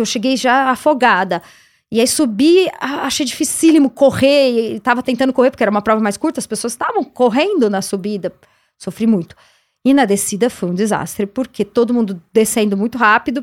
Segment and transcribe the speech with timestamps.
[0.00, 1.42] que eu cheguei já afogada.
[1.92, 6.16] E aí subi, achei dificílimo correr, e tava tentando correr, porque era uma prova mais
[6.16, 8.32] curta, as pessoas estavam correndo na subida.
[8.78, 9.36] Sofri muito.
[9.84, 13.42] E na descida foi um desastre, porque todo mundo descendo muito rápido.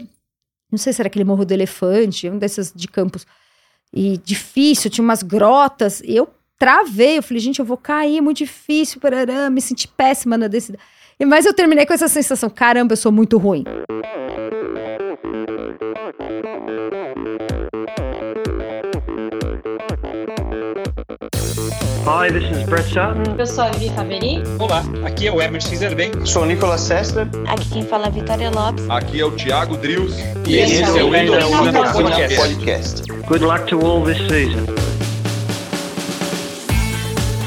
[0.71, 3.27] Não sei se era aquele morro do elefante, um desses de campos.
[3.93, 6.01] E difícil, tinha umas grotas.
[6.01, 10.37] E eu travei, eu falei, gente, eu vou cair, muito difícil, parará, me senti péssima
[10.37, 10.79] na descida.
[11.25, 13.63] Mas eu terminei com essa sensação, caramba, eu sou muito ruim.
[22.03, 23.23] Hi, this is Brett Sutton.
[23.39, 24.43] Eu sou a Vivi Faveri.
[24.59, 26.25] Olá, aqui é o Emerson Zerben.
[26.25, 27.29] Sou o Nicolas Sessler.
[27.47, 28.89] Aqui quem fala é Vitória Lopes.
[28.89, 30.19] Aqui é o Thiago Drius.
[30.45, 32.35] E, e esse, esse é o Endorfina Podcast.
[32.35, 33.11] Podcast.
[33.27, 34.65] Good luck to all this season.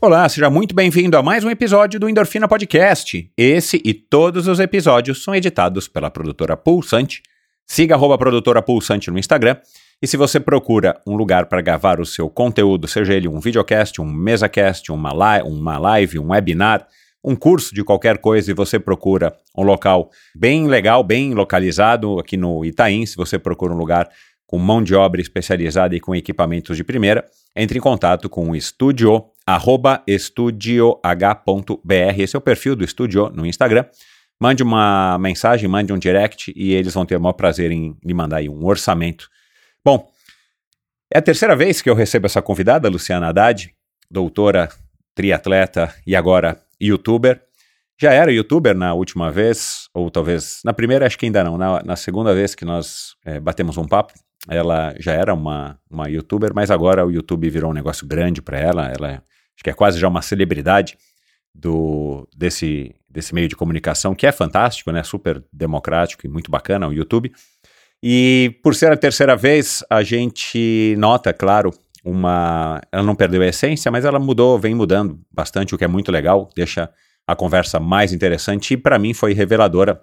[0.00, 3.28] Olá, seja muito bem-vindo a mais um episódio do Endorfina Podcast.
[3.36, 7.20] Esse e todos os episódios são editados pela produtora Pulsante.
[7.66, 9.56] Siga a produtora Pulsante no Instagram
[10.00, 14.00] e se você procura um lugar para gravar o seu conteúdo, seja ele um videocast,
[14.00, 16.86] um mesacast, uma, li uma live, um webinar,
[17.24, 22.36] um curso de qualquer coisa e você procura um local bem legal, bem localizado aqui
[22.36, 24.08] no Itaim, se você procura um lugar
[24.48, 28.56] com mão de obra especializada e com equipamentos de primeira, entre em contato com o
[28.56, 30.98] estúdio, arroba estudioh.br,
[32.18, 33.84] esse é o perfil do estúdio no Instagram.
[34.40, 38.14] Mande uma mensagem, mande um direct e eles vão ter o maior prazer em lhe
[38.14, 39.28] mandar aí um orçamento
[39.84, 40.10] Bom,
[41.10, 43.74] é a terceira vez que eu recebo essa convidada, Luciana Haddad,
[44.10, 44.68] doutora,
[45.14, 47.40] triatleta e agora youtuber.
[47.98, 51.56] Já era youtuber na última vez, ou talvez na primeira, acho que ainda não.
[51.56, 54.12] Na, na segunda vez que nós é, batemos um papo,
[54.46, 58.58] ela já era uma, uma youtuber, mas agora o YouTube virou um negócio grande para
[58.58, 58.92] ela.
[58.92, 59.22] Ela
[59.58, 60.96] acho que é quase já uma celebridade
[61.52, 65.02] do desse, desse meio de comunicação, que é fantástico, né?
[65.02, 67.32] Super democrático e muito bacana o YouTube.
[68.00, 71.74] E por ser a terceira vez, a gente nota, claro,
[72.04, 72.80] uma.
[72.92, 76.12] Ela não perdeu a essência, mas ela mudou, vem mudando bastante, o que é muito
[76.12, 76.88] legal, deixa
[77.26, 80.00] a conversa mais interessante e para mim foi reveladora.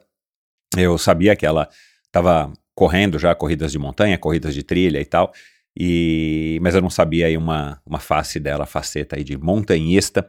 [0.76, 1.70] Eu sabia que ela
[2.06, 5.32] estava correndo já corridas de montanha, corridas de trilha e tal,
[5.78, 10.28] e mas eu não sabia aí uma, uma face dela, faceta aí de montanhista.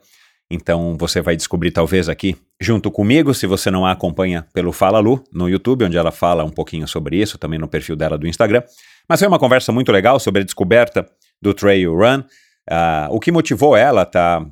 [0.51, 4.99] Então você vai descobrir talvez aqui junto comigo, se você não a acompanha pelo Fala
[5.01, 8.29] Lu no YouTube, onde ela fala um pouquinho sobre isso, também no perfil dela do
[8.29, 8.63] Instagram.
[9.09, 11.07] Mas foi uma conversa muito legal sobre a descoberta
[11.43, 14.47] do trail run, uh, o que motivou ela a tá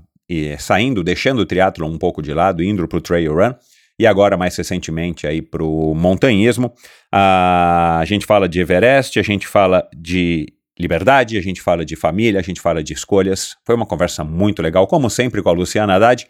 [0.58, 3.54] saindo, deixando o triatlo um pouco de lado, indo para o trail run.
[3.98, 6.66] E agora, mais recentemente, aí para o montanhismo.
[7.14, 11.96] Uh, a gente fala de Everest, a gente fala de liberdade, a gente fala de
[11.96, 13.56] família, a gente fala de escolhas.
[13.64, 16.26] Foi uma conversa muito legal, como sempre, com a Luciana Haddad.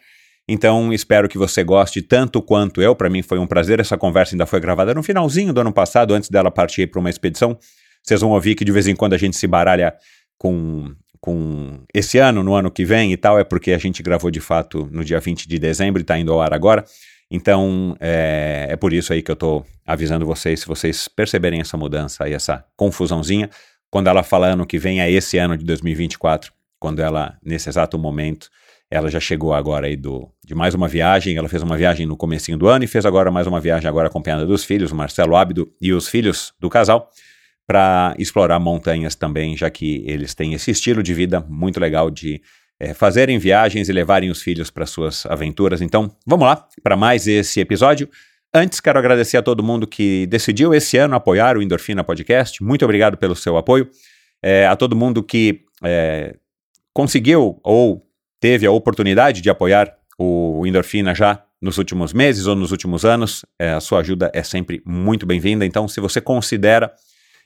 [0.47, 2.95] Então, espero que você goste tanto quanto eu.
[2.95, 3.81] Para mim foi um prazer.
[3.81, 7.09] Essa conversa ainda foi gravada no finalzinho do ano passado, antes dela partir para uma
[7.09, 7.59] expedição.
[8.03, 9.95] Vocês vão ouvir que de vez em quando a gente se baralha
[10.37, 14.31] com, com esse ano, no ano que vem e tal, é porque a gente gravou
[14.31, 16.85] de fato no dia 20 de dezembro e está indo ao ar agora.
[17.31, 21.79] Então, é, é por isso aí que eu estou avisando vocês, se vocês perceberem essa
[21.79, 23.49] mudança e essa confusãozinha,
[23.95, 27.97] quando ela fala ano que vem, é esse ano de 2024, quando ela, nesse exato
[27.97, 28.51] momento,
[28.91, 32.17] ela já chegou agora aí do, de mais uma viagem, ela fez uma viagem no
[32.17, 35.37] comecinho do ano e fez agora mais uma viagem agora acompanhada dos filhos, o Marcelo
[35.37, 37.09] Ábido e os filhos do casal,
[37.69, 42.43] para explorar montanhas também, já que eles têm esse estilo de vida muito legal de
[42.81, 45.81] é, fazerem viagens e levarem os filhos para suas aventuras.
[45.81, 48.09] Então, vamos lá para mais esse episódio.
[48.57, 52.63] Antes, quero agradecer a todo mundo que decidiu esse ano apoiar o Endorfina Podcast.
[52.63, 53.91] Muito obrigado pelo seu apoio.
[54.41, 56.37] É, a todo mundo que é,
[56.93, 58.07] conseguiu ou
[58.39, 63.45] teve a oportunidade de apoiar o Endorfina já nos últimos meses ou nos últimos anos,
[63.59, 65.67] é, a sua ajuda é sempre muito bem-vinda.
[65.67, 66.95] Então, se você considera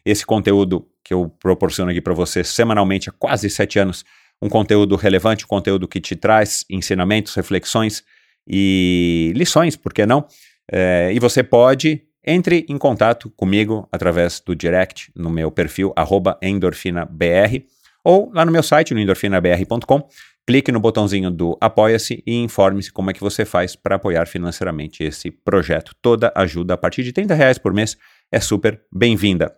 [0.04, 4.04] esse conteúdo que eu proporciono aqui para você semanalmente há quase sete anos,
[4.43, 8.04] um conteúdo relevante, um conteúdo que te traz ensinamentos, reflexões
[8.46, 10.26] e lições, por que não?
[10.70, 15.94] É, e você pode entre em contato comigo através do direct no meu perfil
[16.42, 17.64] endorfinabr
[18.04, 20.08] ou lá no meu site no endorfinabr.com.
[20.46, 25.04] Clique no botãozinho do Apoia-se e informe-se como é que você faz para apoiar financeiramente
[25.04, 25.94] esse projeto.
[26.00, 27.98] Toda ajuda a partir de 30 reais por mês
[28.32, 29.54] é super bem-vinda.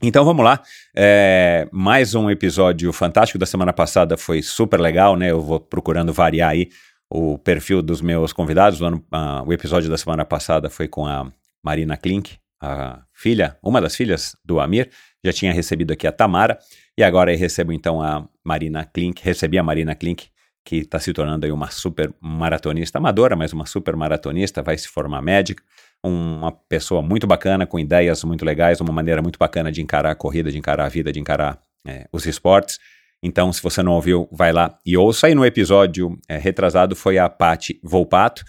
[0.00, 0.60] Então vamos lá.
[0.96, 5.30] É, mais um episódio fantástico da semana passada foi super legal, né?
[5.30, 6.68] Eu vou procurando variar aí
[7.14, 8.80] o perfil dos meus convidados.
[8.80, 11.30] O, ano, ah, o episódio da semana passada foi com a
[11.62, 14.88] Marina Klink, a filha, uma das filhas do Amir.
[15.22, 16.58] Já tinha recebido aqui a Tamara.
[16.96, 19.22] E agora eu recebo então a Marina Klink.
[19.22, 20.28] Recebi a Marina Klink,
[20.64, 24.88] que está se tornando aí uma super maratonista amadora, mas uma super maratonista, vai se
[24.88, 25.62] formar médica
[26.04, 30.14] uma pessoa muito bacana, com ideias muito legais, uma maneira muito bacana de encarar a
[30.14, 32.80] corrida, de encarar a vida, de encarar é, os esportes.
[33.22, 35.30] Então, se você não ouviu, vai lá e ouça.
[35.30, 38.44] E no episódio é, retrasado foi a Patti Volpato,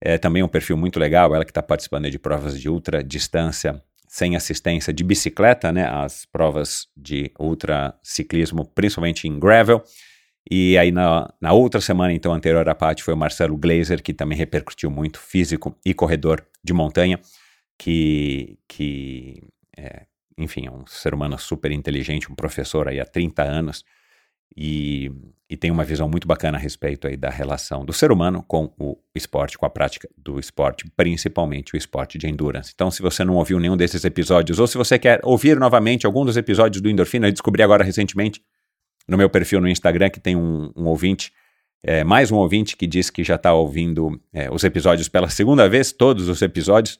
[0.00, 3.82] é, também um perfil muito legal, ela que está participando de provas de ultra distância
[4.06, 9.82] sem assistência de bicicleta, né, as provas de ultra ciclismo, principalmente em gravel.
[10.50, 14.14] E aí na, na outra semana, então, anterior à Paty, foi o Marcelo Glazer, que
[14.14, 17.20] também repercutiu muito, físico e corredor de montanha,
[17.78, 19.42] que, que
[19.76, 20.06] é,
[20.38, 23.84] enfim, é um ser humano super inteligente, um professor aí há 30 anos,
[24.56, 25.10] e,
[25.48, 28.72] e tem uma visão muito bacana a respeito aí da relação do ser humano com
[28.78, 32.72] o esporte, com a prática do esporte, principalmente o esporte de endurance.
[32.74, 36.24] Então, se você não ouviu nenhum desses episódios, ou se você quer ouvir novamente algum
[36.24, 38.42] dos episódios do Endorfina, eu descobri agora recentemente,
[39.06, 41.32] no meu perfil no Instagram que tem um, um ouvinte,
[41.82, 45.68] é, mais um ouvinte que diz que já está ouvindo é, os episódios pela segunda
[45.68, 46.98] vez, todos os episódios,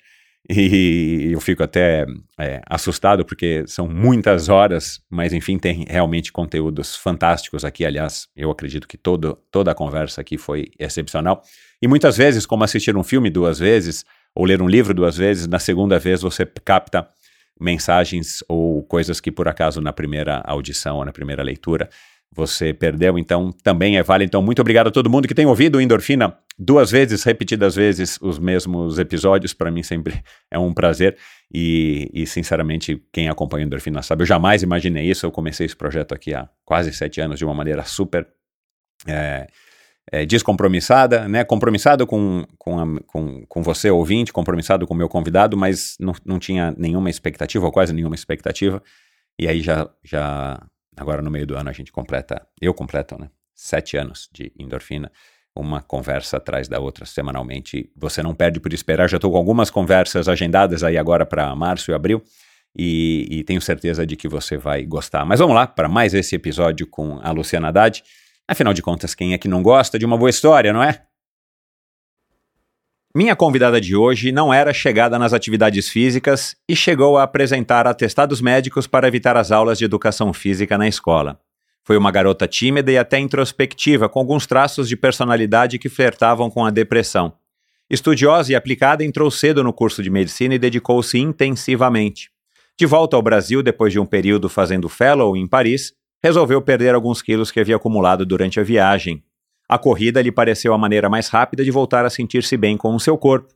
[0.51, 2.07] e eu fico até
[2.39, 7.85] é, assustado porque são muitas horas, mas enfim, tem realmente conteúdos fantásticos aqui.
[7.85, 11.43] Aliás, eu acredito que todo, toda a conversa aqui foi excepcional.
[11.83, 15.47] E muitas vezes, como assistir um filme duas vezes, ou ler um livro duas vezes,
[15.47, 17.07] na segunda vez você capta
[17.61, 21.91] mensagens ou coisas que por acaso na primeira audição ou na primeira leitura
[22.35, 23.19] você perdeu.
[23.19, 24.29] Então também é válido.
[24.29, 28.39] Então, muito obrigado a todo mundo que tem ouvido Endorfina duas vezes, repetidas vezes, os
[28.39, 29.55] mesmos episódios.
[29.55, 31.17] Para mim sempre é um prazer.
[31.53, 35.25] E, e, sinceramente, quem acompanha Endorfina sabe, eu jamais imaginei isso.
[35.25, 38.27] Eu comecei esse projeto aqui há quase sete anos de uma maneira super.
[39.07, 39.47] É,
[40.11, 41.45] é, descompromissada, né?
[41.45, 46.15] Compromissado com, com, a, com, com você, ouvinte, compromissado com o meu convidado, mas não,
[46.25, 48.83] não tinha nenhuma expectativa, ou quase nenhuma expectativa.
[49.39, 50.61] E aí já, já,
[50.99, 53.31] agora no meio do ano a gente completa, eu completo, né?
[53.55, 55.11] Sete anos de endorfina,
[55.55, 57.91] uma conversa atrás da outra semanalmente.
[57.97, 61.91] Você não perde por esperar, já estou com algumas conversas agendadas aí agora para março
[61.91, 62.23] e abril.
[62.77, 65.25] E, e tenho certeza de que você vai gostar.
[65.25, 68.05] Mas vamos lá para mais esse episódio com a Luciana Haddad.
[68.47, 71.03] Afinal de contas, quem é que não gosta de uma boa história, não é?
[73.15, 78.41] Minha convidada de hoje não era chegada nas atividades físicas e chegou a apresentar atestados
[78.41, 81.41] médicos para evitar as aulas de educação física na escola.
[81.83, 86.67] Foi uma garota tímida e até introspectiva, com alguns traços de personalidade que flertavam com
[86.67, 87.33] a depressão.
[87.89, 92.31] Estudiosa e aplicada, entrou cedo no curso de medicina e dedicou-se intensivamente.
[92.79, 97.23] De volta ao Brasil, depois de um período fazendo fellow em Paris, resolveu perder alguns
[97.23, 99.25] quilos que havia acumulado durante a viagem.
[99.69, 103.01] A corrida lhe pareceu a maneira mais rápida de voltar a sentir-se bem com o
[103.01, 103.53] seu corpo.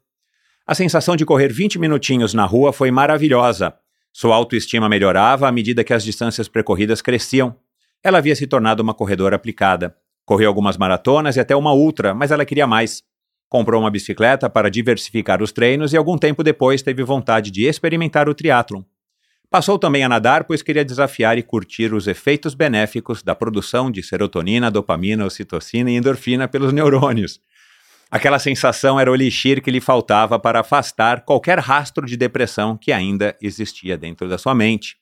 [0.67, 3.75] A sensação de correr 20 minutinhos na rua foi maravilhosa.
[4.13, 7.57] Sua autoestima melhorava à medida que as distâncias percorridas cresciam.
[8.05, 9.97] Ela havia se tornado uma corredora aplicada.
[10.27, 13.03] Correu algumas maratonas e até uma ultra, mas ela queria mais.
[13.49, 18.29] Comprou uma bicicleta para diversificar os treinos e algum tempo depois teve vontade de experimentar
[18.29, 18.83] o triatlon.
[19.53, 24.03] Passou também a nadar, pois queria desafiar e curtir os efeitos benéficos da produção de
[24.03, 27.39] serotonina, dopamina, ocitocina e endorfina pelos neurônios.
[28.11, 32.93] Aquela sensação era o elixir que lhe faltava para afastar qualquer rastro de depressão que
[32.93, 34.97] ainda existia dentro da sua mente.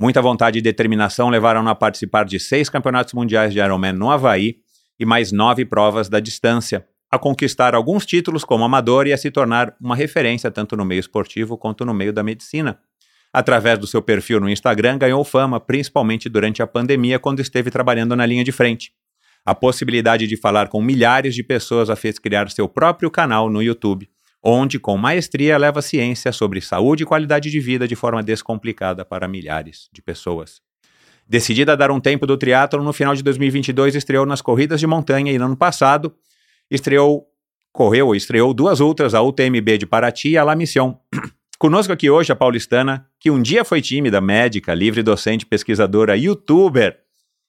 [0.00, 4.60] Muita vontade e determinação levaram-na a participar de seis campeonatos mundiais de Ironman no Havaí
[4.98, 9.30] e mais nove provas da distância, a conquistar alguns títulos como amador e a se
[9.30, 12.80] tornar uma referência tanto no meio esportivo quanto no meio da medicina.
[13.34, 18.14] Através do seu perfil no Instagram, ganhou fama, principalmente durante a pandemia, quando esteve trabalhando
[18.14, 18.92] na linha de frente.
[19.44, 23.60] A possibilidade de falar com milhares de pessoas a fez criar seu próprio canal no
[23.60, 24.08] YouTube,
[24.40, 29.26] onde, com maestria, leva ciência sobre saúde e qualidade de vida de forma descomplicada para
[29.26, 30.60] milhares de pessoas.
[31.28, 34.86] Decidida a dar um tempo do triatlo, no final de 2022 estreou nas corridas de
[34.86, 36.14] montanha e no ano passado
[36.70, 37.26] estreou,
[37.72, 40.96] correu, estreou duas outras, a UTMB de Paraty e a La Mission.
[41.58, 46.98] Conosco aqui hoje a paulistana, que um dia foi tímida, médica, livre docente, pesquisadora, youtuber,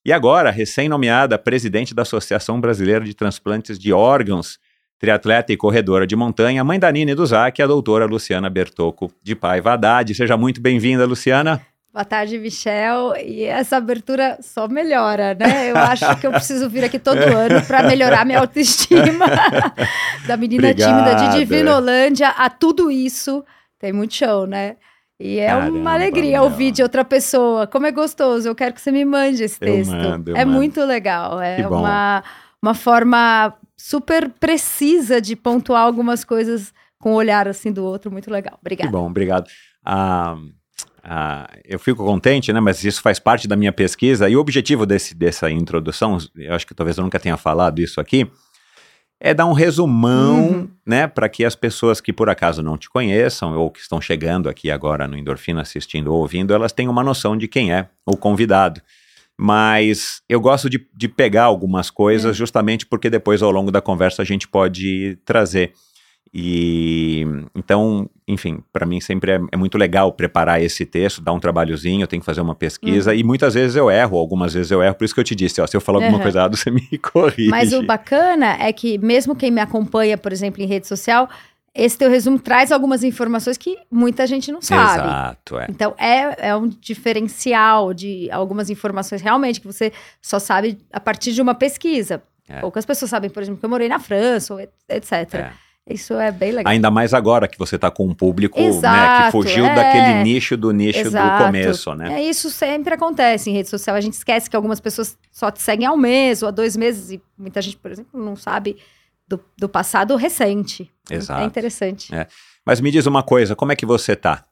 [0.06, 4.60] e agora recém-nomeada presidente da Associação Brasileira de Transplantes de Órgãos,
[5.00, 9.12] triatleta e corredora de montanha, mãe da Nina e do Zac, a doutora Luciana Bertocco
[9.24, 10.14] de Paiva Haddad.
[10.14, 11.60] Seja muito bem-vinda, Luciana.
[11.92, 13.16] Boa tarde, Michel.
[13.18, 15.72] E essa abertura só melhora, né?
[15.72, 19.26] Eu acho que eu preciso vir aqui todo ano para melhorar minha autoestima.
[20.28, 20.88] da menina Obrigado.
[20.88, 23.44] tímida de Divinolândia a tudo isso
[23.79, 24.77] tem muito show, né?
[25.20, 27.65] E é Caramba, uma alegria ouvir de outra pessoa.
[27.67, 28.48] Como é gostoso.
[28.50, 29.91] Eu quero que você me mande esse Eu texto.
[29.91, 30.58] mando, eu é mando.
[30.58, 31.39] muito legal.
[31.41, 32.24] É Que uma,
[32.62, 38.12] uma forma super precisa de pontuar algumas coisas com o olhar assim do outro.
[38.12, 38.53] Muito legal.
[38.55, 38.91] Que Obrigada.
[38.91, 39.48] bom, obrigado.
[39.86, 40.36] Ah,
[41.01, 42.60] ah, eu fico contente, né?
[42.60, 44.27] Mas isso faz parte da minha pesquisa.
[44.27, 48.01] E o objetivo desse, dessa introdução, eu acho que talvez eu nunca tenha falado isso
[48.01, 48.29] aqui,
[49.27, 50.67] é dar um resumão, Uhum.
[50.86, 51.08] né?
[51.08, 54.70] Para que as pessoas que por acaso não te conheçam ou que estão chegando aqui
[54.70, 58.79] agora no Endorfina assistindo ou ouvindo, elas tenham uma noção de quem é o convidado.
[59.38, 62.38] Mas eu gosto de, de pegar algumas coisas É.
[62.38, 65.74] justamente porque depois ao longo da conversa a gente pode trazer.
[66.38, 67.25] E
[67.56, 72.04] então, enfim, para mim sempre é, é muito legal preparar esse texto, dar um trabalhozinho,
[72.04, 74.96] eu tenho que fazer uma pesquisa e muitas vezes eu erro, algumas vezes eu erro,
[74.96, 76.22] por isso que eu te disse, ó, se eu falar alguma Uhum.
[76.24, 77.50] coisa errada, você me corrige.
[77.50, 81.30] Mas o bacana é que, mesmo quem me acompanha, por exemplo, em rede social,
[81.74, 85.08] esse teu resumo traz algumas informações que muita gente não sabe.
[85.08, 85.68] Exato, é.
[85.70, 91.32] Então, é, é um diferencial de algumas informações realmente que você só sabe a partir
[91.32, 92.22] de uma pesquisa.
[92.50, 92.60] É.
[92.60, 94.56] Poucas pessoas sabem, por exemplo, que eu morei na França,
[94.89, 95.34] etc.
[95.34, 95.64] É.
[95.88, 96.72] Isso é bem legal.
[96.72, 99.75] Ainda mais agora que você está com um público né, que Exato, fugiu é.
[99.75, 101.46] daquele nicho do nicho do Exato.
[101.46, 102.22] começo, né?
[102.22, 103.96] É, isso sempre acontece em rede social.
[103.96, 106.75] A gente esquece que algumas pessoas só te seguem há um mês ou há dois
[106.75, 108.77] meses e muita gente, por exemplo, não sabe
[109.27, 110.92] do, do passado recente.
[111.10, 111.42] Exato.
[111.42, 112.13] É interessante.
[112.15, 112.27] É.
[112.65, 114.44] Mas me diz uma coisa, como é que você tá?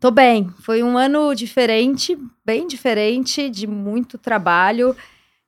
[0.00, 0.48] Tô bem.
[0.62, 4.96] Foi um ano diferente, bem diferente, de muito trabalho,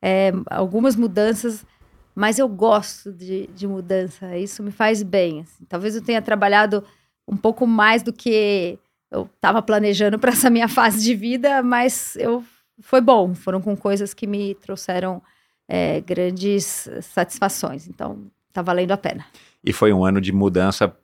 [0.01, 1.65] é, algumas mudanças,
[2.15, 4.37] mas eu gosto de, de mudança.
[4.37, 5.41] Isso me faz bem.
[5.41, 5.65] assim.
[5.69, 6.85] Talvez eu tenha trabalhado
[7.27, 8.79] um pouco mais do que
[9.11, 12.45] eu estava planejando para essa minha fase de vida, mas eu
[12.81, 13.35] foi bom.
[13.35, 15.23] Foram com coisas que me trouxeram
[15.69, 17.89] é, grandes satisfações.
[17.89, 19.25] Então, tá valendo a pena.
[19.65, 20.95] E foi um ano de mudança.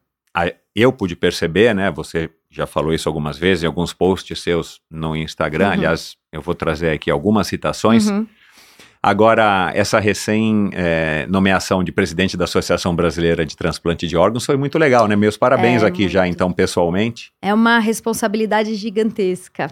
[0.75, 1.91] Eu pude perceber, né?
[1.91, 5.67] Você já falou isso algumas vezes em alguns posts seus no Instagram.
[5.67, 5.73] Uhum.
[5.73, 8.09] Aliás, eu vou trazer aqui algumas citações.
[8.09, 8.27] Uhum.
[9.03, 15.07] Agora, essa recém-nomeação de presidente da Associação Brasileira de Transplante de Órgãos foi muito legal,
[15.07, 15.15] né?
[15.15, 16.35] Meus parabéns É, aqui já, muito.
[16.35, 17.33] então, pessoalmente.
[17.41, 19.71] É uma responsabilidade gigantesca.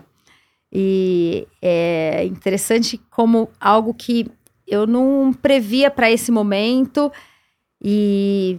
[0.72, 4.30] E é interessante como algo que
[4.66, 7.10] eu não previa para esse momento
[7.82, 8.58] e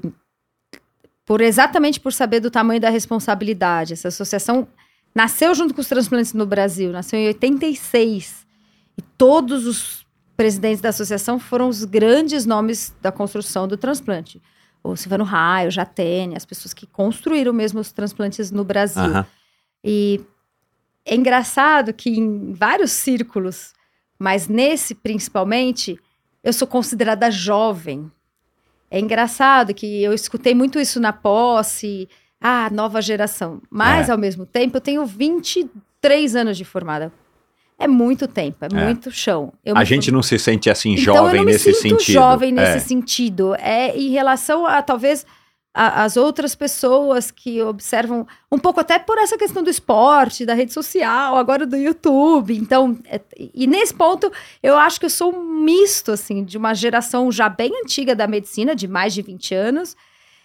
[1.26, 3.94] por exatamente por saber do tamanho da responsabilidade.
[3.94, 4.68] Essa associação
[5.14, 8.46] nasceu junto com os transplantes no Brasil, nasceu em 86.
[8.98, 10.07] E todos os
[10.38, 14.39] presidentes da associação foram os grandes nomes da construção do transplante.
[14.84, 19.01] O Silvano Raio, o Jatene, as pessoas que construíram mesmo os transplantes no Brasil.
[19.03, 19.25] Aham.
[19.84, 20.22] E
[21.03, 23.74] é engraçado que em vários círculos,
[24.20, 26.00] mas nesse principalmente,
[26.44, 28.10] eu sou considerada jovem.
[28.89, 32.08] É engraçado que eu escutei muito isso na posse,
[32.39, 33.62] ah, nova geração.
[33.70, 34.12] Mas, É.
[34.12, 37.12] ao mesmo tempo, eu tenho 23 anos de formada.
[37.79, 38.84] É muito tempo, é, É.
[38.86, 39.53] muito chão.
[39.63, 41.81] Eu A me gente não se sente assim então, eu jovem não me nesse sinto
[42.00, 42.13] sentido.
[42.13, 42.79] jovem nesse É.
[42.79, 43.55] sentido.
[43.55, 45.25] É em relação a talvez
[45.79, 50.55] a- as outras pessoas que observam um pouco até por essa questão do esporte, da
[50.55, 52.57] rede social, agora do YouTube.
[52.57, 53.22] Então, é-
[53.53, 54.31] e nesse ponto
[54.63, 58.25] eu acho que eu sou um misto assim de uma geração já bem antiga da
[58.25, 59.96] medicina, de mais de 20 anos.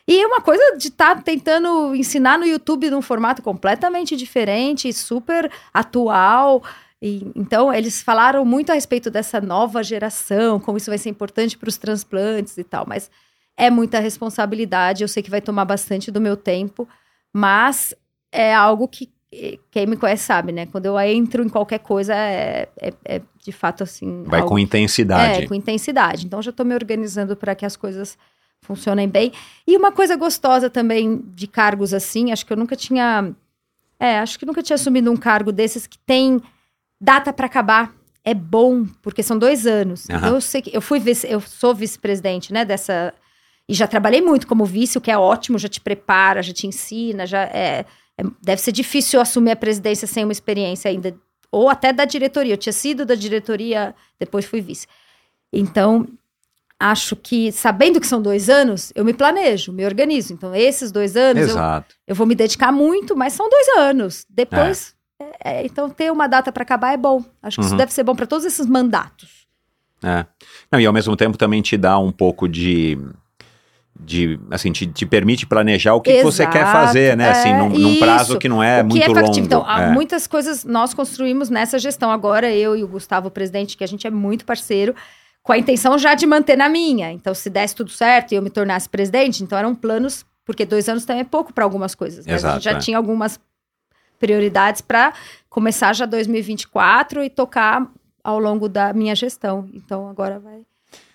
[0.07, 5.51] E uma coisa de estar tentando ensinar no YouTube num formato completamente diferente, e super
[5.73, 6.63] atual.
[7.05, 11.59] E, então, eles falaram muito a respeito dessa nova geração, como isso vai ser importante
[11.59, 13.11] para os transplantes e tal, mas
[13.57, 15.03] é muita responsabilidade.
[15.03, 16.89] Eu sei que vai tomar bastante do meu tempo,
[17.33, 17.93] mas
[18.31, 20.67] é algo que eh, quem me conhece sabe, né?
[20.67, 24.23] Quando eu entro em qualquer coisa, é, é- é de fato assim.
[24.25, 25.43] Vai algo- com intensidade.
[25.43, 26.27] é, com intensidade.
[26.27, 28.17] Então, já estou me organizando para que as coisas
[28.61, 29.33] funcionem bem.
[29.67, 33.35] E uma coisa gostosa também de cargos assim, acho que eu nunca tinha.
[33.99, 36.41] É, acho que nunca tinha assumido um cargo desses que tem
[37.03, 37.93] data para acabar.
[38.25, 40.09] É bom, porque são dois anos.
[40.19, 43.13] Então, eu sei que eu fui vice, eu sou vice-presidente, né, dessa.
[43.69, 46.67] E já trabalhei muito como vice, o que é ótimo, já te prepara, já te
[46.67, 47.85] ensina, já é,
[48.17, 51.17] é- deve ser difícil assumir a presidência sem uma experiência ainda,
[51.51, 52.55] ou até da diretoria.
[52.55, 54.87] Eu tinha sido da diretoria, depois fui vice.
[55.53, 56.07] Então,
[56.79, 60.33] acho que, sabendo que são dois anos, eu me planejo, me organizo.
[60.33, 61.57] Então, esses dois anos, eu,
[62.09, 64.25] eu vou me dedicar muito, mas são dois anos.
[64.29, 64.95] Depois,
[65.45, 67.23] é, é, então, ter uma data para acabar é bom.
[67.43, 67.77] Acho que isso Uhum.
[67.79, 69.47] deve ser bom para todos esses mandatos.
[70.05, 70.27] É.
[70.71, 72.99] Não, e ao mesmo tempo também te dá um pouco de.
[73.99, 77.31] de assim, te, te permite planejar o que, que você quer Exato, fazer, né?
[77.31, 78.39] assim, é, num, num prazo isso.
[78.39, 79.39] que não é que muito é longo.
[79.39, 79.91] Então, há É.
[79.93, 82.11] muitas coisas nós construímos nessa gestão.
[82.11, 84.95] Agora, eu e o Gustavo, o presidente, que a gente é muito parceiro,
[85.43, 87.13] com a intenção já de manter na minha.
[87.13, 90.89] Então, se desse tudo certo e eu me tornasse presidente, então eram planos, porque dois
[90.89, 92.27] anos também é pouco para algumas coisas.
[92.27, 92.79] Mas a Exato, gente já é.
[92.79, 93.39] tinha algumas
[94.27, 95.13] prioridades para
[95.51, 97.91] começar já 2024 e tocar
[98.23, 99.69] ao longo da minha gestão.
[99.75, 100.61] Então agora vai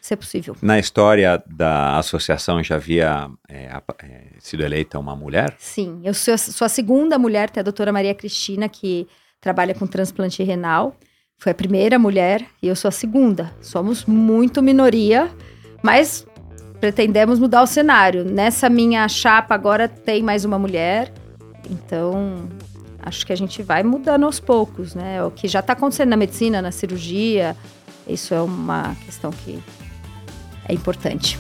[0.02, 0.56] ser possível.
[0.62, 5.56] Na história da associação já havia é, a- é, sido eleita uma mulher?
[5.58, 9.08] Sim, eu sou, sou a segunda mulher, tem a doutora Maria Cristina, que
[9.40, 10.94] trabalha com transplante renal.
[11.38, 13.54] Foi a primeira mulher e eu sou a segunda.
[13.62, 15.30] Somos muito minoria,
[15.82, 16.26] mas
[16.82, 18.26] pretendemos mudar o cenário.
[18.26, 21.12] Nessa minha chapa agora tem mais uma mulher,
[21.70, 22.48] então
[23.08, 25.24] acho que a gente vai mudando aos poucos, né?
[25.24, 27.56] O que já está acontecendo na medicina, na cirurgia,
[28.08, 29.60] isso é uma questão que
[30.68, 31.40] é importante.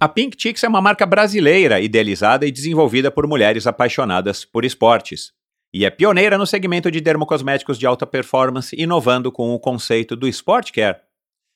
[0.00, 5.32] A Pink Chicks é uma marca brasileira idealizada e desenvolvida por mulheres apaixonadas por esportes.
[5.74, 10.28] E é pioneira no segmento de dermocosméticos de alta performance, inovando com o conceito do
[10.28, 10.98] Sport Care.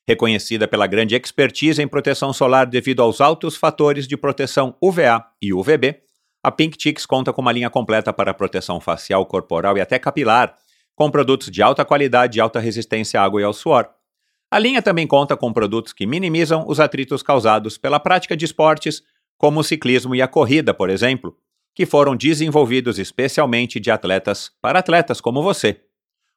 [0.08, 5.54] Reconhecida pela grande expertise em proteção solar devido aos altos fatores de proteção UVA e
[5.54, 6.02] UVB,
[6.42, 10.56] a Pink conta com uma linha completa para proteção facial, corporal e até capilar,
[10.96, 13.88] com produtos de alta qualidade e alta resistência à água e ao suor.
[14.50, 19.02] A linha também conta com produtos que minimizam os atritos causados pela prática de esportes,
[19.38, 21.36] como o ciclismo e a corrida, por exemplo,
[21.74, 25.80] que foram desenvolvidos especialmente de atletas para atletas como você.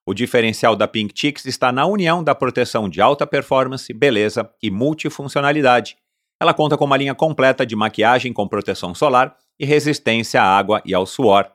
[0.06, 1.14] O diferencial da Pink
[1.46, 5.98] está na união da proteção de alta performance, beleza e multifuncionalidade.
[6.40, 10.82] Ela conta com uma linha completa de maquiagem com proteção solar e resistência à água
[10.86, 11.52] e ao suor.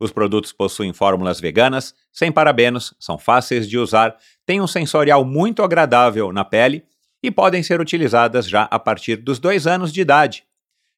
[0.00, 4.16] Os produtos possuem fórmulas veganas, sem parabenos, são fáceis de usar,
[4.46, 6.84] têm um sensorial muito agradável na pele
[7.22, 10.44] e podem ser utilizadas já a partir dos dois anos de idade.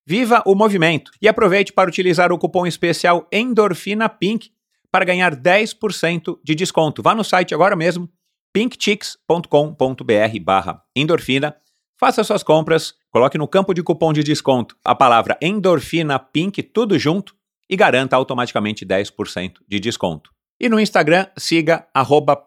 [0.07, 4.51] Viva o movimento e aproveite para utilizar o cupom especial Endorfina Pink
[4.91, 7.03] para ganhar 10% de desconto.
[7.03, 8.09] Vá no site agora mesmo,
[8.53, 11.57] pinkchicks.com.br barra endorfina,
[12.03, 16.99] faça suas compras, coloque no campo de cupom de desconto a palavra endorfina pink, tudo
[16.99, 17.33] junto,
[17.71, 20.33] e garanta automaticamente 10% de desconto.
[20.61, 21.87] E no Instagram, siga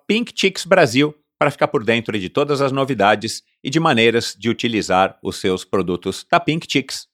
[0.06, 5.38] pinkchicksbrasil para ficar por dentro de todas as novidades e de maneiras de utilizar os
[5.38, 7.08] seus produtos da Pink Chicks.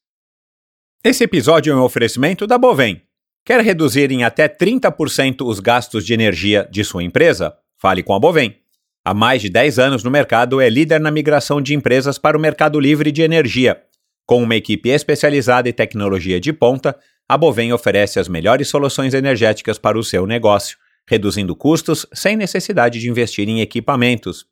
[1.04, 3.04] Esse episódio é um oferecimento da Bovem.
[3.46, 7.56] Quer reduzir em até 30% os gastos de energia de sua empresa?
[7.78, 8.61] Fale com a Bovem.
[9.04, 12.40] Há mais de 10 anos no mercado, é líder na migração de empresas para o
[12.40, 13.82] mercado livre de energia.
[14.28, 16.96] Com uma equipe especializada e tecnologia de ponta,
[17.28, 20.78] a Bovem oferece as melhores soluções energéticas para o seu negócio,
[21.10, 24.46] reduzindo custos sem necessidade de investir em equipamentos.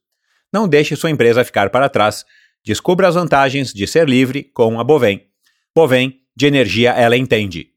[0.52, 2.26] Não deixe sua empresa ficar para trás.
[2.66, 5.28] Descubra as vantagens de ser livre com a Bovem.
[5.76, 7.68] Bovem, de energia ela entende.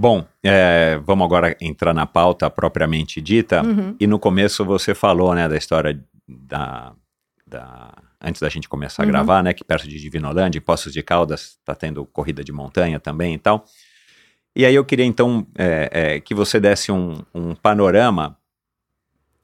[0.00, 3.64] Bom, é, vamos agora entrar na pauta propriamente dita.
[3.64, 3.96] Uhum.
[3.98, 6.92] E no começo você falou, né, da história da,
[7.44, 9.10] da antes da gente começar a Uhum.
[9.10, 13.00] gravar, né, que perto de Divinolândia, em Poços de Caldas, está tendo corrida de montanha
[13.00, 13.64] também e tal.
[14.54, 18.38] E aí eu queria então é, é, que você desse um, um panorama,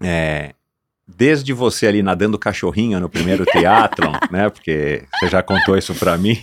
[0.01, 0.55] é,
[1.07, 6.17] desde você ali nadando cachorrinho no primeiro teatro, né, porque você já contou isso para
[6.17, 6.41] mim,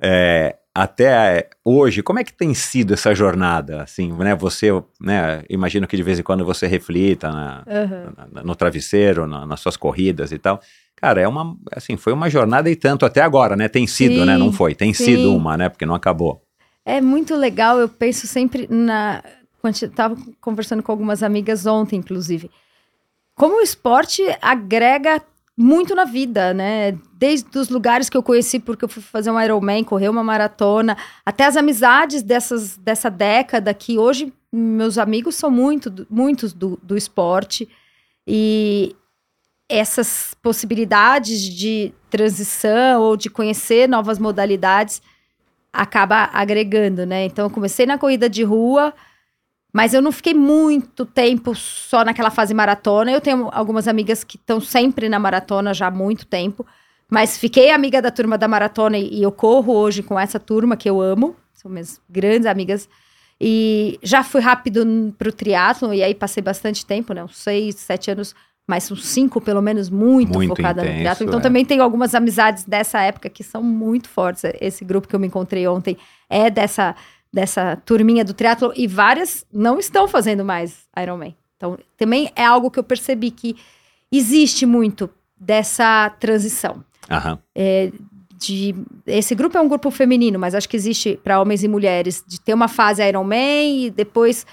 [0.00, 0.56] É.
[0.74, 3.82] até hoje, como é que tem sido essa jornada?
[3.82, 4.34] Assim, né?
[4.34, 4.68] Você,
[5.00, 5.44] né?
[5.50, 8.26] Imagino que de vez em quando você reflita na- Uhum.
[8.32, 10.60] na- no travesseiro, na- nas suas corridas e tal.
[10.96, 13.68] Cara, é uma, assim, foi uma jornada e tanto até agora, né?
[13.68, 14.38] Tem sido, Sim, né?
[14.38, 15.04] Não foi, tem sim.
[15.04, 15.68] sido uma, né?
[15.68, 16.42] Porque não acabou.
[16.84, 19.22] É muito legal, eu penso sempre na.
[19.64, 22.50] Estava conversando com algumas amigas ontem, inclusive.
[23.36, 25.22] Como o esporte agrega
[25.56, 26.92] muito na vida, né?
[27.14, 30.96] Desde os lugares que eu conheci, porque eu fui fazer um Ironman, correr uma maratona,
[31.24, 36.96] até as amizades dessas, dessa década, que hoje meus amigos são muito, muitos do, do
[36.96, 37.68] esporte.
[38.26, 38.94] E
[39.68, 45.00] essas possibilidades de transição ou de conhecer novas modalidades
[45.72, 47.24] acaba agregando, né?
[47.24, 48.92] Então eu comecei na corrida de rua,
[49.72, 53.10] mas eu não fiquei muito tempo só naquela fase maratona.
[53.10, 56.66] Eu tenho algumas amigas que estão sempre na maratona já há muito tempo,
[57.10, 60.88] mas fiquei amiga da turma da maratona e, eu corro hoje com essa turma que
[60.88, 62.88] eu amo, são minhas grandes amigas.
[63.40, 67.24] E já fui rápido n- pro triatlo e aí passei bastante tempo, né?
[67.24, 68.34] Uns seis, sete anos,
[68.68, 71.26] mas uns cinco pelo menos muito, Muito focada intenso, no triatlo.
[71.26, 71.42] Então é.
[71.42, 74.44] também tenho algumas amizades dessa época que são muito fortes.
[74.60, 75.96] Esse grupo que eu me encontrei ontem
[76.30, 76.94] é dessa
[77.32, 81.34] dessa turminha do triatlo e várias não estão fazendo mais Ironman.
[81.56, 83.56] Então também é algo que eu percebi que
[84.10, 85.08] existe muito
[85.40, 87.38] dessa transição Aham.
[88.38, 88.74] de
[89.06, 92.40] esse grupo é um grupo feminino, mas acho que existe para homens e mulheres de
[92.40, 93.34] ter uma fase Iron Man
[93.86, 94.44] e depois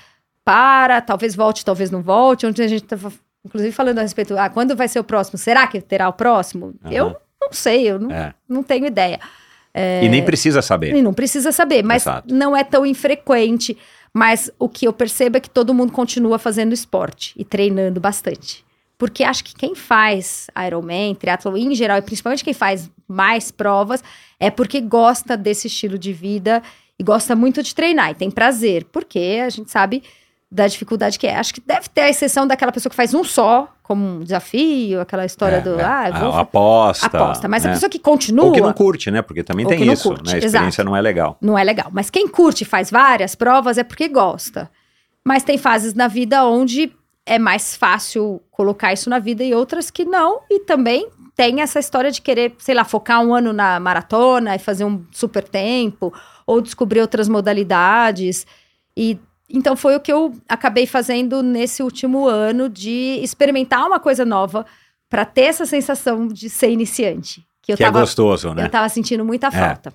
[0.46, 2.46] para, talvez volte, talvez não volte.
[2.46, 3.12] Onde a gente estava,
[3.46, 5.38] inclusive, falando a respeito, ah, quando vai ser o próximo?
[5.38, 6.74] Será que terá o próximo?
[6.84, 6.92] Aham.
[6.94, 8.34] Eu não sei, eu não, É.
[8.48, 9.20] não tenho ideia.
[9.74, 10.96] E nem precisa saber.
[10.96, 12.34] E não precisa saber, mas Exato.
[12.34, 13.78] não é tão infrequente.
[14.14, 18.66] Mas o que eu percebo é que todo mundo continua fazendo esporte e treinando bastante.
[18.98, 24.04] Porque acho que quem faz Ironman, triatlo em geral, e principalmente quem faz mais provas,
[24.40, 26.62] é porque gosta desse estilo de vida
[26.98, 28.86] e gosta muito de treinar e tem prazer.
[28.92, 30.04] Porque a gente sabe
[30.52, 31.36] da dificuldade que é.
[31.36, 35.00] Acho que deve ter a exceção daquela pessoa que faz um só, como um desafio,
[35.00, 35.80] aquela história É, do.
[35.80, 35.84] é.
[35.84, 37.06] Ah, eu A- vou a aposta.
[37.06, 37.48] aposta.
[37.48, 37.74] Mas a né?
[37.76, 38.46] pessoa que continua.
[38.46, 39.22] Ou que não curte, né?
[39.22, 40.34] Porque também tem isso, curte, né?
[40.34, 40.90] A experiência exato.
[40.90, 41.38] não é legal.
[41.42, 41.88] não é legal.
[41.92, 44.70] Mas quem curte e faz várias provas é porque gosta.
[45.24, 46.92] Mas tem fases na vida onde
[47.26, 50.42] é mais fácil colocar isso na vida e outras que não.
[50.50, 54.60] E também tem essa história de querer, sei lá, focar um ano na maratona e
[54.60, 56.12] fazer um super tempo,
[56.48, 58.48] ou descobrir outras modalidades.
[58.98, 64.24] E então foi o que eu acabei fazendo nesse último ano de experimentar uma coisa
[64.26, 64.66] nova
[65.10, 67.46] para ter essa sensação de ser iniciante.
[67.62, 68.66] Que eu que é tava gostoso, né?
[68.66, 69.52] eu tava sentindo muita É.
[69.52, 69.94] falta.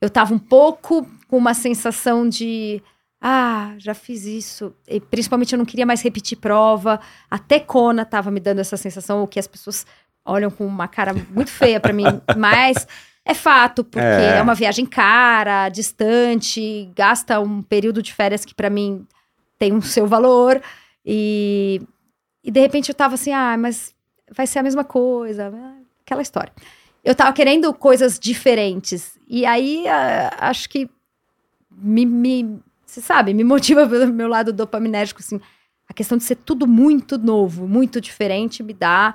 [0.00, 2.82] Eu tava um pouco com uma sensação de.
[3.20, 4.74] Ah, já fiz isso.
[4.88, 6.98] E principalmente eu não queria mais repetir prova.
[7.30, 9.86] Até Kona tava me dando essa sensação, o que as pessoas
[10.24, 12.04] olham com uma cara muito feia pra mim.
[12.36, 12.86] Mas
[13.24, 14.38] é fato, porque É.
[14.38, 14.42] é.
[14.42, 19.06] uma viagem cara, distante, gasta um período de férias que pra mim
[19.58, 20.60] tem um seu valor.
[21.04, 21.80] E,
[22.42, 23.94] e de repente eu tava assim, ah, mas
[24.34, 25.52] vai ser a mesma coisa.
[25.54, 26.52] ah, Aquela história.
[27.04, 29.18] Eu tava querendo coisas diferentes.
[29.28, 29.84] E aí,
[30.38, 30.88] acho que
[31.70, 35.40] me, me você sabe, me motiva pelo meu lado dopaminérgico, assim.
[35.88, 39.14] A questão de ser tudo muito novo, muito diferente, me dá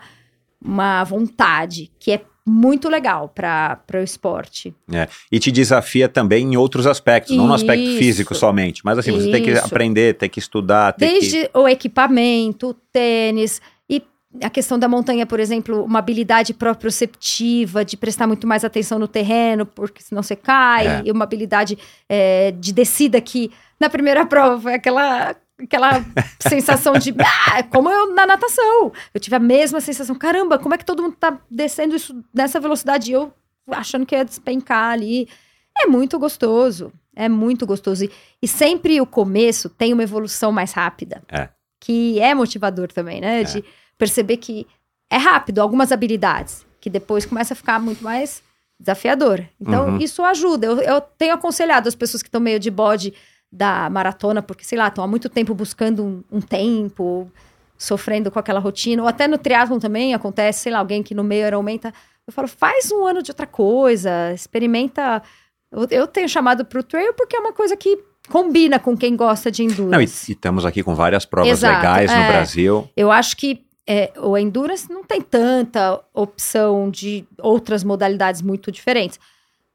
[0.62, 4.74] uma vontade, que é muito legal para o esporte.
[5.30, 7.98] E te desafia também em outros aspectos, não no aspecto Isso.
[7.98, 9.66] físico somente, mas assim, você tem que Isso.
[9.66, 11.20] aprender, tem que estudar, tem que...
[11.20, 14.02] Desde o equipamento, o tênis e
[14.42, 19.08] a questão da montanha, por exemplo, uma habilidade proprioceptiva de prestar muito mais atenção no
[19.08, 21.02] terreno, porque senão você cai, É.
[21.06, 26.06] e uma habilidade é, de descida que na primeira prova foi aquela aquela
[26.39, 28.91] sensação de ah, como eu na natação.
[29.13, 32.60] Eu tive a mesma sensação, caramba, como é que todo mundo tá descendo isso nessa
[32.60, 33.34] velocidade e eu
[33.72, 35.28] achando que ia despencar ali.
[35.78, 36.91] É muito gostoso.
[37.15, 38.06] É muito gostoso.
[38.06, 41.22] E, e sempre o começo tem uma evolução mais rápida.
[41.30, 41.50] É.
[41.80, 43.43] Que é motivador também, né?
[43.43, 43.63] De
[43.98, 44.67] perceber que
[45.10, 48.43] é rápido, algumas habilidades, que depois começa a ficar muito mais
[48.80, 49.43] desafiador.
[49.60, 49.98] Então, Uhum.
[49.98, 50.67] isso ajuda.
[50.67, 53.13] Eu, eu tenho aconselhado as pessoas que estão meio de bode
[53.52, 57.32] da maratona, porque, sei lá, estão há muito tempo buscando um, um tempo,
[57.78, 61.24] sofrendo com aquela rotina, ou até no triatlon também acontece, sei lá, alguém que no
[61.24, 61.94] meio aumenta.
[62.26, 65.22] Eu falo, faz um ano de outra coisa, experimenta.
[65.72, 69.50] Eu, eu tenho chamado pro trail porque é uma coisa que combina com quem gosta
[69.50, 69.92] de endurance.
[69.92, 72.28] Não, e, e estamos aqui com várias provas Exato, legais no é.
[72.28, 72.90] Brasil.
[72.98, 79.18] Eu acho que é, o endurance não tem tanta opção de outras modalidades muito diferentes.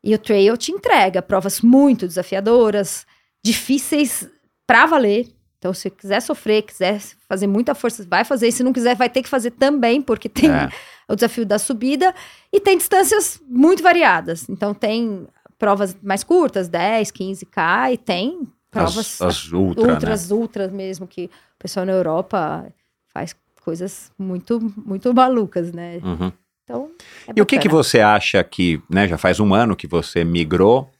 [0.05, 3.07] E o trail te entrega provas muito desafiadoras,
[3.43, 4.29] difíceis
[4.67, 5.29] pra valer.
[5.59, 8.49] Então, se quiser sofrer, quiser fazer muita força, vai fazer.
[8.49, 10.69] E se não quiser, vai ter que fazer também, porque tem É.
[11.09, 12.13] o desafio da subida.
[12.53, 14.49] E tem distâncias muito variadas.
[14.49, 15.27] Então, tem
[15.59, 19.93] provas mais curtas, 10, 15K, e tem provas As, as ultra, né?
[19.93, 22.67] ultras, ultras mesmo, que o pessoal na Europa
[23.13, 26.01] faz coisas muito, muito malucas, né?
[26.03, 26.33] Uhum.
[26.65, 26.91] Então,
[27.29, 30.25] é E o que, que você acha que, né, já faz um ano que você
[30.25, 30.91] migrou,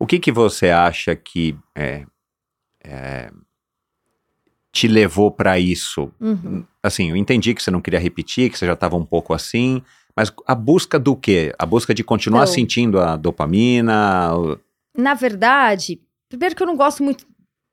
[0.00, 2.04] o que que você acha que é,
[2.82, 3.30] é,
[4.72, 6.10] te levou para isso?
[6.20, 6.64] Uhum.
[6.82, 9.82] Assim, eu entendi que você não queria repetir, que você já estava um pouco assim,
[10.16, 11.52] mas a busca do quê?
[11.58, 14.30] A busca de continuar Então- sentindo a dopamina?
[14.96, 17.26] Na verdade, primeiro que eu não gosto muito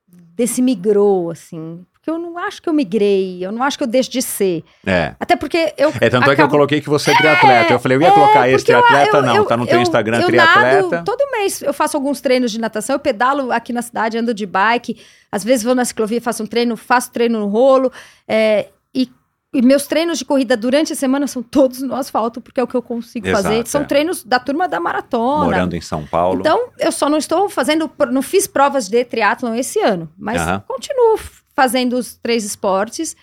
[0.07, 1.85] desse migrou, assim.
[2.07, 4.63] Porque eu não acho que eu migrei, eu não acho que eu deixo de ser.
[4.85, 5.13] É.
[5.19, 5.91] Até porque eu.
[5.99, 7.73] É, tanto é que eu acabo- coloquei que você é triatleta.
[7.73, 9.81] Eu falei, eu ia colocar esse eu- triatleta, eu- não, eu- tá no teu eu-
[9.81, 10.89] Instagram, triatleta.
[10.89, 14.33] Nado, todo mês eu faço alguns treinos de natação, eu pedalo aqui na cidade, ando
[14.33, 14.97] de bike,
[15.29, 17.91] às vezes vou na ciclovia, faço um treino, faço treino no rolo,
[18.25, 19.11] é, e,
[19.53, 22.67] e meus treinos de corrida durante a semana são todos no asfalto, porque é o
[22.67, 23.67] que eu consigo Exato, fazer.
[23.67, 23.83] São é.
[23.83, 25.43] treinos da turma da maratona.
[25.43, 26.39] Morando em São Paulo.
[26.39, 30.63] Então, eu só não estou fazendo, não fiz provas de triatlon esse ano, mas Aham.
[30.65, 31.19] continuo
[31.57, 33.15] fazendo os três esportes.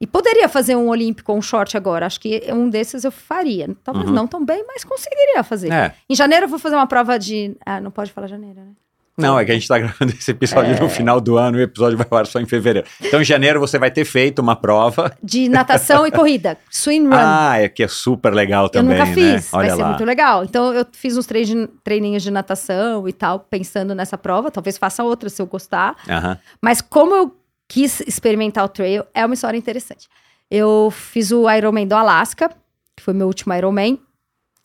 [0.00, 2.06] E poderia fazer um olímpico um short agora.
[2.06, 3.68] Acho que um desses eu faria.
[3.84, 4.14] Talvez Uhum.
[4.14, 5.70] não tão bem, mas conseguiria fazer.
[5.70, 5.92] É.
[6.08, 7.54] Em janeiro eu vou fazer uma prova de.
[7.66, 8.70] Ah, não pode falar janeiro, né?
[9.18, 10.80] Não, é que a gente tá gravando esse episódio É.
[10.80, 12.88] no final do ano e o episódio vai ao ar só em fevereiro.
[13.02, 15.14] Então, em janeiro você vai ter feito uma prova.
[15.22, 16.56] De natação e corrida.
[16.72, 17.10] Swim run.
[17.12, 19.14] Ah, é que é super legal eu também, nunca né?
[19.14, 19.88] fiz, Olha vai ser lá.
[19.90, 20.44] muito legal.
[20.44, 24.50] Então eu fiz uns trein- treininhos de natação e tal, pensando nessa prova.
[24.50, 25.96] Talvez faça outra se eu gostar.
[26.08, 26.38] Aham.
[26.62, 27.36] Mas como eu
[27.70, 30.08] quis experimentar o trail, é uma história interessante.
[30.50, 32.50] Eu fiz o Ironman do Alasca,
[32.96, 33.96] que foi meu último Ironman.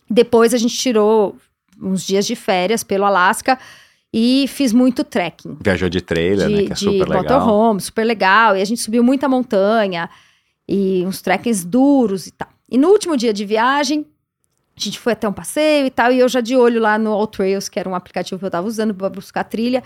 [0.09, 1.37] Depois a gente tirou
[1.79, 3.59] uns dias de férias pelo Alasca
[4.11, 5.55] e fiz muito trekking.
[5.61, 6.57] Viajou de trailer, né?
[6.57, 7.21] De, Que é super legal.
[7.21, 8.57] motorhome, super legal.
[8.57, 10.09] E a gente subiu muita montanha
[10.67, 12.49] e uns trekkings duros e tal.
[12.67, 14.03] E no último dia de viagem,
[14.75, 17.11] a gente foi até um passeio e tal, e eu já de olho lá no
[17.11, 19.83] All Trails, que era um aplicativo que eu tava usando para buscar trilha.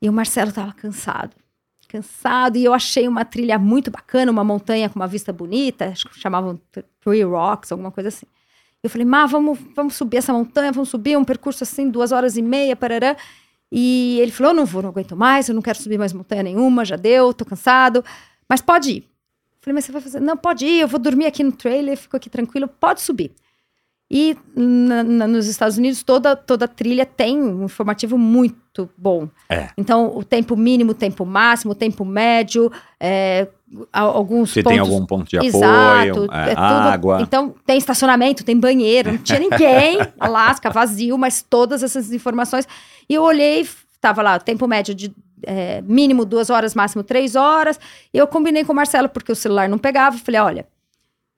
[0.00, 1.36] E o Marcelo tava cansado.
[1.92, 6.08] Cansado, e eu achei uma trilha muito bacana, uma montanha com uma vista bonita, acho
[6.08, 6.58] que chamavam
[7.04, 8.24] Three Rocks, alguma coisa assim.
[8.82, 12.38] Eu falei, Má, vamos, vamos subir essa montanha, vamos subir um percurso assim, duas horas
[12.38, 13.14] e meia, parará.
[13.70, 16.42] E ele falou: eu não vou, não aguento mais, eu não quero subir mais montanha
[16.42, 18.02] nenhuma, já deu, tô cansado,
[18.48, 19.10] mas pode ir.
[19.60, 20.18] Falei, mas você vai fazer?
[20.18, 23.32] Não, pode ir, eu vou dormir aqui no trailer, fico aqui tranquilo, pode subir.
[24.14, 29.26] E na- na- nos Estados Unidos, toda, toda trilha tem um informativo muito bom.
[29.48, 29.70] É.
[29.78, 32.70] Então, o tempo mínimo, o tempo máximo, o tempo médio,
[33.00, 33.48] é,
[33.90, 34.70] alguns Se pontos...
[34.70, 37.22] tem algum ponto de apoio, Exato, é, é tudo- água.
[37.22, 42.68] Então, tem estacionamento, tem banheiro, não tinha ninguém, Alasca, vazio, mas todas essas informações.
[43.08, 43.66] E eu olhei,
[43.98, 45.10] tava lá, tempo médio de
[45.44, 47.80] é, mínimo duas horas, máximo três horas.
[48.12, 50.16] E eu combinei com o Marcelo, porque o celular não pegava.
[50.18, 50.66] Falei, olha,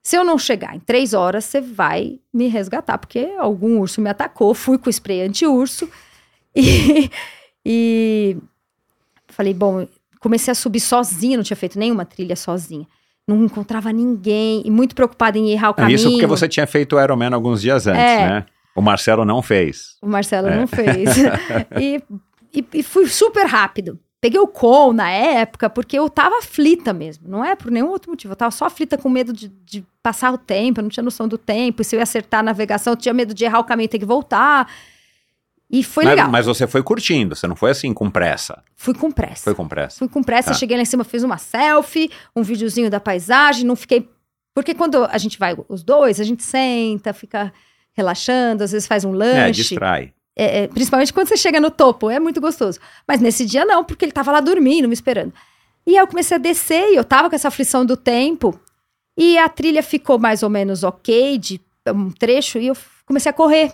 [0.07, 4.11] se eu não chegar em três horas, você vai me resgatar, porque algum urso me
[4.11, 4.55] atacou.
[4.55, 5.89] Fui com spray anti-urso.
[6.57, 7.11] E,
[7.67, 8.37] e
[9.27, 9.89] falei, bom,
[10.21, 12.87] comecei a subir sozinha, não tinha feito nenhuma trilha sozinha.
[13.27, 15.97] Não encontrava ninguém, e muito preocupada em errar o Não, caminho.
[15.97, 18.29] Isso porque você tinha feito o Ironman alguns dias antes, É.
[18.29, 18.47] né?
[18.77, 19.97] O Marcelo não fez.
[20.01, 20.57] O Marcelo É.
[20.57, 21.17] não fez.
[21.81, 22.01] e,
[22.53, 23.99] e, e fui super rápido.
[24.25, 27.29] Peguei o com na época, porque eu tava aflita mesmo.
[27.29, 28.33] Não é por nenhum outro motivo.
[28.33, 31.29] Eu tava só aflita com medo de, de passar o tempo, eu não tinha noção
[31.29, 31.83] do tempo.
[31.83, 33.89] E se eu ia acertar a navegação, eu tinha medo de errar o caminho e
[33.89, 34.67] ter que voltar.
[35.71, 36.31] E foi mas, legal.
[36.31, 38.63] mas você foi curtindo, você não foi assim com pressa.
[38.75, 39.45] Fui com pressa.
[39.45, 39.99] Foi com pressa.
[39.99, 40.55] Fui com pressa, Tá.
[40.57, 44.09] cheguei lá em cima, fiz uma selfie, um videozinho da paisagem, não fiquei.
[44.55, 47.53] Porque quando a gente vai os dois, a gente senta, fica
[47.93, 49.53] relaxando, às vezes faz um É, lanche.
[49.61, 50.14] distrai.
[50.37, 52.81] É, é, principalmente quando você chega no topo, é muito gostoso.
[53.07, 55.33] Mas nesse dia não, porque ele tava lá dormindo, me esperando.
[55.87, 58.59] E aí eu comecei a descer e eu tava com essa aflição do tempo.
[59.17, 63.33] E a trilha ficou mais ou menos ok de um trecho e eu comecei a
[63.33, 63.73] correr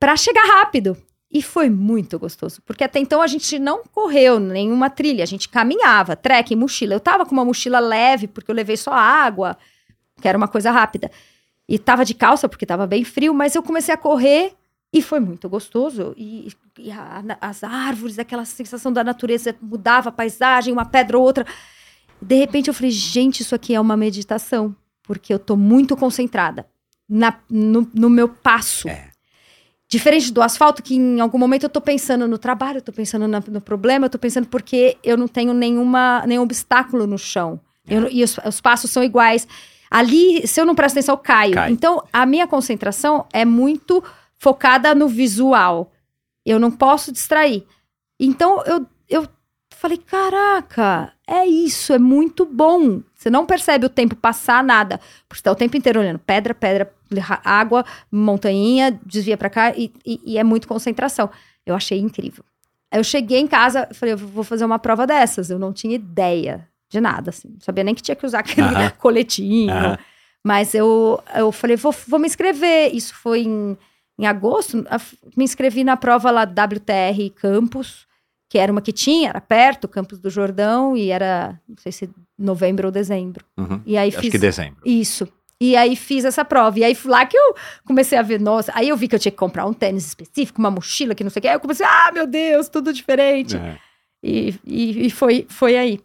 [0.00, 0.96] pra chegar rápido.
[1.32, 5.48] E foi muito gostoso, porque até então a gente não correu nenhuma trilha, a gente
[5.48, 6.94] caminhava, trekking, mochila.
[6.94, 9.56] Eu tava com uma mochila leve, porque eu levei só água,
[10.20, 11.08] que era uma coisa rápida.
[11.68, 14.54] E tava de calça, porque tava bem frio, mas eu comecei a correr
[14.92, 16.14] e foi muito gostoso.
[16.16, 16.48] E,
[16.78, 21.46] e a- as árvores, aquela sensação da natureza mudava a paisagem, uma pedra ou outra.
[22.20, 24.74] De repente eu falei, gente, isso aqui é uma meditação,
[25.04, 26.66] porque eu tô muito concentrada
[27.08, 28.88] na, no, no meu passo.
[28.88, 29.10] É.
[29.88, 33.26] Diferente do asfalto, que em algum momento eu tô pensando no trabalho, eu tô pensando
[33.26, 37.60] na- no problema, eu tô pensando porque eu não tenho nenhuma, nenhum obstáculo no chão.
[37.88, 39.48] Eu não- e os, os passos são iguais.
[39.90, 41.54] Ali, se eu não presto atenção, eu caio.
[41.54, 41.72] Cai.
[41.72, 44.04] Então, a minha concentração é muito
[44.40, 45.92] focada no visual.
[46.44, 47.64] Eu não posso distrair.
[48.18, 49.28] Então, eu, eu
[49.76, 53.02] falei, caraca, é isso, é muito bom.
[53.14, 54.98] Você não percebe o tempo passar nada.
[55.28, 59.72] Porque você tá o tempo inteiro olhando pedra, pedra, ra- água, montanha, desvia pra cá
[59.76, 61.30] e, e- e é muito concentração.
[61.66, 62.42] Eu achei incrível.
[62.90, 65.50] Aí eu cheguei em casa, falei, eu vou fazer uma prova dessas.
[65.50, 67.48] Eu não tinha ideia de nada, assim.
[67.50, 68.90] Não sabia nem que tinha que usar aquele Aham.
[68.98, 69.70] coletinho.
[69.70, 69.98] Aham.
[70.42, 72.94] Mas eu, eu falei, vou, vou me inscrever.
[72.94, 73.76] Isso foi em,
[74.20, 74.84] em agosto.
[75.36, 78.06] Me inscrevi na prova lá WTR Campus,
[78.48, 82.10] que era uma que tinha, era perto, Campos do Jordão, e era, não sei se
[82.38, 83.44] novembro ou dezembro.
[83.56, 83.80] Uhum.
[83.86, 84.80] E aí Acho fiz que dezembro.
[84.84, 85.26] isso.
[85.62, 86.78] E aí fiz essa prova.
[86.78, 87.54] E aí foi lá que eu
[87.84, 90.58] comecei a ver, nossa, aí eu vi que eu tinha que comprar um tênis específico,
[90.58, 91.48] uma mochila que não sei o que.
[91.48, 93.56] Aí eu comecei, ah, meu Deus, tudo diferente.
[93.56, 93.78] É.
[94.22, 96.00] E, e, e foi, foi aí.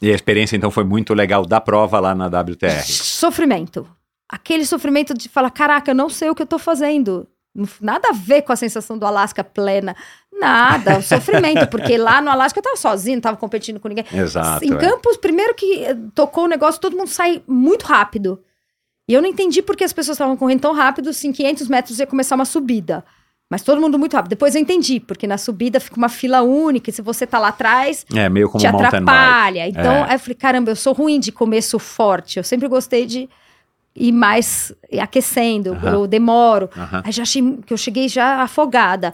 [0.00, 2.82] E a experiência, então, foi muito legal da prova lá na WTR.
[2.84, 3.88] Sofrimento.
[4.28, 7.26] Aquele sofrimento de falar, caraca, eu não sei o que eu tô fazendo.
[7.80, 9.96] Nada a ver com a sensação do Alasca plena.
[10.32, 14.04] Nada, o sofrimento, porque lá no Alasca eu tava sozinho, não tava competindo com ninguém.
[14.12, 14.64] Exato.
[14.64, 14.76] em é.
[14.76, 18.40] Campos, primeiro que eh, tocou o negócio, todo mundo sai muito rápido.
[19.08, 21.68] E eu não entendi por que as pessoas estavam correndo tão rápido, se em 500
[21.68, 23.04] metros ia começar uma subida.
[23.50, 24.28] Mas todo mundo muito rápido.
[24.30, 27.48] Depois eu entendi, porque na subida fica uma fila única, e se você tá lá
[27.48, 29.66] atrás, É, meio como te atrapalha.
[29.66, 30.10] Então, É.
[30.10, 32.36] aí eu falei, caramba, eu sou ruim de começo forte.
[32.36, 33.28] Eu sempre gostei de
[33.98, 35.92] ir mais aquecendo, Aham.
[35.92, 36.70] eu demoro.
[37.04, 39.12] Aí já achei que eu cheguei já afogada.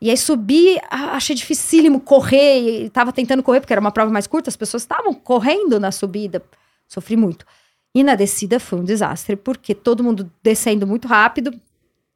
[0.00, 2.84] E aí subi, achei dificílimo correr.
[2.84, 5.90] E tava tentando correr, porque era uma prova mais curta, as pessoas estavam correndo na
[5.90, 6.42] subida.
[6.86, 7.46] Sofri muito.
[7.94, 11.50] E na descida foi um desastre, porque todo mundo descendo muito rápido.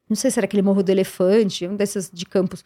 [0.07, 2.63] Não sei se era aquele Morro do Elefante, um desses de campos.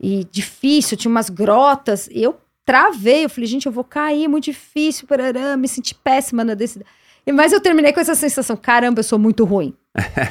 [0.00, 2.08] E difícil, tinha umas grotas.
[2.10, 5.94] E eu travei, eu falei, gente, eu vou cair, é muito difícil, parará, me senti
[5.94, 6.84] péssima na descida.
[7.26, 9.74] E- Mas eu terminei com essa sensação, caramba, eu sou muito ruim.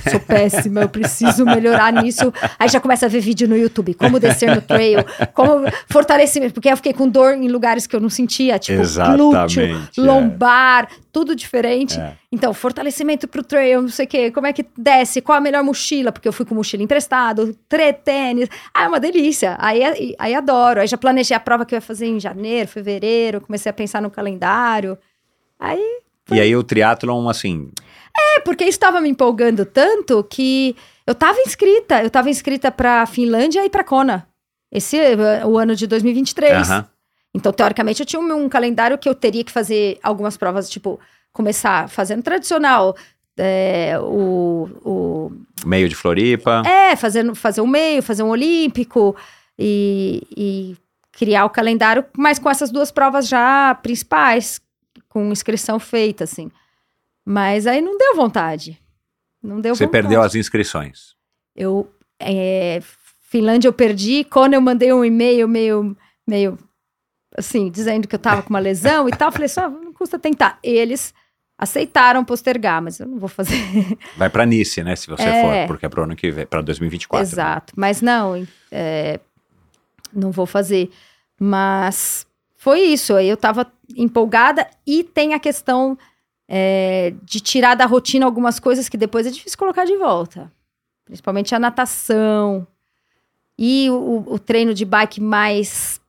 [0.10, 2.32] Sou péssima, eu preciso melhorar nisso.
[2.58, 5.00] Aí já começa a ver vídeo no YouTube, como descer no trail,
[5.34, 9.62] como fortalecimento, porque eu fiquei com dor em lugares que eu não sentia, tipo glúteo,
[9.64, 10.02] Exatamente, é.
[10.02, 12.00] lombar, tudo diferente.
[12.00, 12.14] É.
[12.32, 15.62] Então, fortalecimento pro trail, não sei o quê, como é que desce, qual a melhor
[15.62, 17.54] mochila, porque eu fui com mochila emprestado,
[18.06, 18.48] tênis.
[18.74, 19.58] Ah, é uma delícia.
[19.60, 20.80] Aí, aí adoro.
[20.80, 24.02] Aí já planejei a prova que eu ia fazer em janeiro, fevereiro, comecei a pensar
[24.02, 24.98] no calendário.
[25.60, 25.84] Aí
[26.32, 27.72] E aí o triatlon, assim,
[28.18, 32.02] é, porque isso estava me empolgando tanto que eu estava inscrita.
[32.02, 34.28] Eu estava inscrita para Finlândia e para Kona.
[34.72, 34.98] Esse
[35.46, 36.70] o ano de 2023.
[36.70, 36.86] aham,
[37.34, 41.00] Então, teoricamente, eu tinha um, um calendário que eu teria que fazer algumas provas, tipo,
[41.32, 42.96] começar fazendo tradicional,
[43.38, 45.32] é, o, o
[45.66, 46.62] meio de Floripa.
[46.66, 49.16] é, fazendo, fazer um meio, fazer um olímpico
[49.58, 50.78] e, e
[51.14, 54.62] criar o calendário, mas com essas duas provas já principais,
[55.20, 56.50] com inscrição feita, assim.
[57.26, 58.80] Mas aí não deu vontade.
[59.44, 60.04] Não deu Você vontade.
[60.04, 61.14] perdeu as inscrições.
[61.56, 62.80] Eu, é,
[63.22, 65.96] Finlândia eu perdi, quando eu mandei um e-mail meio,
[66.28, 66.58] meio,
[67.38, 70.58] assim, dizendo que eu tava com uma lesão e tal, falei só, não custa tentar.
[70.64, 71.14] Eles
[71.58, 73.58] aceitaram postergar, mas eu não vou fazer.
[74.18, 75.42] Vai pra Nice, né, se você É.
[75.42, 77.26] for, porque é pro ano que vem, pra 2024.
[77.26, 77.32] né?
[77.32, 77.74] Exato.
[77.76, 79.20] Mas não, é,
[80.14, 80.90] não vou fazer.
[81.40, 82.26] Mas
[82.60, 83.18] foi isso.
[83.18, 85.98] Eu tava empolgada e tem a questão
[86.46, 90.52] é, de tirar da rotina algumas coisas que depois é difícil colocar de volta.
[91.06, 92.68] Principalmente a natação
[93.58, 96.02] e o, o treino de bike mais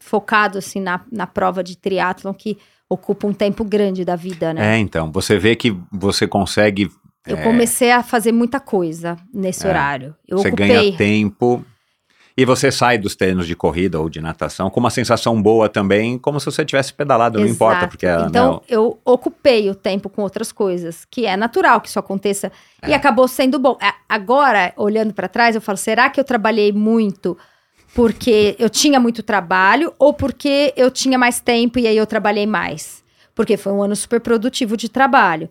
[0.00, 4.74] focado assim na, na prova de triatlon que ocupa um tempo grande da vida, né?
[4.74, 6.90] É, então, você vê que você consegue,
[7.24, 9.70] Eu comecei a fazer muita coisa nesse É.
[9.70, 10.16] horário.
[10.26, 11.64] Eu você ocupei ganha tempo
[12.36, 16.18] e você sai dos treinos de corrida ou de natação com uma sensação boa também,
[16.18, 17.90] como se você tivesse pedalado, não importa, Exato.
[17.90, 21.88] porque a- Então, né, eu ocupei o tempo com outras coisas, que é natural que
[21.88, 22.50] isso aconteça.
[22.80, 22.90] É.
[22.90, 23.76] E acabou sendo bom.
[24.08, 27.36] Agora, olhando para trás, eu falo: será que eu trabalhei muito
[27.94, 32.46] porque eu tinha muito trabalho ou porque eu tinha mais tempo e aí eu trabalhei
[32.46, 33.02] mais?
[33.34, 35.48] Porque foi um ano super produtivo de trabalho.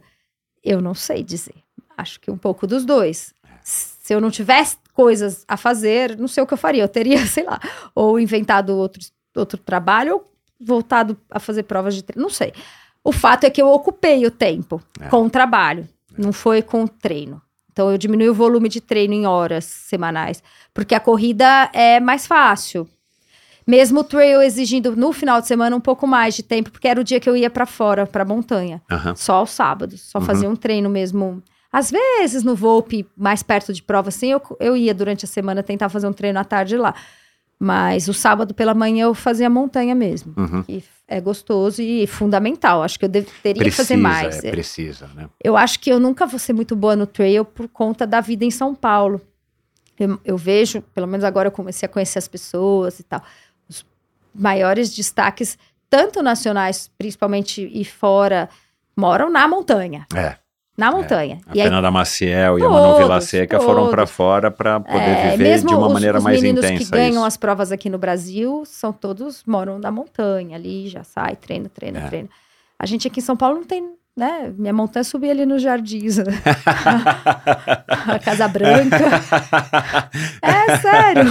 [0.63, 1.55] Eu não sei dizer.
[1.97, 3.33] Acho que um pouco dos dois.
[3.63, 6.83] Se eu não tivesse coisas a fazer, não sei o que eu faria.
[6.83, 7.59] Eu teria, sei lá,
[7.95, 9.01] ou inventado outro,
[9.35, 12.21] outro trabalho ou voltado a fazer provas de treino.
[12.23, 12.53] Não sei.
[13.03, 15.07] O fato é que eu ocupei o tempo É.
[15.07, 17.41] com o trabalho, não foi com o treino.
[17.71, 22.27] Então eu diminui o volume de treino em horas semanais, porque a corrida é mais
[22.27, 22.87] fácil.
[23.65, 26.99] Mesmo o trail exigindo no final de semana um pouco mais de tempo, porque era
[26.99, 28.81] o dia que eu ia pra fora, pra montanha.
[28.91, 29.15] aham.
[29.15, 30.01] Só aos sábados.
[30.01, 30.25] Só Uhum.
[30.25, 31.41] fazia um treino mesmo.
[31.71, 35.63] Às vezes, no Volpe, mais perto de prova, assim, eu, eu ia durante a semana
[35.63, 36.93] tentar fazer um treino à tarde lá.
[37.57, 40.33] Mas o sábado pela manhã eu fazia montanha mesmo.
[40.35, 40.65] Uhum.
[40.67, 42.81] E é gostoso e fundamental.
[42.81, 44.43] Acho que eu dev- teria que Precisa, fazer mais.
[44.43, 45.29] é, precisa, né?
[45.43, 48.43] Eu acho que eu nunca vou ser muito boa no trail por conta da vida
[48.43, 49.21] em São Paulo.
[49.99, 53.21] Eu, eu vejo, pelo menos agora eu comecei a conhecer as pessoas e tal.
[53.69, 53.85] Os
[54.33, 55.55] maiores destaques,
[55.87, 58.49] tanto nacionais, principalmente e fora,
[58.97, 60.07] moram na montanha.
[60.15, 60.35] É,
[60.77, 61.39] Na montanha.
[61.47, 64.99] a e aí, Fernanda Maciel e a Manu Vila Seca foram pra fora pra poder
[64.99, 67.25] é, viver de uma os, maneira os mais meninos intensa que ganham isso.
[67.25, 71.99] as provas aqui no Brasil são todos moram na montanha ali, já sai, treina, treina,
[71.99, 72.07] É.
[72.07, 72.29] treina.
[72.79, 74.53] A gente aqui em São Paulo não tem, né?
[74.55, 76.17] Minha montanha subir ali nos jardins.
[76.17, 76.25] né?
[78.07, 78.97] a Casa Branca.
[80.41, 81.23] É sério.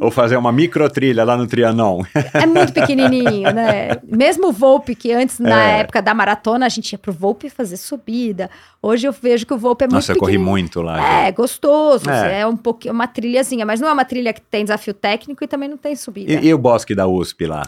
[0.00, 2.02] Ou fazer uma microtrilha lá no Trianon.
[2.32, 3.96] É muito pequenininho, né?
[4.04, 5.80] Mesmo o Volpe, que antes, na É.
[5.80, 8.50] época da maratona, a gente ia pro Volpe fazer subida.
[8.82, 11.24] Hoje eu vejo que o Volpe é muito Nossa, eu corri muito lá.
[11.26, 12.08] É, gostoso.
[12.10, 12.40] É.
[12.40, 15.46] É, um pouquinho, uma trilhazinha, mas não é uma trilha que tem desafio técnico e
[15.46, 16.32] também não tem subida.
[16.32, 17.62] E, e o bosque da USP lá?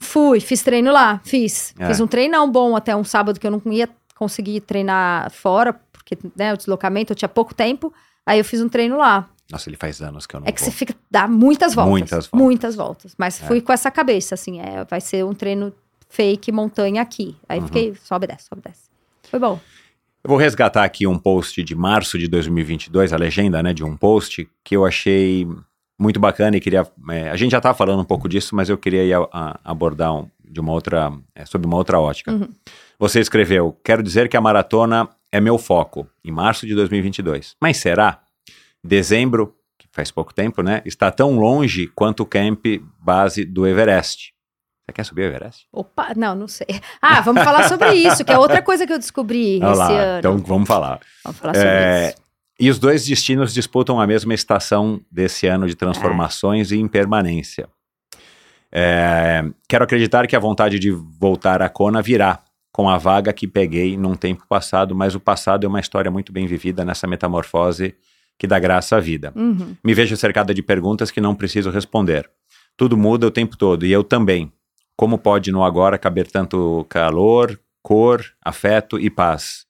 [0.00, 1.74] Fui, fiz treino lá, fiz.
[1.78, 1.86] É.
[1.86, 6.18] Fiz um treinão bom até um sábado que eu não ia conseguir treinar fora, porque
[6.36, 7.92] né, o deslocamento, eu tinha pouco tempo.
[8.24, 9.28] Aí eu fiz um treino lá.
[9.50, 10.68] Nossa, ele faz anos que eu não É que vou.
[10.70, 11.90] você fica, dá muitas voltas.
[11.92, 12.40] Muitas voltas.
[12.46, 13.14] Muitas voltas.
[13.16, 15.72] Mas fui com essa cabeça, assim, é, vai ser um treino
[16.08, 17.36] fake montanha aqui.
[17.48, 17.66] Aí Uhum.
[17.66, 18.88] fiquei, sobe desce, sobe desce.
[19.30, 19.60] Foi bom.
[20.24, 23.96] Eu vou resgatar aqui um post de março de 2022, a legenda, né, de um
[23.96, 25.46] post que eu achei
[25.96, 26.84] muito bacana e queria...
[27.10, 29.60] é, a gente já estava falando um pouco disso, mas eu queria ir a- a-
[29.64, 32.32] abordar um- de uma outra, é, sobre uma outra ótica.
[32.32, 32.48] Uhum.
[32.98, 37.56] Você escreveu, quero dizer que a maratona é meu foco, em março de 2022.
[37.60, 38.20] Mas será?
[38.82, 42.64] Dezembro, que faz pouco tempo, né, está tão longe quanto o camp
[42.98, 44.32] base do Everest.
[44.86, 45.66] Você quer subir o Everest?
[45.72, 46.66] Opa, não, não sei.
[47.02, 49.90] Ah, vamos falar sobre isso, que é outra coisa que eu descobri Olha esse lá,
[49.90, 50.18] ano.
[50.20, 51.00] então vamos falar.
[51.24, 52.16] Vamos falar sobre É, isso.
[52.58, 57.68] E os dois destinos disputam a mesma estação desse ano de transformações e impermanência.
[58.72, 62.40] É, quero acreditar que a vontade de voltar à Kona virá
[62.76, 66.30] com a vaga que peguei num tempo passado, mas o passado é uma história muito
[66.30, 67.94] bem vivida nessa metamorfose
[68.36, 69.32] que dá graça à vida.
[69.34, 69.74] Uhum.
[69.82, 72.28] Me vejo cercada de perguntas que não preciso responder.
[72.76, 74.52] Tudo muda o tempo todo e eu também.
[74.94, 79.64] Como pode no agora caber tanto calor, cor, afeto e paz?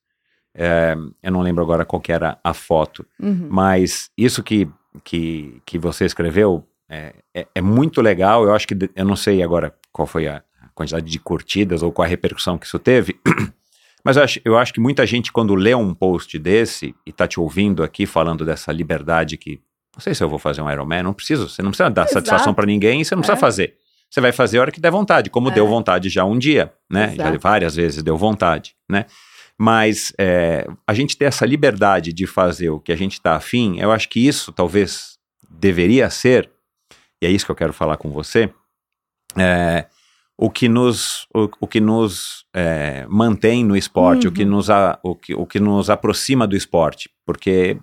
[0.53, 3.47] É, eu não lembro agora qual que era a foto, Uhum.
[3.49, 4.69] mas isso que,
[5.05, 8.43] que, que você escreveu é, é, é muito legal.
[8.43, 10.43] Eu acho que, eu não sei agora qual foi a
[10.77, 13.19] quantidade de curtidas ou qual a repercussão que isso teve,
[14.05, 17.27] mas eu acho, eu acho que muita gente, quando lê um post desse e tá
[17.27, 19.59] te ouvindo aqui falando dessa liberdade que,
[19.97, 22.13] não sei se eu vou fazer um Ironman, não preciso, você não precisa dar Exato.
[22.15, 23.41] satisfação para ninguém, você não precisa É.
[23.41, 23.75] fazer.
[24.09, 25.53] Você vai fazer a hora que der vontade, como É.
[25.53, 27.13] deu vontade já um dia, né?
[27.17, 29.07] Já várias vezes deu vontade, né?
[29.59, 33.81] Mas é, a gente ter essa liberdade de fazer o que a gente está afim,
[33.81, 35.17] eu acho que isso talvez
[35.49, 36.51] deveria ser,
[37.21, 38.53] e é isso que eu quero falar com você,
[39.37, 39.87] é,
[40.39, 44.51] o que nos, o, o que nos é, mantém no esporte, o, que Uhum.
[44.51, 47.79] nos a, o, que, o que nos aproxima do esporte, porque,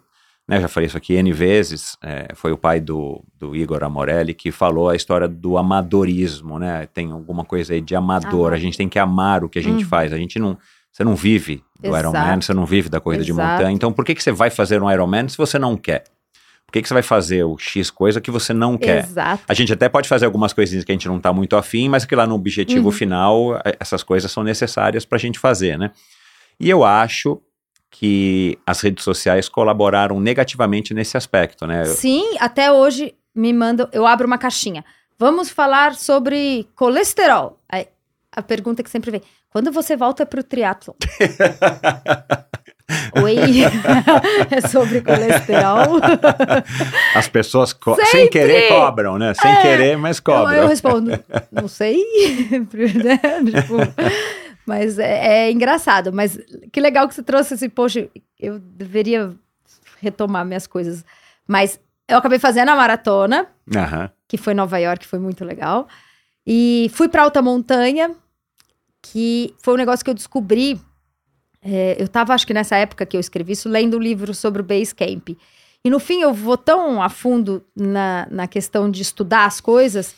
[0.47, 4.33] né, já falei isso aqui N vezes, é, foi o pai do, do Igor Amorelli
[4.35, 8.53] que falou a história do amadorismo, né, tem alguma coisa aí de amador, Amar.
[8.53, 9.89] a gente tem que amar o que a gente Uhum.
[9.89, 10.55] faz, a gente não,
[10.91, 12.07] você não vive do Exato.
[12.15, 13.51] Ironman, você não vive da corrida de Exato.
[13.51, 16.03] montanha, então por que, que você vai fazer um Ironman se você não quer?
[16.73, 19.03] Por que, que você vai fazer o X coisa que você não quer?
[19.03, 19.43] Exato.
[19.47, 22.03] A gente até pode fazer algumas coisinhas que a gente não está muito afim, mas
[22.03, 22.91] que lá no objetivo Uhum.
[22.91, 25.91] final, eh, essas coisas são necessárias para a gente fazer, né?
[26.59, 27.39] E eu acho
[27.91, 31.85] que as redes sociais colaboraram negativamente nesse aspecto, né?
[31.85, 34.83] Sim, até hoje me mandam, eu abro uma caixinha.
[35.19, 37.59] Vamos falar sobre colesterol.
[37.69, 37.85] Aí,
[38.31, 39.21] a pergunta que sempre vem:
[39.51, 40.95] quando você volta pro triatlon?
[43.23, 43.35] Oi,
[44.51, 45.99] é sobre colesterol.
[47.15, 47.75] As pessoas
[48.11, 49.33] sem querer cobram, né?
[49.33, 49.61] Sem É.
[49.61, 50.53] querer, mas Eu, cobram.
[50.53, 51.11] eu respondo,
[51.51, 51.97] não sei.
[52.51, 53.19] né?
[53.61, 53.77] Tipo,
[54.65, 56.11] mas é, é engraçado.
[56.11, 56.37] Mas
[56.71, 58.07] que legal que você trouxe esse, poxa,
[58.39, 59.31] eu deveria
[60.01, 61.05] retomar minhas coisas.
[61.47, 63.47] Mas eu acabei fazendo a maratona,
[64.27, 65.87] que foi em Nova York, foi muito legal.
[66.45, 68.11] E fui pra alta montanha,
[69.01, 70.79] que foi um negócio que eu descobri.
[71.63, 74.61] É, eu tava, acho que nessa época que eu escrevi isso, lendo um livro sobre
[74.61, 75.29] o base camp.
[75.85, 80.15] E no fim eu vou tão a fundo na, na questão de estudar as coisas,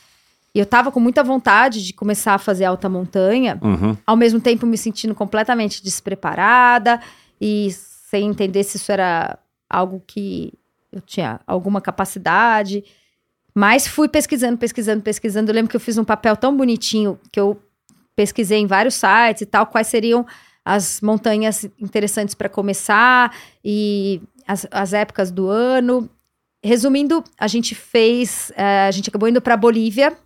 [0.53, 3.97] e eu tava com muita vontade de começar a fazer alta montanha, Uhum.
[4.05, 7.01] ao mesmo tempo me sentindo completamente despreparada
[7.41, 9.37] e sem entender se isso era
[9.69, 10.53] algo que
[10.91, 12.83] eu tinha alguma capacidade.
[13.53, 15.51] Mas fui pesquisando, pesquisando, pesquisando.
[15.51, 17.61] Eu lembro que eu fiz um papel tão bonitinho que eu
[18.15, 20.25] pesquisei em vários sites e tal, quais seriam
[20.65, 23.31] as montanhas interessantes para começar
[23.63, 26.09] e as, as épocas do ano.
[26.63, 30.17] Resumindo, a gente fez, eh, a gente acabou indo para Bolívia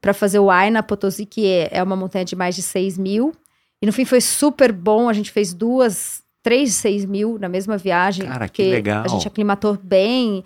[0.00, 3.32] para fazer o Huayna Potosí, que é, é uma montanha de mais de 6 mil.
[3.80, 7.48] E no fim foi super bom, a gente fez duas, três de 6 mil na
[7.48, 8.26] mesma viagem.
[8.26, 9.04] Cara, que legal.
[9.04, 10.44] A gente aclimatou bem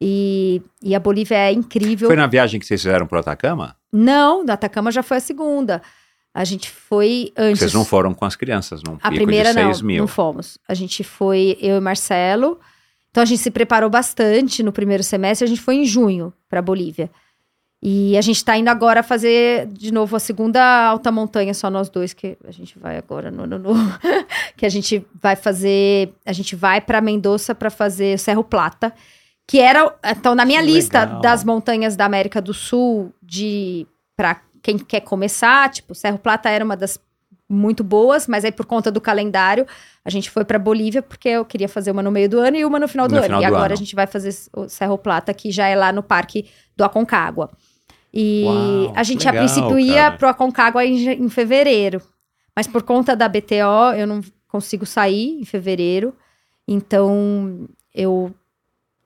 [0.00, 2.08] e, e a Bolívia é incrível.
[2.08, 3.76] Foi na viagem que vocês fizeram pro Atacama?
[3.92, 5.80] Não, da Atacama já foi a segunda.
[6.34, 7.58] A gente foi antes.
[7.60, 9.98] Vocês não foram com as crianças, num A pico primeira de não, 6 mil.
[9.98, 10.58] não fomos.
[10.66, 12.58] A gente foi, eu e Marcelo.
[13.10, 15.44] Então a gente se preparou bastante no primeiro semestre.
[15.44, 17.10] A gente foi em junho para Bolívia.
[17.84, 21.90] E a gente tá indo agora fazer de novo a segunda alta montanha, só nós
[21.90, 23.98] dois, que a gente vai agora no ano novo.
[24.56, 26.14] que a gente vai fazer.
[26.24, 28.94] A gente vai para Mendoza para fazer o Cerro Plata,
[29.46, 29.94] que era.
[30.06, 31.20] Então, na minha Que lista legal.
[31.20, 33.84] das montanhas da América do Sul, de
[34.16, 36.98] para quem quer começar, tipo, Cerro Plata era uma das
[37.48, 39.66] muito boas, mas aí por conta do calendário,
[40.04, 42.64] a gente foi para Bolívia porque eu queria fazer uma no meio do ano e
[42.64, 43.24] uma no final do No ano.
[43.26, 43.74] final e do agora ano.
[43.74, 47.50] a gente vai fazer o Cerro Plata, que já é lá no Parque do Aconcagua.
[48.12, 52.00] E Uau, a gente que a legal, princípio ia pro Aconcagua em, em fevereiro.
[52.54, 56.14] Mas por conta da BTO, eu não consigo sair em fevereiro.
[56.68, 58.32] Então, eu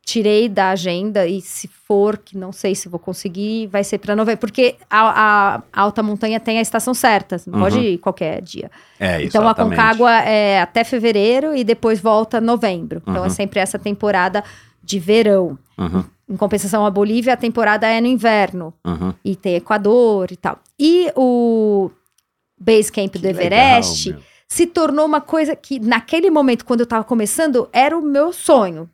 [0.08, 4.14] tirei da agenda e se for, que não sei se vou conseguir, vai ser para
[4.14, 4.38] novembro.
[4.38, 7.60] Porque a, a alta montanha tem a estação certa, não Uhum.
[7.64, 8.70] pode ir qualquer dia.
[9.00, 9.52] É, Então a.
[9.54, 13.02] Concagua é até fevereiro e depois volta novembro.
[13.02, 13.26] Então Uhum.
[13.26, 14.44] é sempre essa temporada
[14.80, 15.58] de verão.
[15.76, 18.72] Uhum, Em compensação, a Bolívia, a temporada é no inverno.
[18.86, 19.12] uhum.
[19.24, 20.60] E tem Equador e tal.
[20.78, 21.90] E o
[22.56, 26.86] Base Camp do Que Everest legal, se tornou uma coisa que, naquele momento, quando eu
[26.86, 28.88] tava começando, era o meu sonho.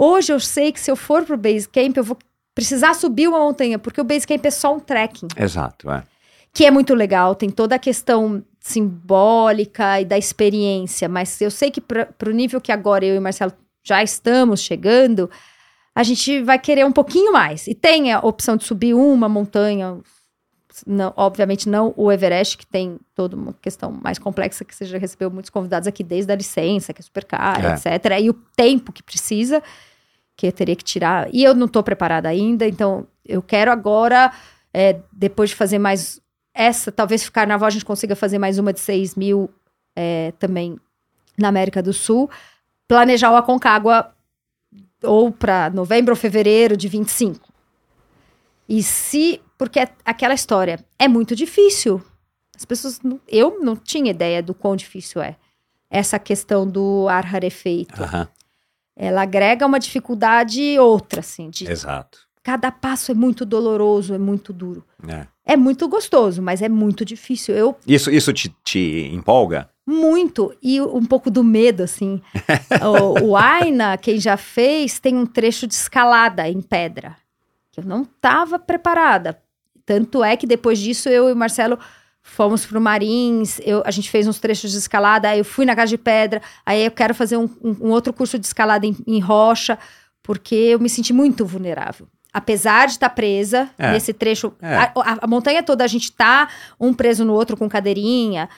[0.00, 2.16] Hoje eu sei que se eu for pro Base Camp, eu vou
[2.54, 6.04] precisar subir uma montanha, porque o Base Camp é só um trekking Exato, é.
[6.52, 11.70] que é muito legal, tem toda a questão simbólica e da experiência, mas eu sei
[11.70, 15.30] que para o nível que agora eu e o Marcelo já estamos chegando,
[15.94, 17.66] a gente vai querer um pouquinho mais.
[17.66, 19.98] E tem a opção de subir uma montanha,
[20.86, 24.98] não, obviamente não o Everest, que tem toda uma questão mais complexa, que você já
[24.98, 27.74] recebeu muitos convidados aqui desde a licença, que é super cara, É.
[27.74, 28.20] etc.
[28.20, 29.62] E o tempo que precisa,
[30.38, 31.28] que eu teria que tirar.
[31.34, 34.32] E eu não estou preparada ainda, então eu quero agora,
[34.72, 36.20] é, depois de fazer mais
[36.54, 39.50] essa, talvez ficar na a gente consiga fazer mais uma de 6 mil
[39.96, 40.78] é, também
[41.36, 42.30] na América do Sul,
[42.86, 44.12] planejar o Aconcagua
[45.02, 47.48] ou para novembro ou fevereiro de 25.
[48.68, 49.40] E se.
[49.56, 52.00] Porque é aquela história é muito difícil.
[52.56, 53.00] As pessoas.
[53.02, 55.36] não- eu não tinha ideia do quão difícil é.
[55.90, 58.00] Essa questão do ar rarefeito.
[58.02, 58.28] Aham,
[59.00, 61.48] Ela agrega uma dificuldade outra, assim.
[61.48, 62.18] De, exato.
[62.42, 64.84] cada passo é muito doloroso, é muito duro.
[65.08, 65.26] É.
[65.46, 67.54] É muito gostoso, mas é muito difícil.
[67.54, 69.70] Eu Isso, isso te, te empolga?
[69.88, 70.54] muito.
[70.62, 72.20] E um pouco do medo, assim.
[73.22, 77.16] o, o Aina, quem já fez, tem um trecho de escalada em pedra.
[77.72, 79.40] Que eu não estava preparada.
[79.86, 81.78] Tanto é que depois disso, eu e o Marcelo
[82.30, 85.74] fomos pro Marins, eu, a gente fez uns trechos de escalada, aí eu fui na
[85.74, 88.96] Casa de Pedra, aí eu quero fazer um, um- um outro curso de escalada em,
[89.06, 89.78] em rocha,
[90.22, 92.06] porque eu me senti muito vulnerável.
[92.32, 93.92] Apesar de estar presa É.
[93.92, 94.76] nesse trecho, É.
[94.76, 96.48] a, a- a montanha toda a gente tá
[96.78, 98.48] um preso no outro com cadeirinha,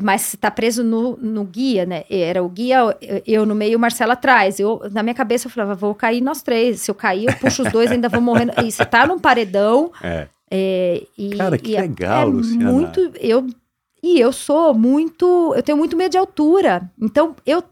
[0.00, 2.04] mas tá preso no, no guia, né?
[2.08, 2.96] Era o guia,
[3.26, 4.60] eu, no meio e o Marcelo atrás.
[4.60, 6.80] Eu, na minha cabeça eu falava, vou cair nós três.
[6.82, 8.52] Se eu cair, eu puxo os dois, ainda vou morrendo.
[8.64, 9.90] E você tá num paredão.
[10.00, 10.28] É.
[10.50, 12.72] é, e, Cara, que e é- legal, é Luciana.
[12.72, 13.46] Muito, eu,
[14.02, 16.90] e eu sou muito, eu tenho muito medo de altura.
[17.00, 17.62] Então, eu,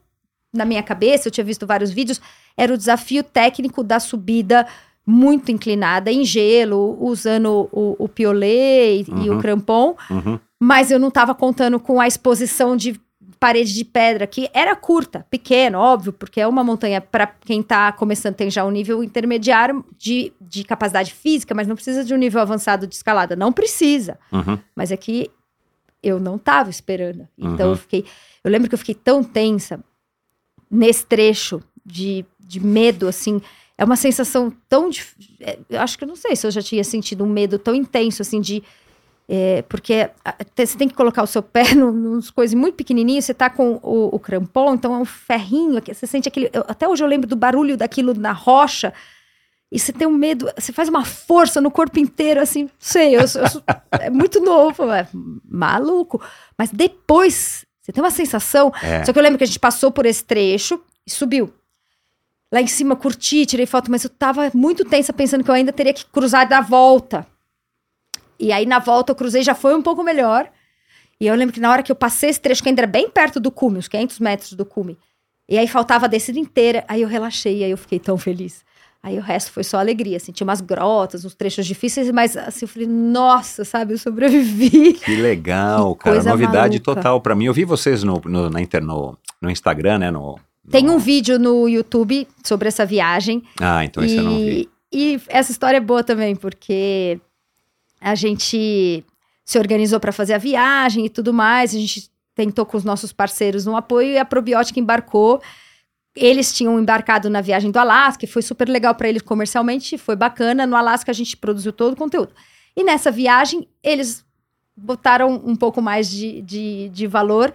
[0.54, 2.20] na minha cabeça, eu tinha visto vários vídeos,
[2.56, 4.66] era o desafio técnico da subida
[5.06, 9.38] muito inclinada, em gelo, usando o, o piolet e, e Uhum.
[9.38, 9.96] o crampon.
[10.10, 10.38] Uhum.
[10.60, 13.00] Mas eu não estava contando com a exposição de
[13.40, 17.92] parede de pedra, que era curta, pequena, óbvio, porque é uma montanha para quem está
[17.92, 22.16] começando, tem já um nível intermediário de, de capacidade física, mas não precisa de um
[22.18, 23.36] nível avançado de escalada.
[23.36, 24.18] Não precisa.
[24.32, 24.58] Uhum.
[24.74, 25.30] Mas é que
[26.02, 27.28] eu não estava esperando.
[27.36, 27.72] Então Uhum.
[27.72, 28.04] eu fiquei.
[28.44, 29.82] Eu lembro que eu fiquei tão tensa
[30.70, 33.40] nesse trecho de, de medo, assim.
[33.76, 34.90] É uma sensação tão.
[35.40, 37.74] é, Eu acho que eu não sei se eu já tinha sentido um medo tão
[37.74, 38.62] intenso, assim, de.
[39.28, 40.08] É, porque
[40.56, 43.78] você tem que colocar o seu pé num- nos coisas muito pequenininhos, você tá com
[43.82, 46.50] o, o crampon, então é um ferrinho, você sente aquele.
[46.52, 48.92] eu- até hoje eu lembro do barulho daquilo na rocha,
[49.70, 53.14] e você tem um medo, você faz uma força no corpo inteiro, assim, não sei,
[53.16, 53.62] eu, eu sou-
[54.00, 55.06] é muito novo, é
[55.44, 56.22] maluco.
[56.56, 58.72] Mas depois, você tem uma sensação.
[58.82, 59.04] É.
[59.04, 61.52] Só que eu lembro que a gente passou por esse trecho e subiu.
[62.50, 65.70] Lá em cima curti, tirei foto, mas eu tava muito tensa pensando que eu ainda
[65.70, 67.26] teria que cruzar da volta.
[68.38, 70.48] E aí na volta eu cruzei, já foi um pouco melhor.
[71.20, 73.10] E eu lembro que na hora que eu passei esse trecho, que ainda era bem
[73.10, 74.96] perto do cume, uns 500 metros do cume,
[75.48, 78.64] e aí faltava a descida inteira, aí eu relaxei, aí eu fiquei tão feliz.
[79.02, 82.64] Aí o resto foi só alegria, assim, tinha umas grotas, uns trechos difíceis, mas assim,
[82.64, 84.92] eu falei, nossa, sabe, eu sobrevivi.
[85.04, 86.22] Que legal, Que cara.
[86.22, 86.94] Novidade maluca.
[86.94, 87.46] total pra mim.
[87.46, 90.10] Eu vi vocês no, no, na inter, no, no Instagram, né?
[90.10, 90.38] No,
[90.70, 94.68] Tem no- um vídeo no YouTube sobre essa viagem, Ah, então esse eu não vi.
[94.92, 97.20] E, e essa história é boa também, porque
[98.00, 99.04] a gente
[99.44, 101.74] se organizou para fazer a viagem e tudo mais.
[101.74, 105.40] A gente tentou com os nossos parceiros um apoio e a Probiótica embarcou.
[106.14, 110.16] Eles tinham embarcado na viagem do Alasca, e foi super legal para eles comercialmente, foi
[110.16, 110.66] bacana.
[110.66, 112.32] No Alasca a gente produziu todo o conteúdo.
[112.76, 114.24] E nessa viagem, eles
[114.76, 117.52] botaram um pouco mais de, de, de valor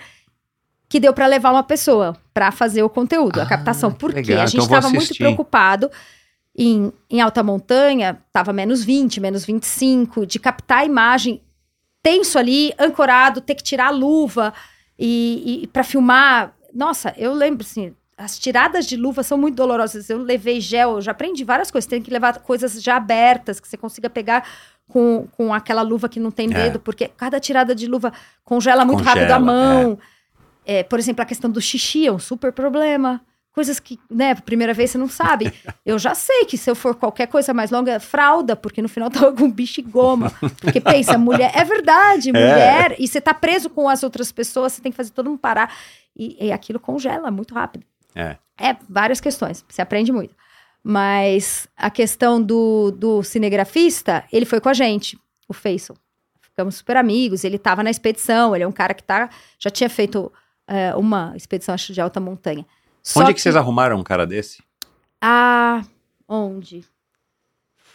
[0.90, 3.92] que deu para levar uma pessoa para fazer o conteúdo, a Ah, captação.
[3.92, 4.34] que Por quê?
[4.34, 5.24] A gente então estava muito assistir.
[5.24, 5.90] preocupado
[6.56, 11.42] em, em alta montanha, estava menos 20, menos 25, de captar a imagem
[12.02, 14.54] tenso ali, ancorado, ter que tirar a luva
[15.00, 16.54] e, e para filmar.
[16.74, 20.10] Nossa, eu lembro assim, as tiradas de luva são muito dolorosas.
[20.10, 21.88] Eu levei gel, eu já aprendi várias coisas.
[21.88, 24.48] Tem que levar coisas já abertas, que você consiga pegar
[24.88, 26.64] com, com aquela luva que não tem É.
[26.66, 28.12] dedo, porque cada tirada de luva
[28.44, 29.98] congela muito Congela, rápido a mão.
[30.66, 33.22] É, por exemplo, a questão do xixi é um super problema.
[33.54, 35.54] Coisas que, né, primeira vez você não sabe.
[35.86, 39.10] Eu já sei que se eu for qualquer coisa mais longa, fralda, porque no final
[39.12, 40.32] tava com bicho e goma.
[40.60, 44.82] Porque pensa, mulher, é verdade, mulher, e você tá preso com as outras pessoas, você
[44.82, 45.72] tem que fazer todo mundo parar.
[46.16, 47.86] E, e aquilo congela muito rápido.
[48.16, 48.38] É.
[48.60, 50.36] É, várias questões, você aprende muito.
[50.84, 55.96] Mas a questão do, do cinegrafista, ele foi com a gente, o Faisal.
[56.42, 59.90] Ficamos super amigos, ele tava na expedição, ele é um cara que tá, já tinha
[59.90, 60.32] feito
[60.68, 62.66] é, uma expedição, acho, de alta montanha.
[63.04, 64.64] Só Onde que vocês arrumaram um cara desse?
[65.22, 65.82] Ah,
[66.28, 66.84] onde?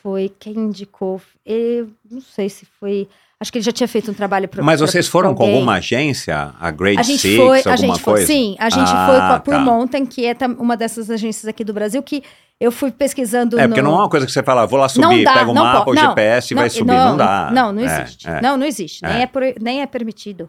[0.01, 0.33] foi?
[0.39, 1.21] Quem indicou?
[1.45, 3.09] Eu não sei se foi.
[3.41, 6.55] Acho que ele já tinha feito um trabalho para Mas vocês foram com alguma agência?
[6.59, 8.25] A Grade a gente Six, foi, a gente coisa?
[8.25, 9.63] foi, sim, a gente Ah, foi com a Pure tá.
[9.63, 12.23] Mountain, que é uma dessas agências aqui do Brasil, que
[12.61, 13.91] eu fui pesquisando É, porque no...
[13.91, 15.65] não é uma coisa que você fala, vou lá subir, não dá, pega o não
[15.65, 16.87] mapa, o não, GPS e vai subir.
[16.93, 17.51] Não, dá.
[17.53, 18.29] Não, não É, existe.
[18.29, 18.41] é.
[18.41, 19.03] Não, não existe.
[19.05, 19.23] Nem É.
[19.23, 20.49] é, por- nem é permitido.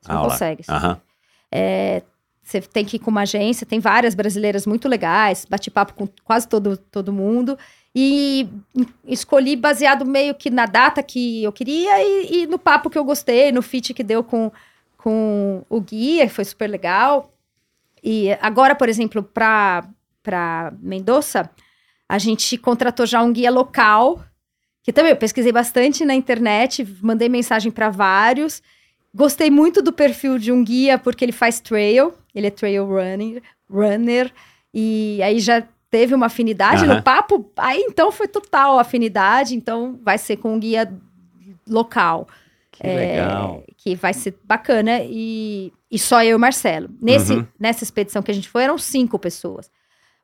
[0.00, 0.28] Você Ah, não lá.
[0.30, 0.62] consegue.
[0.68, 1.00] Aham.
[1.52, 2.02] É,
[2.50, 6.08] você tem que ir com uma agência, tem várias brasileiras muito legais, bate papo com
[6.24, 7.56] quase todo, todo mundo.
[7.94, 8.48] E
[9.06, 13.04] escolhi baseado meio que na data que eu queria e, e no papo que eu
[13.04, 14.50] gostei, no fit que deu com,
[14.96, 17.32] com o guia, foi super legal.
[18.02, 21.50] E agora, por exemplo, para Mendoza,
[22.08, 24.24] a gente contratou já um guia local,
[24.82, 28.62] que também eu pesquisei bastante na internet, mandei mensagem para vários.
[29.14, 33.42] Gostei muito do perfil de um guia, porque ele faz trail, ele é trail runner,
[33.70, 34.32] runner
[34.72, 36.96] e aí já teve uma afinidade Aham.
[36.96, 40.92] no papo, aí então foi total afinidade, então vai ser com um guia
[41.68, 42.28] local.
[42.72, 43.62] Que legal.
[43.76, 46.88] Que vai ser bacana e, e só eu e o Marcelo.
[47.02, 47.46] Nesse, Uhum.
[47.58, 49.70] Nessa expedição que a gente foi, eram cinco pessoas.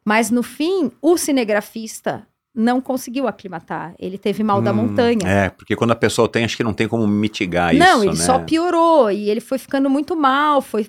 [0.04, 3.94] Mas no fim, o cinegrafista não conseguiu aclimatar.
[3.98, 5.28] Ele teve mal da Hum, montanha.
[5.28, 8.18] É, porque quando a pessoa tem, acho que não tem como mitigar Não, isso, ele
[8.18, 8.24] né?
[8.24, 10.88] só piorou e ele foi ficando muito mal, foi,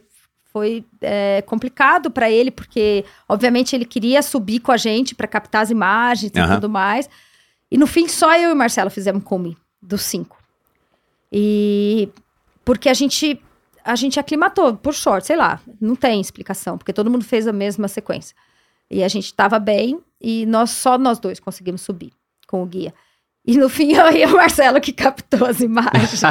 [0.58, 5.62] foi é, complicado para ele, porque obviamente ele queria subir com a gente para captar
[5.62, 7.08] as imagens e tudo mais.
[7.70, 10.38] E no fim, só eu e o Marcelo fizemos come dos cinco.
[11.32, 12.10] E
[12.66, 13.40] porque a gente
[13.84, 17.54] a gente aclimatou, por sorte, sei lá, não tem explicação, porque todo mundo fez a
[17.54, 18.36] mesma sequência.
[18.90, 22.12] E a gente estava bem e nós só nós dois conseguimos subir
[22.48, 22.94] com o guia.
[23.48, 26.22] E no fim, eu e o Marcelo que captou as imagens.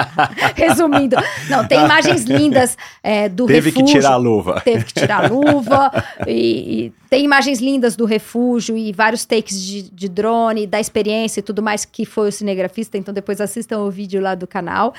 [0.56, 1.16] Resumindo,
[1.50, 3.86] não, tem imagens lindas é, do Teve refúgio.
[3.86, 4.60] que tirar a luva.
[4.64, 5.90] Teve que tirar a luva.
[6.26, 11.40] e, e tem imagens lindas do refúgio e vários takes de, de drone, da experiência
[11.40, 12.96] e tudo mais que foi o cinegrafista.
[12.96, 14.94] Então depois assistam o vídeo lá do canal.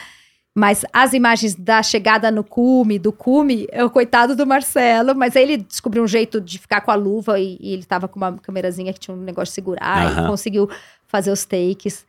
[0.56, 5.16] Mas as imagens da chegada no cume, do cume, é o coitado do Marcelo.
[5.16, 8.08] Mas aí ele descobriu um jeito de ficar com a luva e, e ele tava
[8.08, 10.26] com uma câmerazinha que tinha um negócio de segurar Aham.
[10.26, 10.70] e conseguiu
[11.14, 12.06] fazer os takes.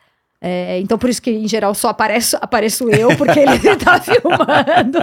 [0.47, 4.99] É, então, por isso que, em geral, só apareço, apareço eu, porque ele tá filmando.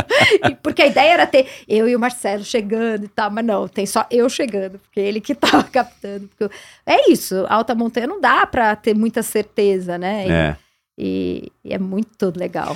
[0.47, 3.67] E porque a ideia era ter eu e o Marcelo chegando e tal, mas não,
[3.67, 6.27] tem só eu chegando, porque ele que tava captando.
[6.37, 6.53] porque
[6.85, 10.27] É isso, alta montanha não dá pra ter muita certeza, né?
[10.27, 10.57] E É.
[10.97, 12.75] e- e é muito legal.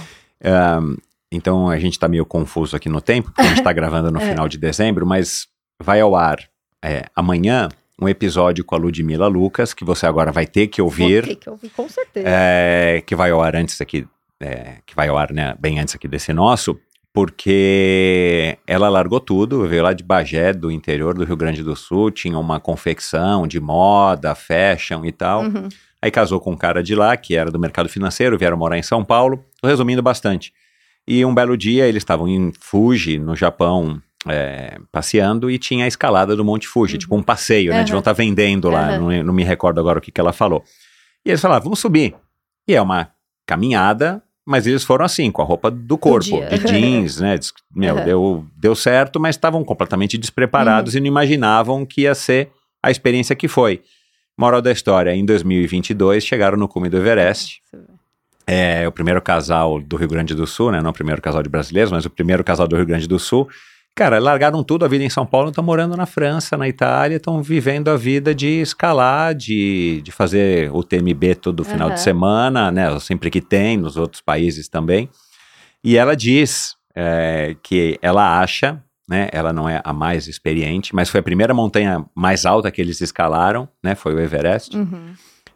[1.31, 4.11] Então a gente tá meio confuso aqui no tempo, porque a gente tá gravando É.
[4.11, 5.47] no final de dezembro, mas
[5.81, 6.37] vai ao ar
[6.83, 7.69] é, amanhã
[8.01, 11.25] um episódio com a Ludmila Lucas, que você agora vai ter que Vou ouvir.
[11.25, 12.27] ter que ouvir, com certeza.
[12.27, 14.05] é, que vai ao ar antes aqui,
[14.39, 16.77] é, que vai ao ar, né, bem antes aqui desse nosso,
[17.13, 22.11] porque ela largou tudo, veio lá de Bagé, do interior do Rio Grande do Sul,
[22.11, 25.43] tinha uma confecção de moda, fashion e tal.
[25.43, 25.69] Uhum.
[26.01, 28.83] Aí casou com um cara de lá, que era do mercado financeiro, vieram morar em
[28.83, 30.53] São Paulo, Tô resumindo bastante.
[31.07, 35.87] E um belo dia eles estavam em Fuji, no Japão, é, passeando, e tinha a
[35.87, 37.79] escalada do Monte Fuji, tipo um passeio, né?
[37.79, 37.83] Uhum.
[37.85, 39.11] Deviam estar vendendo lá, Uhum.
[39.17, 40.63] não, não me recordo agora o que, que ela falou.
[41.25, 42.15] E eles falaram, vamos subir.
[42.67, 43.09] E é uma
[43.45, 47.39] caminhada, mas eles foram assim, com a roupa do corpo, de jeans, né?
[47.75, 48.03] Meu, Uhum.
[48.05, 52.49] deu, deu certo, mas estavam completamente despreparados e não imaginavam que ia ser
[52.81, 53.81] a experiência que foi.
[54.37, 57.61] Moral da história, em 2022 chegaram no cume do Everest.
[58.47, 60.79] É o primeiro casal do Rio Grande do Sul, né?
[60.81, 63.47] Não o primeiro casal de brasileiros, mas o primeiro casal do Rio Grande do Sul.
[63.97, 67.41] Cara, largaram tudo a vida em São Paulo, estão morando na França, na Itália, estão
[67.41, 72.99] vivendo a vida de escalar, de, de fazer o TMB todo final de semana, né?
[72.99, 75.09] Sempre que tem, nos outros países também.
[75.81, 79.29] E ela diz é, que ela acha, né?
[79.31, 82.99] Ela não é a mais experiente, mas foi a primeira montanha mais alta que eles
[82.99, 83.95] escalaram, né?
[83.95, 85.13] Foi o Everest Uhum.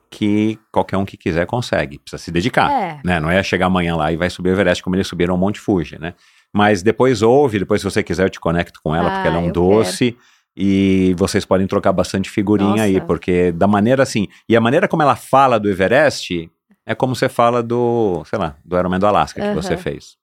[0.09, 2.99] que qualquer um que quiser consegue, precisa se dedicar, É.
[3.03, 3.19] né?
[3.19, 5.59] Não é chegar amanhã lá e vai subir o Everest como eles subiram o Monte
[5.59, 6.13] Fuji, né?
[6.53, 9.37] Mas depois ouve, depois se você quiser eu te conecto com ela, Ah, porque ela
[9.37, 10.17] é um eu doce
[10.57, 13.05] e vocês podem trocar bastante figurinha aí, Nossa.
[13.05, 16.49] porque da maneira assim, e a maneira como ela fala do Everest
[16.85, 20.17] é como você fala do, sei lá, do Ironman do Alasca que você fez.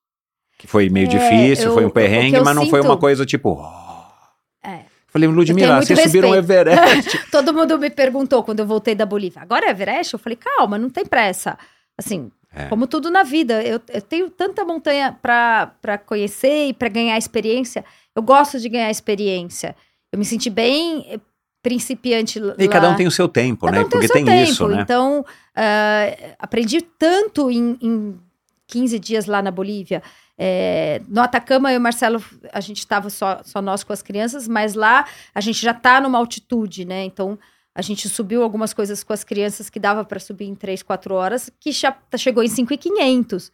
[0.58, 3.24] Que foi meio É, difícil, eu- foi um perrengue, mas não foi sinto- uma coisa
[3.26, 3.50] tipo...
[3.62, 4.68] oh.
[4.68, 4.80] É.
[5.06, 6.68] Falei, Ludmilla, muito vocês subiram o respeito.
[6.68, 7.18] Everest.
[7.30, 9.40] Todo mundo me perguntou quando eu voltei da Bolívia.
[9.42, 10.12] Agora é Everest?
[10.14, 11.56] Eu falei, calma, não tem pressa.
[11.96, 12.66] Assim, É.
[12.68, 17.84] como tudo na vida, eu, eu tenho tanta montanha pra conhecer e pra ganhar experiência.
[18.14, 19.76] Eu gosto de ganhar experiência.
[20.10, 21.20] Eu me senti bem eh,
[21.62, 22.54] principiante lá.
[22.58, 23.84] E cada um tem o seu tempo, Cada né?
[23.84, 24.80] um Porque tem isso, né?
[24.80, 26.06] Então, ah,
[26.38, 28.18] aprendi tanto em, em
[28.66, 30.02] 15 dias lá na Bolívia.
[30.38, 34.02] É, no Atacama, eu e o Marcelo, a gente estava só, só nós com as
[34.02, 37.04] crianças, mas lá a gente já está numa altitude, né?
[37.04, 37.38] Então,
[37.76, 41.14] A gente subiu algumas coisas com as crianças que dava para subir em 3, 4
[41.14, 43.52] horas, que já tá- chegou em 5,500.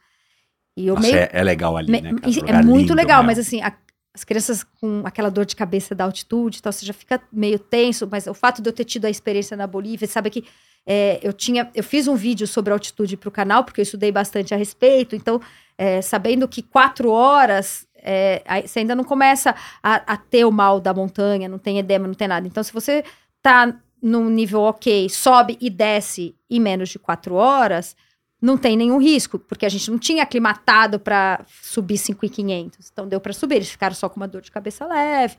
[0.77, 2.13] E eu Nossa, meio é, é legal ali, me- né?
[2.45, 2.59] cara?
[2.59, 3.73] é muito legal, mas assim, a-
[4.13, 7.59] as crianças com aquela dor de cabeça da altitude e tal, você já fica meio
[7.59, 10.45] tenso, mas o fato de eu ter tido a experiência na Bolívia, sabe que
[10.85, 14.11] é, eu tinha, eu fiz um vídeo sobre altitude para o canal, porque eu estudei
[14.11, 15.39] bastante a respeito, então,
[15.77, 20.79] é, sabendo que quatro horas, é, você ainda não começa a, a ter o mal
[20.79, 22.45] da montanha, não tem edema, não tem nada.
[22.47, 23.03] Então, se você
[23.41, 23.73] tá
[24.03, 27.95] num nível ok, sobe e desce em menos de quatro horas,
[28.41, 32.89] não tem nenhum risco, porque a gente não tinha aclimatado para subir 5,500.
[32.91, 35.37] Então deu para subir, eles ficaram só com uma dor de cabeça leve.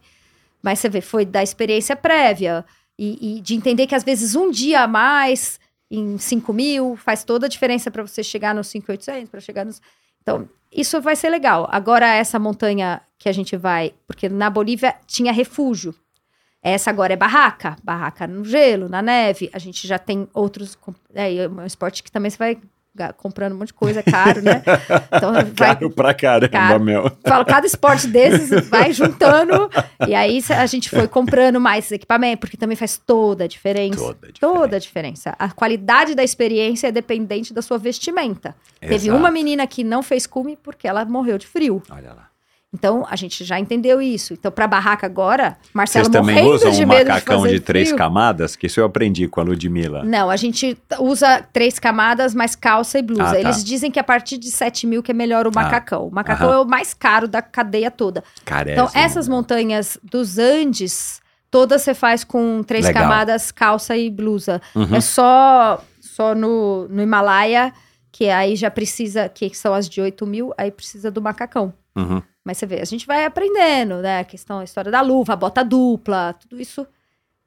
[0.62, 2.64] Mas você vê, foi da experiência prévia
[2.98, 5.60] e, e de entender que às vezes um dia a mais
[5.90, 9.82] em 5 mil faz toda a diferença para você chegar nos 5,800, para chegar nos.
[10.22, 11.68] Então, isso vai ser legal.
[11.70, 15.94] Agora, essa montanha que a gente vai, porque na Bolívia tinha refúgio.
[16.64, 19.50] Essa agora é barraca, barraca no gelo, na neve.
[19.52, 20.78] A gente já tem outros.
[21.14, 22.58] É, é um esporte que também você vai
[23.18, 24.62] comprando um monte de coisa, é caro, né?
[25.14, 25.74] Então vai.
[25.74, 26.82] Caro pra caramba, Caro.
[26.82, 27.12] meu.
[27.26, 29.68] Falo, cada esporte desses vai juntando.
[30.08, 33.98] E aí a gente foi comprando mais equipamento, porque também faz toda a diferença.
[33.98, 34.40] Toda a diferença.
[34.40, 35.36] Toda a diferença.
[35.38, 38.56] A qualidade da experiência é dependente da sua vestimenta.
[38.80, 39.18] Teve Exato.
[39.18, 41.82] uma menina que não fez cume porque ela morreu de frio.
[41.90, 42.33] Olha lá.
[42.74, 44.32] Então, a gente já entendeu isso.
[44.32, 47.98] Então, pra barraca agora, Marcelo Vocês também usam de um macacão de, de, três frio.
[47.98, 48.56] camadas?
[48.56, 50.02] Que isso eu aprendi com a Ludmilla.
[50.02, 53.22] Não, a gente usa três camadas, mais calça e blusa.
[53.22, 53.38] Ah, tá.
[53.38, 56.08] Eles dizem que a partir de 7 mil que é melhor o macacão.
[56.08, 56.56] o macacão aham.
[56.56, 58.24] é o mais caro da cadeia toda.
[58.44, 58.88] Carésimo.
[58.88, 61.20] Então, essas montanhas dos Andes,
[61.52, 63.04] todas você faz com três Legal.
[63.04, 64.60] camadas, calça e blusa.
[64.74, 64.96] Uhum.
[64.96, 67.72] É só, só no, no Himalaia,
[68.10, 71.72] que aí já precisa, que são as de 8 mil, aí precisa do macacão.
[71.94, 72.20] Uhum.
[72.44, 74.20] Mas você vê, a gente vai aprendendo, né?
[74.20, 76.86] A questão, a história da luva, a bota dupla, tudo isso.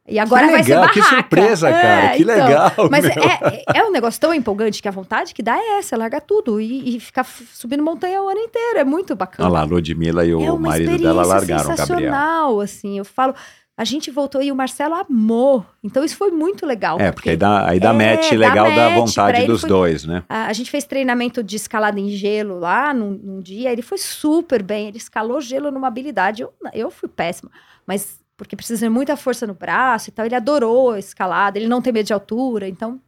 [0.08, 1.02] E agora que vai ser legal, barraca.
[1.02, 2.06] que surpresa, cara.
[2.06, 2.36] É, que então.
[2.36, 2.72] legal.
[2.90, 3.24] Mas meu.
[3.24, 6.62] é, é um negócio tão empolgante que a vontade que dá é essa, largar tudo
[6.62, 8.80] e, e ficar subindo montanha o ano inteiro.
[8.80, 9.50] É muito bacana.
[9.50, 11.78] Olha lá, a Ludmilla e o é marido dela largaram Gabriel.
[11.78, 12.98] sensacional, assim.
[12.98, 13.36] Eu falo,
[13.78, 15.64] a gente voltou e o Marcelo amou.
[15.84, 17.00] Então isso foi muito legal.
[17.00, 19.62] É, porque aí dá, aí dá É, match dá legal da match, pra vontade dos
[19.62, 20.24] foi- dois, né?
[20.28, 24.00] A, a gente fez treinamento de escalada em gelo lá num, num dia, ele foi
[24.00, 27.52] super bem, ele escalou gelo numa habilidade, eu, eu fui péssima,
[27.86, 31.68] mas porque precisa de muita força no braço e tal, ele adorou a escalada, ele
[31.68, 33.00] não tem medo de altura, então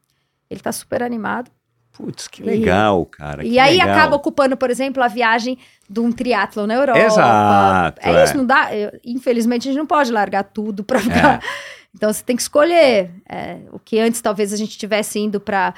[0.50, 1.50] ele tá super animado.
[2.00, 3.44] Putz, que legal, cara.
[3.46, 3.90] e aí legal.
[3.90, 5.58] acaba ocupando, por exemplo, a viagem
[5.90, 6.98] de um triatlon na Europa.
[7.00, 8.24] Exato, É, é.
[8.24, 11.42] isso, não dá, eu- infelizmente a gente não pode largar tudo pra ficar...
[11.94, 13.10] Então você tem que escolher.
[13.28, 15.74] é, o que antes talvez a gente tivesse indo para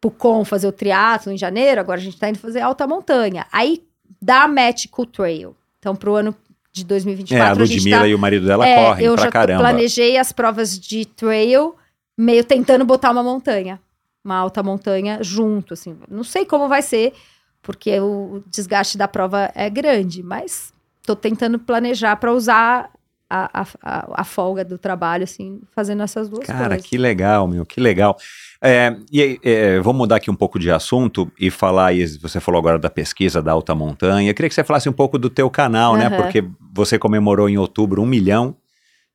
[0.00, 3.44] Pucon fazer o triatlo em janeiro, agora a gente tá indo fazer alta montanha.
[3.52, 3.82] Aí
[4.20, 5.54] dá match com o trail.
[5.80, 6.34] Então pro ano
[6.72, 9.30] de 2024 É, a Ludmilla tá, e o marido dela é, correm eu pra já
[9.30, 9.60] caramba.
[9.60, 11.74] planejei as provas de trail,
[12.16, 13.80] meio tentando botar uma montanha,
[14.24, 15.96] uma alta montanha junto, assim.
[16.08, 17.12] Não sei como vai ser,
[17.60, 20.72] porque o desgaste da prova é grande, mas
[21.04, 22.90] tô tentando planejar para usar
[23.32, 26.86] a, a, a, folga do trabalho, assim, fazendo essas duas Cara, coisas.
[26.86, 28.16] que legal, meu, que legal.
[28.60, 32.40] É, e aí, é, vamos mudar aqui um pouco de assunto e falar, aí, você
[32.40, 34.30] falou agora da pesquisa da alta montanha.
[34.30, 36.08] Eu queria que você falasse um pouco do teu canal, né?
[36.08, 36.16] Aham.
[36.16, 36.44] Porque
[36.74, 38.54] você comemorou em outubro um milhão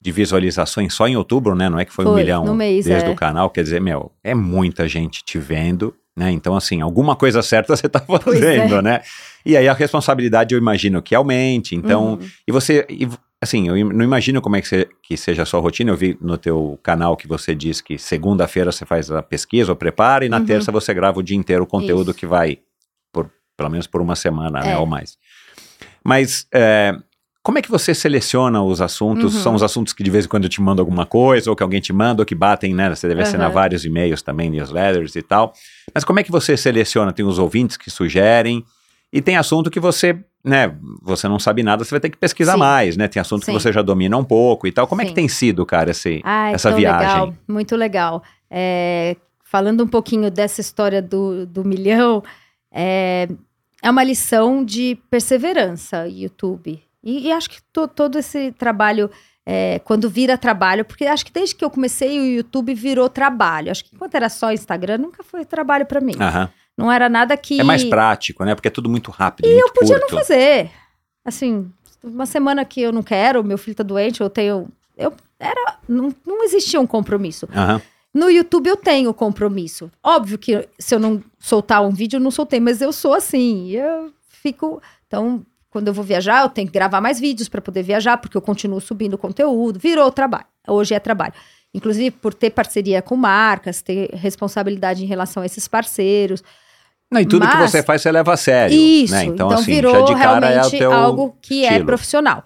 [0.07, 1.67] de visualizações só em outubro, né?
[1.69, 3.11] Não é que foi, um Foi, milhão no mês, desde é.
[3.11, 3.49] o canal.
[3.49, 6.31] Quer dizer, meu, é muita gente te vendo, né?
[6.31, 8.81] Então, assim, alguma coisa certa você tá fazendo, é.
[8.81, 9.01] né?
[9.45, 11.75] E aí a responsabilidade eu imagino que aumente.
[11.75, 12.19] Então, Uhum.
[12.47, 13.05] e você, e,
[13.41, 15.91] assim, eu não imagino como é que, você, que seja a sua rotina.
[15.91, 19.75] Eu vi no teu canal que você diz que segunda-feira você faz a pesquisa ou
[19.75, 20.45] prepara e na Uhum.
[20.45, 22.19] terça você grava o dia inteiro o conteúdo Isso.
[22.19, 22.59] que vai,
[23.11, 24.77] por, pelo menos por uma semana, né, É.
[24.77, 25.17] ou mais.
[26.01, 26.95] Mas é,
[27.47, 29.33] como é que você seleciona os assuntos?
[29.33, 29.41] Uhum.
[29.41, 31.63] São os assuntos que de vez em quando eu te mando alguma coisa ou que
[31.63, 32.93] alguém te manda ou que batem, né?
[32.93, 33.53] Você deve assinar Aham.
[33.53, 35.53] vários e-mails também, newsletters e tal.
[35.95, 37.13] Mas como é que você seleciona?
[37.13, 38.65] Tem os ouvintes que sugerem
[39.13, 42.55] e tem assunto que você, né, você não sabe nada, você vai ter que pesquisar
[42.55, 42.59] Sim.
[42.59, 43.07] mais, né?
[43.07, 43.53] Tem assunto Sim.
[43.53, 44.85] que você já domina um pouco e tal.
[44.85, 45.15] Como é que Sim.
[45.15, 47.21] tem sido, cara, esse, Ai, essa viagem?
[47.21, 48.23] legal, muito legal.
[48.51, 52.21] É, falando um pouquinho dessa história do, do milhão,
[52.69, 53.29] é,
[53.81, 56.85] é uma lição de perseverança, YouTube.
[57.09, 59.09] E, e acho que to- todo esse trabalho,
[59.45, 63.71] é, quando vira trabalho, porque acho que desde que eu comecei o YouTube virou trabalho.
[63.71, 66.13] Acho que enquanto era só Instagram, nunca foi trabalho para mim.
[66.19, 66.49] Aham.
[66.77, 67.59] Não era nada que.
[67.59, 68.53] É mais prático, né?
[68.53, 70.11] Porque é tudo muito rápido, E muito eu podia curto.
[70.13, 70.69] não fazer.
[71.25, 71.71] Assim,
[72.03, 74.67] uma semana que eu não quero, meu filho tá doente, eu tenho.
[74.97, 75.77] Eu era.
[75.87, 77.47] Não, não existia um compromisso.
[77.55, 77.81] Aham.
[78.13, 79.91] No YouTube eu tenho compromisso.
[80.03, 83.69] Óbvio que se eu não soltar um vídeo, eu não soltei, mas eu sou assim.
[83.69, 84.81] Eu fico.
[85.07, 85.45] Então,
[85.77, 88.41] quando eu vou viajar, eu tenho que gravar mais vídeos para poder viajar, porque eu
[88.41, 89.77] continuo subindo conteúdo.
[89.77, 90.45] Virou trabalho.
[90.67, 91.33] Hoje é trabalho.
[91.71, 96.43] Inclusive por ter parceria com marcas, ter responsabilidade em relação a esses parceiros.
[97.11, 98.75] Não, e tudo que Mas- você faz, você leva a sério.
[98.75, 99.25] Isso, né?
[99.25, 101.85] então, Então, assim, virou é realmente teu algo que é estilo.
[101.85, 102.43] profissional.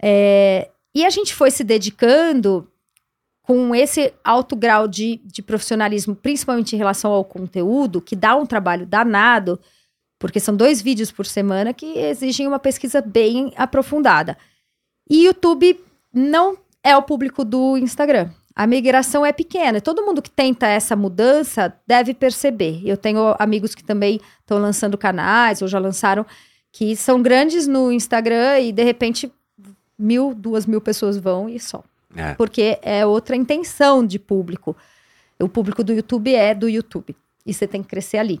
[0.00, 2.68] É, e a gente foi se dedicando
[3.42, 8.46] com esse alto grau de, de profissionalismo, principalmente em relação ao conteúdo, que dá um
[8.46, 9.58] trabalho danado,
[10.20, 14.36] porque são dois vídeos por semana que exigem uma pesquisa bem aprofundada.
[15.08, 18.30] E YouTube não é o público do Instagram.
[18.54, 19.80] A migração é pequena.
[19.80, 22.82] Todo mundo que tenta essa mudança deve perceber.
[22.84, 26.26] Eu tenho amigos que também estão lançando canais ou já lançaram
[26.70, 29.32] que são grandes no Instagram e de repente
[29.98, 31.82] mil, duas mil pessoas vão e só.
[32.14, 32.34] É.
[32.34, 34.76] Porque é outra intenção de público.
[35.40, 37.16] O público do YouTube é do YouTube.
[37.46, 38.38] E você tem que crescer ali.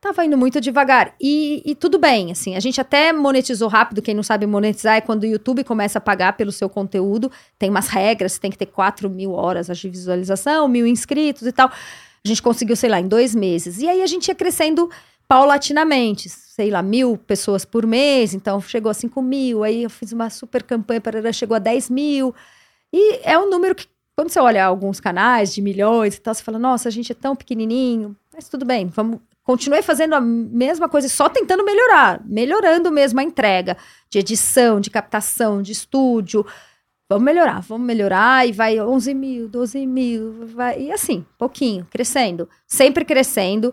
[0.00, 1.14] Tava indo muito devagar.
[1.20, 2.54] E, e tudo bem, assim.
[2.54, 4.02] A gente até monetizou rápido.
[4.02, 7.30] Quem não sabe monetizar é quando o YouTube começa a pagar pelo seu conteúdo.
[7.58, 11.68] Tem umas regras, tem que ter 4 mil horas de visualização, mil inscritos e tal.
[11.68, 13.78] A gente conseguiu, sei lá, em dois meses.
[13.78, 14.90] E aí a gente ia crescendo
[15.28, 20.12] paulatinamente, sei lá, mil pessoas por mês, então chegou a 5 mil, aí eu fiz
[20.12, 22.34] uma super campanha para chegou a 10 mil.
[22.92, 26.42] E é um número que, quando você olha alguns canais de milhões e tal, você
[26.42, 29.20] fala, nossa, a gente é tão pequenininho, mas tudo bem, vamos.
[29.46, 33.76] Continuei fazendo a mesma coisa, e só tentando melhorar, melhorando mesmo a entrega
[34.10, 36.44] de edição, de captação, de estúdio.
[37.08, 42.48] Vamos melhorar, vamos melhorar, e vai 11 mil, 12 mil, vai, e assim, pouquinho, crescendo,
[42.66, 43.72] sempre crescendo.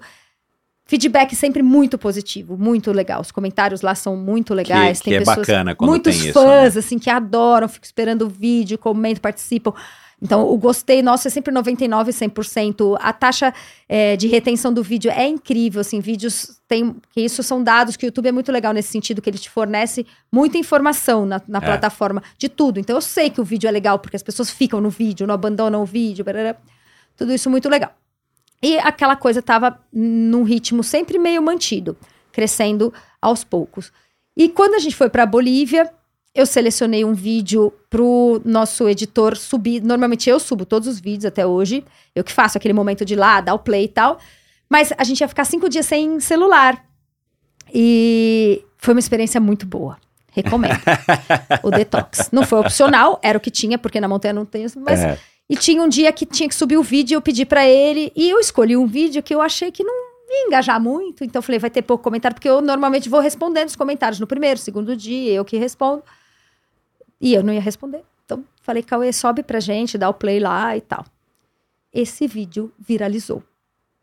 [0.86, 3.22] Feedback sempre muito positivo, muito legal.
[3.22, 5.00] Os comentários lá são muito legais.
[5.00, 8.26] que tem é pessoas, bacana quando muitos tem isso, fãs, assim, que adoram, ficam esperando
[8.26, 9.74] o vídeo, comentam, participam.
[10.24, 12.96] Então, o gostei nosso é sempre 99, 100%.
[13.02, 13.54] A taxa
[13.90, 18.06] é, de retenção do vídeo é incrível, assim, vídeos tem, que isso são dados que
[18.06, 21.58] o YouTube é muito legal nesse sentido, que ele te fornece muita informação na, na
[21.60, 21.62] É.
[21.62, 22.80] plataforma de tudo.
[22.80, 25.36] Então, eu sei que o vídeo é legal, porque as pessoas ficam no vídeo, não
[25.36, 26.56] abandonam o vídeo, barará.
[27.18, 27.92] tudo isso muito legal.
[28.62, 31.98] E aquela coisa estava num ritmo sempre meio mantido,
[32.32, 33.92] crescendo aos poucos.
[34.38, 35.92] E quando a gente foi para a Bolívia,
[36.36, 39.82] eu selecionei um vídeo pro nosso editor subir.
[39.84, 41.84] Normalmente eu subo todos os vídeos até hoje.
[42.16, 44.18] Eu que faço aquele momento de ir lá, dar o play e tal.
[44.68, 46.84] Mas a gente ia ficar cinco dias sem celular.
[47.72, 49.98] E foi uma experiência muito boa.
[50.32, 50.80] Recomendo.
[51.62, 52.30] o detox.
[52.32, 55.20] Não foi opcional, era o que tinha, porque na montanha não tem isso, mas É.
[55.48, 58.32] e tinha um dia que tinha que subir o vídeo, eu pedi pra ele, e
[58.32, 59.94] eu escolhi um vídeo que eu achei que não
[60.28, 63.68] ia engajar muito, então eu falei, vai ter pouco comentário, porque eu normalmente vou respondendo
[63.68, 66.02] os comentários no primeiro, segundo dia, eu que respondo.
[67.24, 68.04] E eu não ia responder.
[68.26, 71.06] Então, falei, Cauê, sobe pra gente, dá o play lá e tal.
[71.94, 73.42] Esse vídeo viralizou.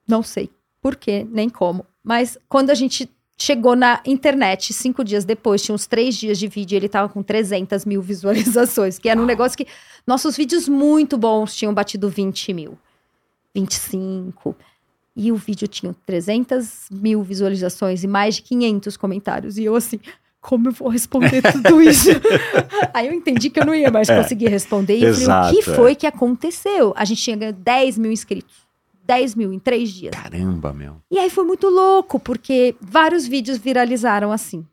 [0.09, 0.49] Não sei
[0.81, 1.85] por quê, nem como.
[2.03, 6.49] Mas quando a gente chegou na internet, cinco dias depois, tinha uns três dias de
[6.49, 9.67] vídeo, ele tava com 300 mil visualizações, que era um negócio que
[10.07, 12.79] nossos vídeos muito bons tinham batido 20 mil,
[13.55, 14.57] 25.
[15.15, 19.59] E o vídeo tinha 300 mil visualizações e mais de 500 comentários.
[19.59, 20.01] E eu assim,
[20.41, 22.09] como eu vou responder tudo isso?
[22.95, 24.99] Aí eu entendi que eu não ia mais conseguir responder.
[24.99, 25.75] E eu falei, o exato, que é.
[25.75, 26.93] foi que aconteceu?
[26.97, 28.71] A gente tinha ganho 10 mil inscritos.
[29.05, 30.15] 10 mil em três dias.
[30.15, 30.97] Caramba, meu.
[31.11, 34.65] E aí foi muito louco, porque vários vídeos viralizaram assim.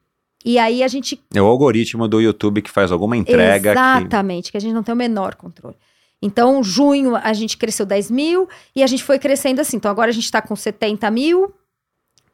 [0.46, 3.80] E aí a gente É o algoritmo do YouTube que faz alguma entrega que...
[3.80, 4.58] Exatamente, que...
[4.58, 5.76] a gente não tem o menor controle.
[6.22, 9.78] Então, junho a gente cresceu 10 mil e a gente foi crescendo assim.
[9.78, 11.52] Então, agora a gente está com 70 mil,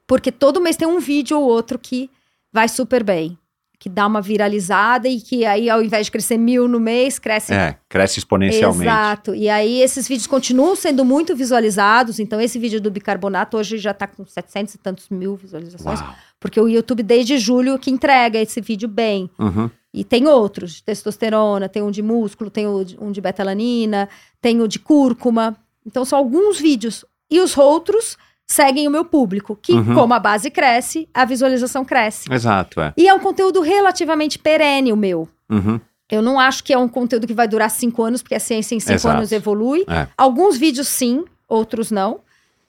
[0.05, 2.09] porque todo mês tem um vídeo ou outro que
[2.53, 3.37] vai super bem,
[3.79, 7.53] que dá uma viralizada e que aí, ao invés de crescer mil no mês, cresce
[7.53, 8.83] É, cresce exponencialmente.
[8.83, 9.35] Exato.
[9.35, 12.19] E aí esses vídeos continuam sendo muito visualizados.
[12.19, 15.99] Então esse vídeo do bicarbonato hoje já tá com 700 e tantos mil visualizações.
[15.99, 16.15] Uau.
[16.39, 19.29] Porque o YouTube desde julho que entrega esse vídeo bem.
[19.37, 19.69] Uhum.
[19.93, 24.09] E tem outros, de testosterona, tem um de músculo, tem um de betalanina,
[24.41, 25.55] tem o de cúrcuma.
[25.85, 27.03] Então são alguns vídeos.
[27.29, 28.17] E os outros
[28.53, 29.95] seguem o meu público, que Uhum.
[29.95, 32.31] como a base cresce, a visualização cresce.
[32.31, 32.93] Exato, é.
[32.95, 35.27] E é um conteúdo relativamente perene o meu.
[35.49, 35.79] Uhum.
[36.09, 38.75] Eu não acho que é um conteúdo que vai durar cinco anos, porque a ciência
[38.75, 39.17] em cinco Exato.
[39.17, 39.83] anos evolui.
[39.87, 40.07] É.
[40.15, 42.19] Alguns vídeos sim, outros não.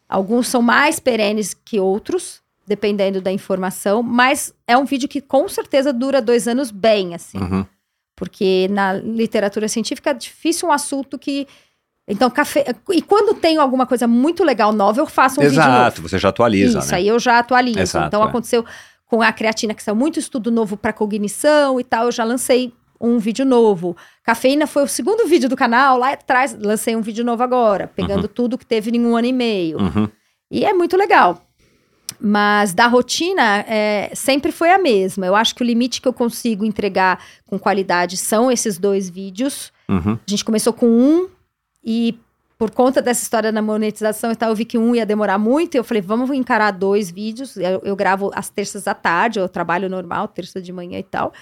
[0.09, 4.03] Alguns são mais perenes que outros, dependendo da informação.
[4.03, 7.39] Mas é um vídeo que com certeza dura dois anos bem, assim.
[7.39, 7.67] Uhum.
[8.17, 11.47] Porque na literatura científica é difícil um assunto que.
[12.07, 12.65] Então, café.
[12.93, 15.71] E quando tenho alguma coisa muito legal nova, eu faço um vídeo novo.
[15.71, 16.97] Exato, você já atualiza, Isso, né?
[16.97, 17.79] aí eu já atualizo.
[17.79, 18.27] Exato, então é.
[18.27, 18.65] aconteceu
[19.07, 22.73] com a creatina, que saiu muito estudo novo para cognição e tal, eu já lancei
[23.01, 23.97] um vídeo novo.
[24.23, 28.29] Cafeína foi o segundo vídeo do canal, lá atrás lancei um vídeo novo agora, pegando
[28.29, 29.79] tudo que teve em um ano e meio.
[29.79, 30.09] Uhum.
[30.51, 31.43] E é muito legal.
[32.21, 35.27] Mas da rotina, é, sempre foi a mesma.
[35.27, 39.73] Eu acho que o limite que eu consigo entregar com qualidade são esses dois vídeos.
[39.89, 40.13] Uhum.
[40.13, 41.29] A gente começou com um
[41.85, 42.19] e
[42.57, 45.75] por conta dessa história da monetização e tal, eu vi que um ia demorar muito.
[45.75, 47.57] E eu falei, vamos encarar dois vídeos.
[47.57, 51.33] Eu, eu gravo às terças à tarde, eu trabalho normal, terça de manhã e tal.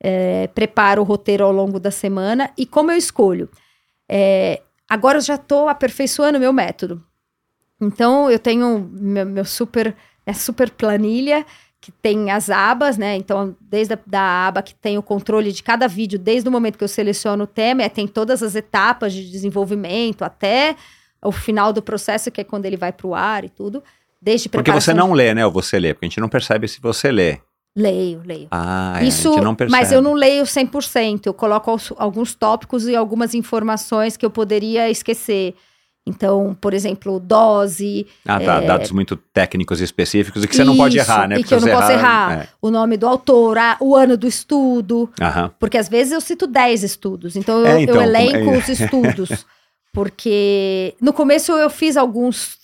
[0.00, 2.50] É, preparo o roteiro ao longo da semana.
[2.56, 3.48] E como eu escolho?
[4.08, 7.02] É, agora eu já estou aperfeiçoando o meu método.
[7.80, 9.94] Então eu tenho meu, meu super,
[10.26, 11.44] minha super planilha
[11.84, 13.14] que tem as abas, né?
[13.14, 16.78] Então, desde a da aba que tem o controle de cada vídeo, desde o momento
[16.78, 20.76] que eu seleciono o tema, é, tem todas as etapas de desenvolvimento até
[21.22, 23.84] o final do processo, que é quando ele vai para o ar e tudo.
[24.18, 25.44] Desde Porque você não lê, né?
[25.44, 27.38] Ou você lê, porque a gente não percebe se você lê.
[27.76, 28.48] Leio, leio.
[28.50, 29.78] Ah, é, Isso, a gente não percebe.
[29.78, 31.26] mas eu não leio 100%.
[31.26, 35.54] Eu coloco alguns tópicos e algumas informações que eu poderia esquecer.
[36.06, 38.62] Então, por exemplo, dose, Ah, tá.
[38.62, 41.36] é, Dados muito técnicos e específicos e que você não pode errar, né?
[41.36, 42.42] e Porque que eu não você posso errar.
[42.42, 42.48] é.
[42.60, 45.10] o nome do autor, a- o ano do estudo.
[45.20, 45.50] Aham.
[45.58, 47.36] Porque às vezes eu cito 10 estudos.
[47.36, 49.46] Então eu, É, então, eu elenco é- os estudos.
[49.94, 52.58] Porque no começo eu fiz alguns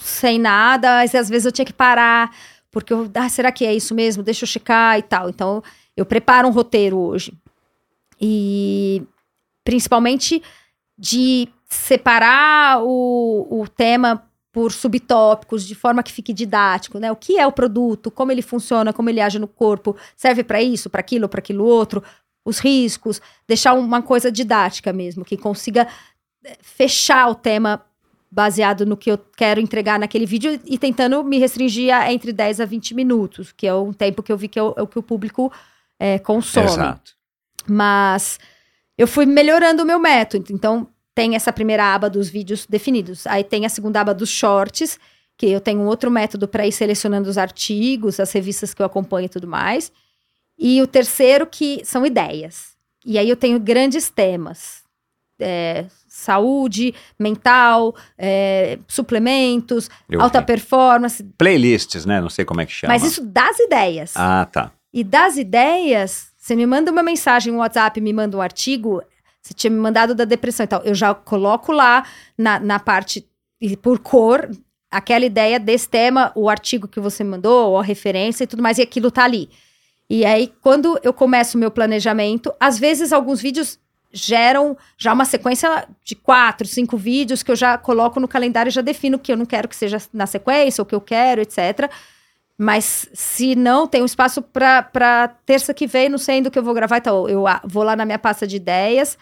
[0.00, 2.34] sem nada, mas às vezes eu tinha que parar.
[2.70, 4.22] Porque eu, ah, será que é isso mesmo?
[4.22, 5.28] Deixa eu checar e tal.
[5.28, 5.62] Então
[5.96, 7.34] eu preparo um roteiro hoje.
[8.20, 9.02] E
[9.64, 10.42] principalmente
[10.96, 17.12] de separar o, o tema por subtópicos, de forma que fique didático, né?
[17.12, 20.62] O que é o produto, como ele funciona, como ele age no corpo, serve para
[20.62, 22.02] isso, para aquilo, para aquilo outro,
[22.44, 25.86] os riscos, deixar uma coisa didática mesmo, que consiga
[26.44, 27.84] eh, fechar o tema
[28.30, 32.60] baseado no que eu quero entregar naquele vídeo e tentando me restringir a entre 10
[32.60, 34.86] a 20 minutos, que é um tempo que eu vi que é o, é o
[34.86, 35.52] que o público
[35.98, 36.66] eh, consome.
[36.66, 37.12] Exato.
[37.66, 38.40] Mas
[38.96, 40.46] eu fui melhorando o meu método.
[40.50, 40.88] Então,
[41.18, 43.26] tem essa primeira aba dos vídeos definidos.
[43.26, 45.00] Aí tem a segunda aba dos shorts,
[45.36, 48.86] que eu tenho um outro método para ir selecionando os artigos, as revistas que eu
[48.86, 49.90] acompanho e tudo mais.
[50.56, 52.76] E o terceiro, que são ideias.
[53.04, 54.84] E aí eu tenho grandes temas.
[55.40, 60.46] É, saúde mental, é, suplementos, Eu alta vi.
[60.46, 61.24] performance.
[61.36, 62.20] Playlists, né?
[62.20, 62.92] Não sei como é que chama.
[62.94, 64.12] Mas isso das ideias.
[64.14, 64.70] Ah, tá.
[64.94, 69.02] E das ideias, você me manda uma mensagem, um WhatsApp, me manda um artigo,
[69.48, 70.82] você tinha me mandado da depressão e tal.
[70.82, 72.04] Eu já coloco lá
[72.36, 73.26] na, na parte,
[73.60, 74.50] e por cor,
[74.90, 78.76] aquela ideia desse tema, o artigo que você mandou, ou a referência e tudo mais,
[78.76, 79.48] e aquilo tá ali.
[80.10, 83.78] E aí, quando eu começo o meu planejamento, às vezes alguns vídeos
[84.10, 88.72] geram já uma sequência de quatro, cinco vídeos que eu já coloco no calendário e
[88.72, 91.90] já defino que eu não quero que seja na sequência, ou que eu quero, etc.
[92.56, 96.58] Mas se não, tem um espaço para terça que vem, não sei ainda o que
[96.58, 96.98] eu vou gravar.
[96.98, 99.16] Então, eu ah, vou lá na minha pasta de ideias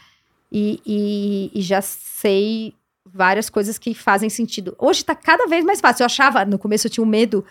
[0.51, 2.75] e, e, e já sei
[3.05, 4.75] várias coisas que fazem sentido.
[4.79, 6.03] Hoje tá cada vez mais fácil.
[6.03, 7.45] Eu achava, no começo eu tinha um medo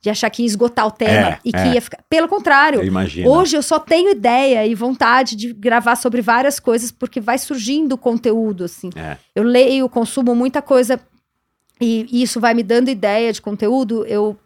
[0.00, 1.74] de achar que ia esgotar o tema É, e que é.
[1.74, 2.02] ia ficar.
[2.08, 3.26] Pelo contrário, Eu.
[3.30, 7.98] Hoje eu só tenho ideia e vontade de gravar sobre várias coisas, porque vai surgindo
[7.98, 8.88] conteúdo, assim.
[8.96, 9.18] É.
[9.34, 10.98] Eu leio, consumo muita coisa
[11.78, 14.06] e, e isso vai me dando ideia de conteúdo.
[14.06, 14.38] Eu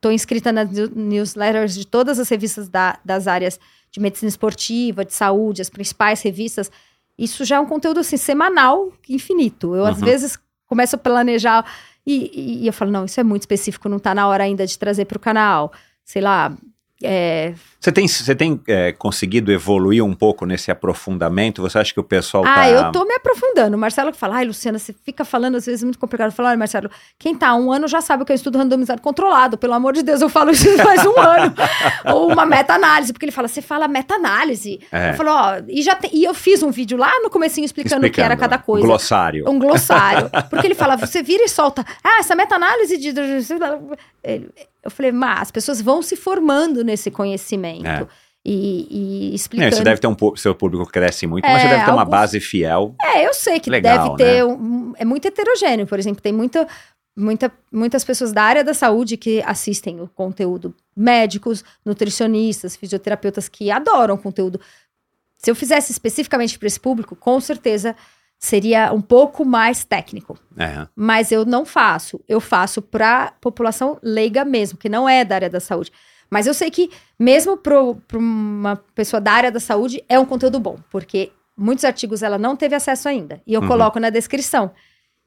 [0.00, 3.58] tô inscrita nas new- newsletters de todas as revistas da- das áreas
[3.90, 6.70] de medicina esportiva, de saúde, as principais revistas.
[7.18, 9.74] Isso já é um conteúdo, assim, semanal, infinito.
[9.74, 10.04] Eu, às Uhum.
[10.04, 11.64] vezes, começo a planejar
[12.06, 14.66] e, e- e eu falo, não, isso é muito específico, não tá na hora ainda
[14.66, 15.72] de trazer para o canal.
[16.04, 16.56] Sei lá,
[17.02, 21.62] é, Você tem, você tem é, conseguido evoluir um pouco nesse aprofundamento?
[21.62, 22.68] Você acha que o pessoal Ah, tá...
[22.70, 23.76] eu tô me aprofundando.
[23.76, 26.28] O Marcelo fala, ai, Luciana, você fica falando às vezes muito complicado.
[26.28, 29.00] Eu falo, olha, Marcelo, quem tá há um ano já sabe que eu estudo randomizado
[29.00, 29.56] controlado.
[29.58, 31.54] Pelo amor de Deus, eu falo isso faz um ano.
[32.14, 34.80] Ou uma meta-análise, porque ele fala, você fala meta-análise.
[34.90, 35.10] É.
[35.10, 38.06] Eu falo, ó, e, já tem- e eu fiz um vídeo lá no comecinho explicando,
[38.06, 38.84] o que era cada coisa.
[38.84, 39.44] Um glossário.
[39.48, 40.30] Um glossário.
[40.50, 41.84] Porque ele fala, você vira e solta.
[42.02, 43.14] Ah, essa meta-análise de.
[44.84, 47.65] Eu falei, mas as pessoas vão se formando nesse conhecimento.
[47.84, 48.06] É.
[48.48, 49.74] E, e É, explicando.
[49.76, 52.10] você deve ter um seu público cresce muito, mas É, você deve ter uma alguns-
[52.10, 52.94] base fiel.
[53.02, 54.36] É, eu sei que Legal, deve ter.
[54.36, 54.44] né?
[54.44, 56.68] um- é muito heterogêneo, por exemplo, tem muita,
[57.16, 60.72] muita, muitas pessoas da área da saúde que assistem o conteúdo.
[60.96, 64.60] Médicos, nutricionistas, fisioterapeutas que adoram o conteúdo.
[65.38, 67.96] Se eu fizesse especificamente para esse público, com certeza
[68.38, 70.38] seria um pouco mais técnico.
[70.56, 70.86] É.
[70.94, 72.20] Mas eu não faço.
[72.28, 75.90] Eu faço para população leiga mesmo, que não é da área da saúde.
[76.30, 77.78] Mas eu sei que, mesmo para
[78.18, 82.56] uma pessoa da área da saúde, é um conteúdo bom, porque muitos artigos ela não
[82.56, 83.40] teve acesso ainda.
[83.46, 83.68] E eu Uhum.
[83.68, 84.70] coloco na descrição.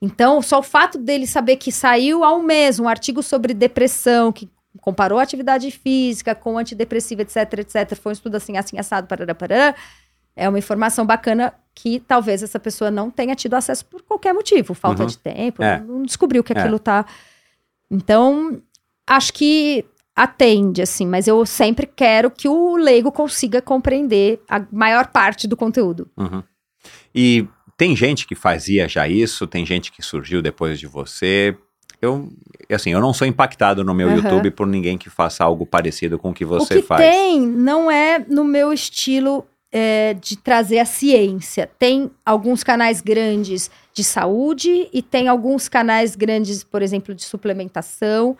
[0.01, 4.31] Então, só o fato dele saber que saiu há um mês um artigo sobre depressão,
[4.31, 4.49] que
[4.81, 9.33] comparou a atividade física com antidepressiva, etc, etc, foi um estudo assim, assim, assado, parará,
[9.35, 9.75] parará,
[10.35, 14.73] é uma informação bacana que talvez essa pessoa não tenha tido acesso por qualquer motivo,
[14.73, 15.07] falta Uhum.
[15.07, 15.79] de tempo, É.
[15.81, 16.59] não descobriu que É.
[16.59, 17.05] aquilo tá.
[17.91, 18.61] Então,
[19.07, 19.83] acho que
[20.19, 25.55] atende, assim, mas eu sempre quero que o leigo consiga compreender a maior parte do
[25.55, 26.09] conteúdo.
[26.17, 26.43] Uhum.
[27.15, 27.47] E
[27.77, 31.55] tem gente que fazia já isso, tem gente que surgiu depois de você.
[32.01, 32.27] Eu,
[32.69, 34.17] assim, eu não sou impactado no meu Aham.
[34.17, 37.01] YouTube por ninguém que faça algo parecido com o que você o que faz.
[37.01, 41.69] tem não é no meu estilo é, de trazer a ciência.
[41.79, 48.35] Tem alguns canais grandes de saúde e tem alguns canais grandes, por exemplo, de suplementação.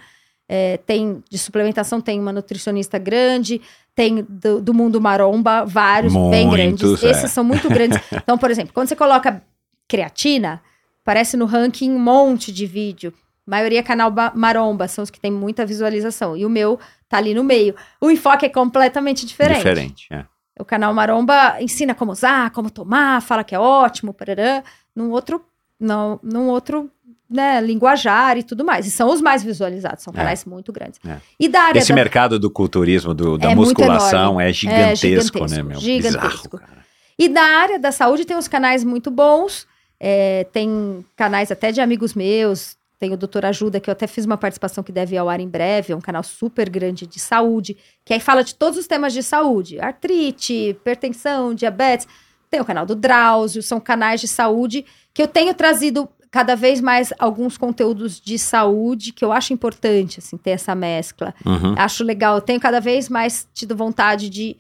[0.51, 3.61] É, tem de suplementação tem uma nutricionista grande,
[3.93, 7.03] tem do, do mundo maromba vários bem Muitos, grandes.
[7.03, 7.11] é.
[7.11, 7.99] Esses são muito grandes.
[8.11, 9.43] Então, por exemplo, quando você coloca
[9.87, 10.61] creatina,
[11.03, 13.13] aparece no ranking um monte de vídeo.
[13.45, 16.37] Maioria é canal ba- maromba, são os que tem muita visualização.
[16.37, 17.75] E o meu tá ali no meio.
[17.99, 19.57] O enfoque é completamente diferente.
[19.57, 20.25] Diferente, é.
[20.59, 24.61] O canal Maromba ensina como usar, como tomar, fala que é ótimo, parará,
[24.93, 25.41] num outro,
[25.79, 26.91] não, num outro
[27.29, 28.87] né, linguajar e tudo mais.
[28.87, 30.17] E são os mais visualizados, são É.
[30.17, 30.99] canais muito grandes.
[31.05, 31.17] É.
[31.39, 35.45] E da área Esse da, mercado do culturismo, do- da É musculação é gigantesco, gigantesco,
[35.47, 35.79] né, meu?
[35.79, 36.57] gigantesco.
[36.57, 36.79] Bizarro.
[37.17, 39.67] E da área da saúde tem uns canais muito bons.
[40.01, 42.77] é, tem canais até de amigos meus.
[42.97, 45.41] Tem o Doutor Ajuda, que eu até fiz uma participação que deve ir ao ar
[45.41, 45.91] em breve.
[45.91, 47.75] É um canal super grande de saúde.
[48.05, 49.77] Que aí fala de todos os temas de saúde.
[49.77, 52.07] Artrite, hipertensão, diabetes.
[52.49, 53.61] Tem o canal do Drauzio.
[53.61, 59.11] São canais de saúde que eu tenho trazido cada vez mais alguns conteúdos de saúde
[59.11, 61.33] que eu acho importante, assim, ter essa mescla.
[61.45, 61.73] Uhum.
[61.77, 62.35] Acho legal.
[62.35, 64.55] Eu tenho cada vez mais tido vontade de,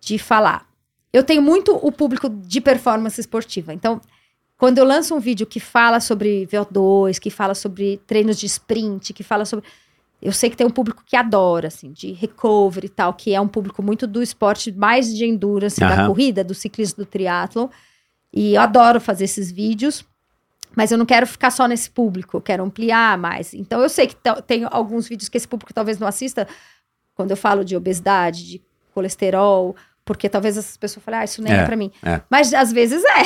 [0.00, 0.66] de falar.
[1.12, 3.72] Eu tenho muito o público de performance esportiva.
[3.72, 4.00] Então,
[4.58, 9.12] quando eu lanço um vídeo que fala sobre VO2, que fala sobre treinos de sprint,
[9.12, 9.64] que fala sobre.
[10.20, 13.40] Eu sei que tem um público que adora, assim, de recovery e tal, que é
[13.40, 16.06] um público muito do esporte mais de endurance, da Aham.
[16.08, 17.68] corrida, do ciclismo, do triatlon.
[18.32, 20.04] E eu adoro fazer esses vídeos.
[20.74, 23.54] Mas eu não quero ficar só nesse público, eu quero ampliar mais.
[23.54, 26.46] Então eu sei que tem alguns vídeos que esse público talvez não assista
[27.14, 28.62] quando eu falo de obesidade, de
[28.94, 31.90] colesterol, porque talvez essas pessoas falem, ah, isso nem é, É, pra mim.
[32.04, 32.20] é.
[32.30, 33.22] Mas às vezes é.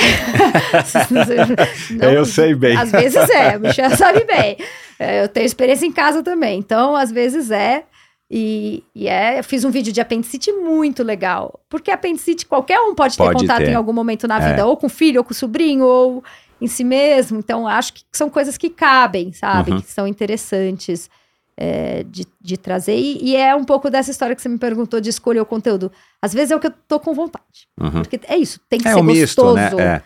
[1.95, 2.77] Não- Eu sei bem.
[2.77, 4.57] Às vezes é, o Michel sabe bem.
[4.99, 7.85] É, eu tenho experiência em casa também, então às vezes é.
[8.33, 11.59] E, e é, eu fiz um vídeo de apendicite muito legal.
[11.69, 13.71] Porque apendicite qualquer um pode ter Pode contato ter.
[13.71, 14.51] em algum momento na É.
[14.51, 16.23] vida, ou com o filho, ou com o sobrinho, ou
[16.61, 17.39] em si mesmo.
[17.39, 19.73] Então, acho que são coisas que cabem, sabe?
[19.73, 19.81] Uhum.
[19.81, 21.09] Que são interessantes
[21.57, 22.97] é, de, de trazer.
[22.97, 25.91] E, e é um pouco dessa história que você me perguntou de escolher o conteúdo.
[26.23, 27.69] Às vezes é o que eu tô com vontade.
[27.79, 27.91] Uhum.
[28.03, 29.77] Porque é isso, tem que É ser um misto, gostoso.
[29.77, 29.97] né?
[29.97, 30.03] É.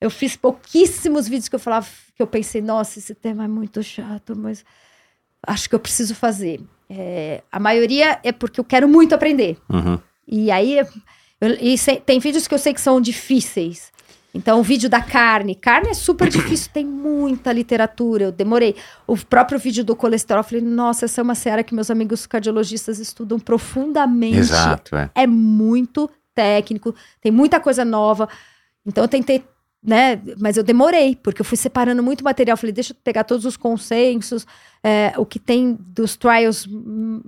[0.00, 1.86] Eu fiz pouquíssimos vídeos que eu falava,
[2.16, 4.64] que eu pensei, nossa, esse tema é muito chato, mas
[5.46, 6.60] acho que eu preciso fazer.
[6.90, 9.56] É, a maioria é porque eu quero muito aprender.
[9.68, 9.98] Uhum.
[10.26, 10.86] E aí, eu-
[11.60, 13.91] e se- tem vídeos que eu sei que são difíceis.
[14.34, 15.54] Então, o vídeo da carne.
[15.54, 18.24] Carne é super difícil, tem muita literatura.
[18.24, 18.74] Eu demorei.
[19.06, 22.26] O próprio vídeo do colesterol, eu falei, nossa, essa é uma seara que meus amigos
[22.26, 25.10] cardiologistas estudam profundamente Exato, é.
[25.14, 28.28] é muito técnico, tem muita coisa nova.
[28.86, 29.44] Então eu tentei,
[29.82, 30.20] né?
[30.38, 32.56] Mas eu demorei, porque eu fui separando muito material.
[32.56, 34.46] Falei, deixa eu pegar todos os consensos,
[34.82, 36.66] é, o que tem dos trials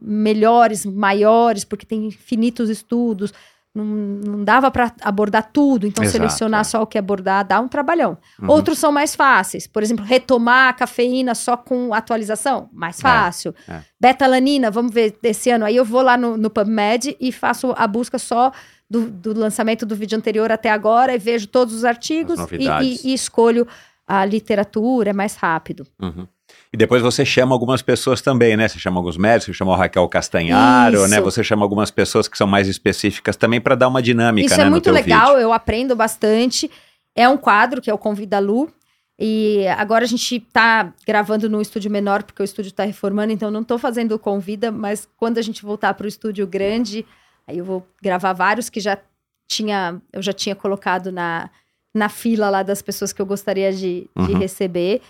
[0.00, 3.32] melhores, maiores, porque tem infinitos estudos.
[3.74, 6.64] Não, não dava para abordar tudo, então Exato, selecionar é.
[6.64, 8.16] só o que abordar dá um trabalhão.
[8.40, 8.48] Uhum.
[8.50, 9.66] Outros são mais fáceis.
[9.66, 13.52] Por exemplo, retomar a cafeína só com atualização, mais fácil.
[13.68, 13.80] é.
[14.00, 15.64] Betalanina, vamos ver desse ano.
[15.64, 18.52] Aí eu vou lá no, no PubMed e faço a busca só
[18.88, 23.00] do, do lançamento do vídeo anterior até agora e vejo todos os artigos e, e-
[23.10, 23.66] e escolho
[24.06, 25.84] a literatura, é mais rápido.
[26.00, 26.28] Uhum.
[26.74, 28.66] E depois você chama algumas pessoas também, né?
[28.66, 31.08] Você chama alguns médicos, você chama o Raquel Castanharo, Isso.
[31.08, 31.20] né?
[31.20, 34.64] Você chama algumas pessoas que são mais específicas também para dar uma dinâmica, Isso né,
[34.66, 35.40] é muito legal, vídeo.
[35.42, 36.68] eu aprendo bastante.
[37.14, 38.68] É um quadro que é o Convida Lu.
[39.16, 43.52] E agora a gente tá gravando num estúdio menor, porque o estúdio tá reformando, então
[43.52, 47.06] não tô fazendo o convida, mas quando a gente voltar pro estúdio grande,
[47.46, 48.98] aí eu vou gravar vários que já
[49.46, 51.48] tinha, eu já tinha colocado na,
[51.94, 54.38] na fila lá das pessoas que eu gostaria de, de Uhum.
[54.40, 55.00] receber.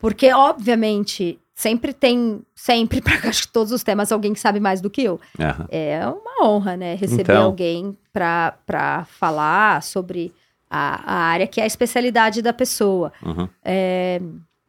[0.00, 4.80] Porque, obviamente, sempre tem, sempre, para acho que todos os temas, alguém que sabe mais
[4.80, 5.20] do que eu.
[5.38, 5.66] Aham.
[5.70, 6.94] É uma honra, né?
[6.96, 7.44] Receber Então.
[7.44, 10.32] alguém para falar sobre
[10.70, 13.12] a, a área que é a especialidade da pessoa.
[13.24, 13.48] Uhum.
[13.64, 14.20] É,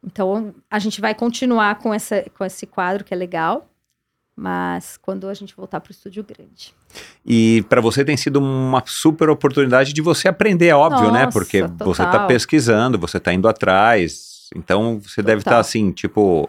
[0.04, 3.66] então, a gente vai continuar com, essa, com esse quadro que é legal,
[4.36, 6.74] mas quando a gente voltar para o estúdio grande.
[7.24, 11.24] E para você tem sido uma super oportunidade de você aprender, é óbvio, né?
[11.26, 12.26] Nossa, Porque você está total.
[12.26, 14.31] pesquisando, você está indo atrás.
[14.56, 15.60] Então você deve estar Total.
[15.60, 16.48] assim, tipo,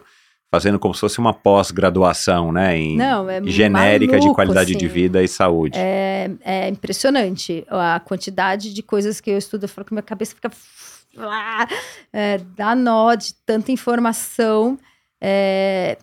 [0.53, 2.77] fazendo como se fosse uma pós-graduação, né?
[2.77, 4.93] Em Não, é genérica de maluco, qualidade de assim.
[4.93, 5.79] vida e saúde.
[5.79, 9.63] É, é impressionante a quantidade de coisas que eu estudo.
[9.63, 10.51] Eu falo que minha cabeça fica.
[12.11, 14.77] É, dá nó de tanta informação.
[15.19, 15.97] é,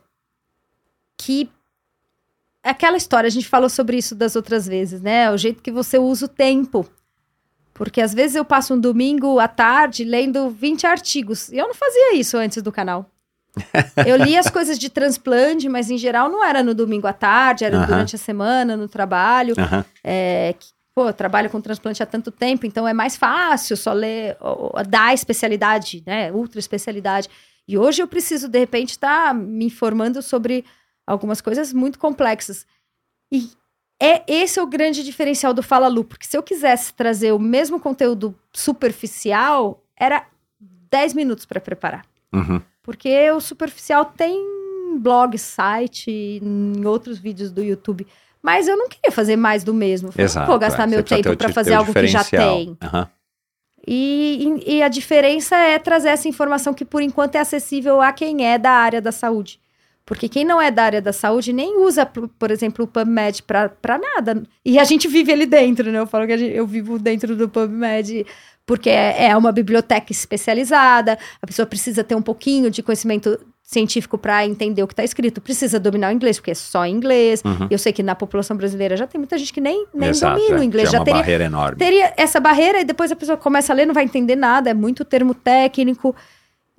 [1.16, 1.48] que.
[2.64, 5.30] é Aquela história, a gente falou sobre isso das outras vezes, né?
[5.30, 6.88] O jeito que você usa o tempo.
[7.80, 11.48] Porque às vezes eu passo um domingo à tarde lendo 20 artigos.
[11.48, 13.10] E eu não fazia isso antes do canal.
[14.06, 17.64] eu li as coisas de transplante, mas em geral não era no domingo à tarde,
[17.64, 17.86] era Aham.
[17.86, 19.54] durante a semana, no trabalho.
[19.56, 19.82] Aham.
[20.04, 24.36] É, que, pô, trabalho com transplante há tanto tempo, então é mais fácil só ler
[24.42, 26.30] ó, da especialidade, né?
[26.32, 27.30] Ultra especialidade.
[27.66, 30.66] E hoje eu preciso, de repente, estar me informando sobre
[31.06, 32.66] algumas coisas muito complexas.
[33.32, 33.48] E
[34.10, 37.38] é esse é o grande diferencial do Fala Lu, porque se eu quisesse trazer o
[37.38, 40.24] mesmo conteúdo superficial, era
[40.90, 42.04] 10 minutos para preparar.
[42.32, 42.60] Uhum.
[42.82, 44.44] Porque o superficial tem
[44.98, 46.10] blog, site,
[46.42, 48.06] em outros vídeos do YouTube.
[48.42, 50.08] Mas eu não queria fazer mais do mesmo.
[50.08, 50.40] Eu falei, Exato.
[50.40, 50.86] Não vou gastar é.
[50.86, 52.76] meu Você tempo para fazer algo que já tem.
[53.86, 58.12] E, e- e a diferença é trazer essa informação que, por enquanto, é acessível a
[58.12, 59.59] quem é da área da saúde.
[60.10, 63.96] Porque quem não é da área da saúde nem usa, por, exemplo, o PubMed para
[63.96, 64.42] nada.
[64.64, 66.00] E a gente vive ali dentro, né?
[66.00, 68.26] Eu falo que gente- eu vivo dentro do PubMed
[68.66, 74.18] porque é, é uma biblioteca especializada, a pessoa precisa ter um pouquinho de conhecimento científico
[74.18, 77.40] para entender o que está escrito, precisa dominar o inglês, porque é só inglês.
[77.44, 77.68] Uhum.
[77.70, 80.56] Eu sei que na população brasileira já tem muita gente que nem, nem Exato, domina
[80.56, 80.60] é.
[80.60, 81.78] o inglês, é já uma teria barreira enorme.
[81.78, 84.74] teria essa barreira e depois a pessoa começa a ler, não vai entender nada, é
[84.74, 86.16] muito termo técnico.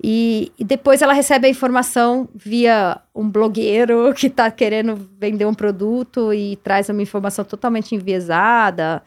[0.02, 5.54] E, e depois ela recebe a informação via um blogueiro que está querendo vender um
[5.54, 9.02] produto e traz uma informação totalmente enviesada.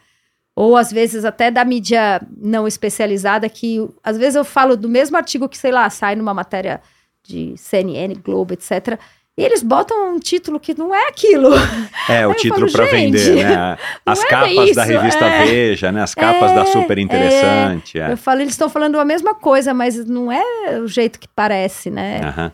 [0.55, 5.17] Ou às vezes até da mídia não especializada, que às vezes eu falo do mesmo
[5.17, 6.81] artigo que, sei lá, sai numa matéria
[7.22, 8.97] de CNN, Globo, etc.
[9.38, 11.49] E eles botam um título que não é aquilo.
[12.07, 13.78] É, o título para vender, né?
[14.06, 15.45] As é capas bem da isso, revista é.
[15.48, 16.03] Veja, né?
[16.03, 17.99] As capas da É, Super Interessante.
[17.99, 18.12] É.
[18.12, 20.44] Eu falo, eles estão falando a mesma coisa, mas não é
[20.80, 22.22] o jeito que parece, né?
[22.24, 22.52] Aham.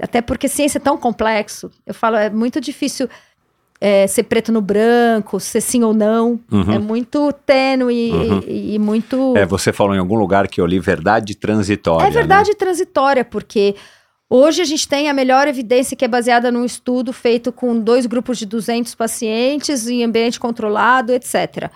[0.00, 1.70] Até porque ciência é tão complexo.
[1.86, 3.06] Eu falo, é muito difícil
[3.78, 6.40] é, ser preto no branco, ser sim ou não.
[6.50, 6.72] Uhum.
[6.72, 8.42] É muito tênue Uhum.
[8.46, 9.34] e, e muito.
[9.36, 12.06] É, você falou em algum lugar que eu li verdade transitória.
[12.06, 12.56] É verdade né?
[12.58, 13.74] transitória, porque
[14.28, 18.06] hoje a gente tem a melhor evidência que é baseada num estudo feito com dois
[18.06, 21.70] grupos de 200 pacientes em ambiente controlado, etc.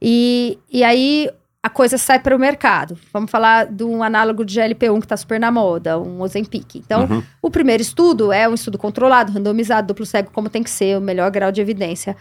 [0.00, 1.30] E, e aí
[1.62, 2.96] a coisa sai para o mercado.
[3.12, 6.76] Vamos falar de um análogo de GLP-1 que está super na moda, um Ozempic.
[6.76, 7.22] Então, Uhum.
[7.42, 11.00] o primeiro estudo é um estudo controlado, randomizado, duplo cego, como tem que ser, o
[11.00, 12.16] melhor grau de evidência,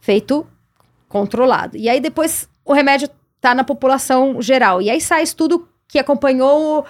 [0.00, 0.46] feito
[1.08, 1.76] controlado.
[1.78, 3.08] E aí depois o remédio
[3.40, 4.82] tá na população geral.
[4.82, 6.84] E aí sai estudo que acompanhou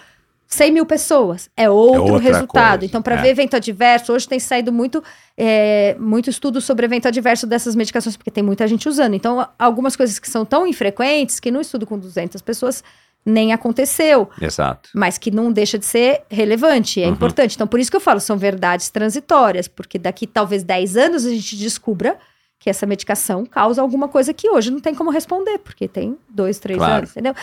[0.51, 1.51] 100 mil pessoas.
[1.55, 2.71] É outro outra resultado.
[2.79, 3.23] coisa, Então, para é.
[3.23, 5.05] ver evento adverso, hoje tem saído muito,
[5.37, 9.13] é, muito estudo sobre evento adverso dessas medicações, porque tem muita gente usando.
[9.15, 12.83] Então, algumas coisas que são tão infrequentes que no estudo com 200 pessoas
[13.27, 14.89] nem aconteceu Exato.
[14.95, 17.13] mas que não deixa de ser relevante, é Uhum.
[17.13, 17.55] importante.
[17.55, 21.31] Então, por isso que eu falo, são verdades transitórias, porque daqui talvez 10 anos a
[21.31, 22.17] gente descubra
[22.59, 26.59] que essa medicação causa alguma coisa que hoje não tem como responder, porque tem dois,
[26.59, 26.95] três Claro.
[26.99, 27.35] anos, entendeu?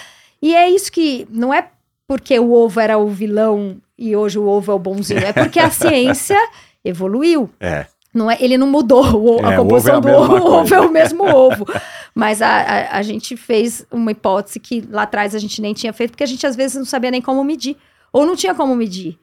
[0.42, 1.68] E é isso que não é
[2.08, 5.60] porque o ovo era o vilão e hoje o ovo é o bonzinho, é porque
[5.60, 6.38] a ciência
[6.84, 7.50] evoluiu.
[7.60, 7.88] É.
[8.14, 10.36] Não é, ele não mudou o- É, a o composição ovo é a do ovo,
[10.36, 11.66] o ovo é o mesmo ovo.
[12.14, 15.92] Mas a, a, a gente fez uma hipótese que lá atrás a gente nem tinha
[15.92, 17.76] feito, porque a gente às vezes não sabia nem como medir,
[18.14, 19.18] ou não tinha como medir.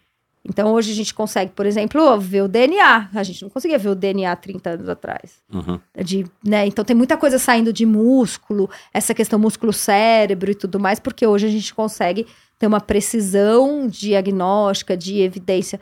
[0.45, 3.09] Então hoje a gente consegue, por exemplo, ver o DNA.
[3.15, 5.37] A gente não conseguia ver o DNA 30 anos atrás.
[5.51, 5.79] Uhum.
[6.05, 6.67] De, né?
[6.67, 11.47] Então tem muita coisa saindo de músculo, essa questão músculo-cérebro e tudo mais, porque hoje
[11.47, 12.27] a gente consegue
[12.63, 15.81] ter uma precisão diagnóstica, de evidência,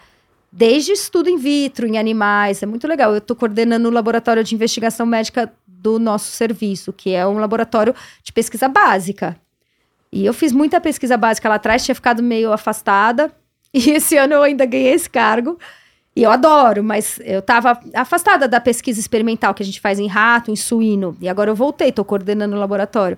[0.50, 2.62] desde estudo in vitro, em animais.
[2.62, 3.12] É muito legal.
[3.12, 7.94] Eu estou coordenando o laboratório de investigação médica do nosso serviço, que é um laboratório
[8.22, 9.36] de pesquisa básica.
[10.10, 13.30] E eu fiz muita pesquisa básica lá atrás, tinha ficado meio afastada.
[13.72, 15.56] E esse ano eu ainda ganhei esse cargo.
[16.16, 20.08] E eu adoro, mas eu estava afastada da pesquisa experimental que a gente faz em
[20.08, 21.16] rato, em suíno.
[21.20, 23.16] E agora eu voltei, estou coordenando o laboratório.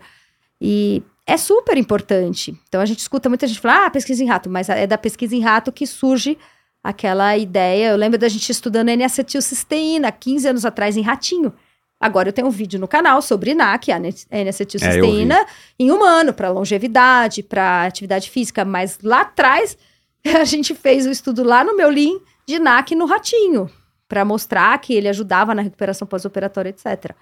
[0.61, 2.57] E é super importante.
[2.69, 5.35] Então a gente escuta muita gente falar, ah, pesquisa em rato, mas é da pesquisa
[5.35, 6.36] em rato que surge
[6.82, 7.90] aquela ideia.
[7.90, 11.53] Eu lembro da gente estudando N-acetilcisteína 15 anos atrás em ratinho.
[12.01, 15.47] Agora eu tenho um vídeo no canal sobre NAC, a N-acetilcisteína,
[15.78, 18.65] em humano, para longevidade, para atividade física.
[18.65, 19.78] Mas lá atrás
[20.27, 23.70] a gente fez o estudo lá no meu Lean de NAC no ratinho,
[24.09, 27.12] para mostrar que ele ajudava na recuperação pós-operatória, etc.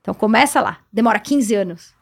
[0.00, 1.99] Então começa lá, demora 15 anos.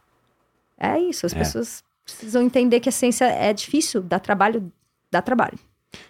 [0.78, 1.38] É isso, as É.
[1.38, 4.72] pessoas precisam entender que a ciência é difícil, dá trabalho,
[5.10, 5.58] dá trabalho.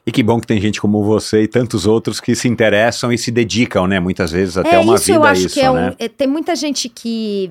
[0.05, 3.19] E que bom que tem gente como você e tantos outros que se interessam e
[3.19, 4.01] se dedicam, né?
[4.01, 5.95] Muitas vezes até é uma isso, vida eu acho isso, que é um, né?
[5.99, 7.51] é, tem muita gente que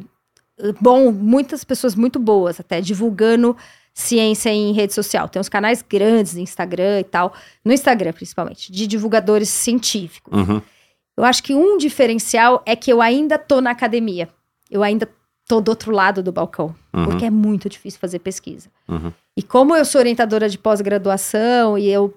[0.81, 3.55] bom, muitas pessoas muito boas até divulgando
[3.93, 5.27] ciência em rede social.
[5.29, 7.33] Tem uns canais grandes no Instagram e tal,
[7.63, 10.37] no Instagram principalmente, de divulgadores científicos.
[10.37, 10.61] Uhum.
[11.15, 14.29] Eu acho que um diferencial é que eu ainda tô na academia.
[14.69, 15.09] Eu ainda
[15.47, 17.05] tô do outro lado do balcão, Uhum.
[17.05, 18.69] porque é muito difícil fazer pesquisa.
[18.87, 19.11] Uhum.
[19.35, 22.13] E como eu sou orientadora de pós-graduação e eu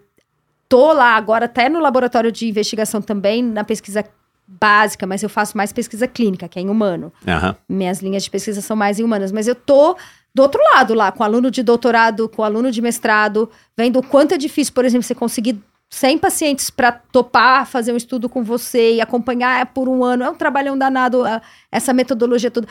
[0.69, 4.05] tô lá agora até no laboratório de investigação também, na pesquisa
[4.47, 7.12] básica, mas eu faço mais pesquisa clínica, que é em humano.
[7.27, 7.55] Aham.
[7.69, 9.97] Minhas linhas de pesquisa são mais em humanas, mas eu tô
[10.35, 14.32] do outro lado lá, com aluno de doutorado, com aluno de mestrado, vendo o quanto
[14.35, 18.94] é difícil, por exemplo, você conseguir 100 pacientes para topar fazer um estudo com você
[18.94, 20.23] e acompanhar por um ano.
[20.24, 21.23] É um trabalhão danado,
[21.70, 22.69] essa metodologia toda.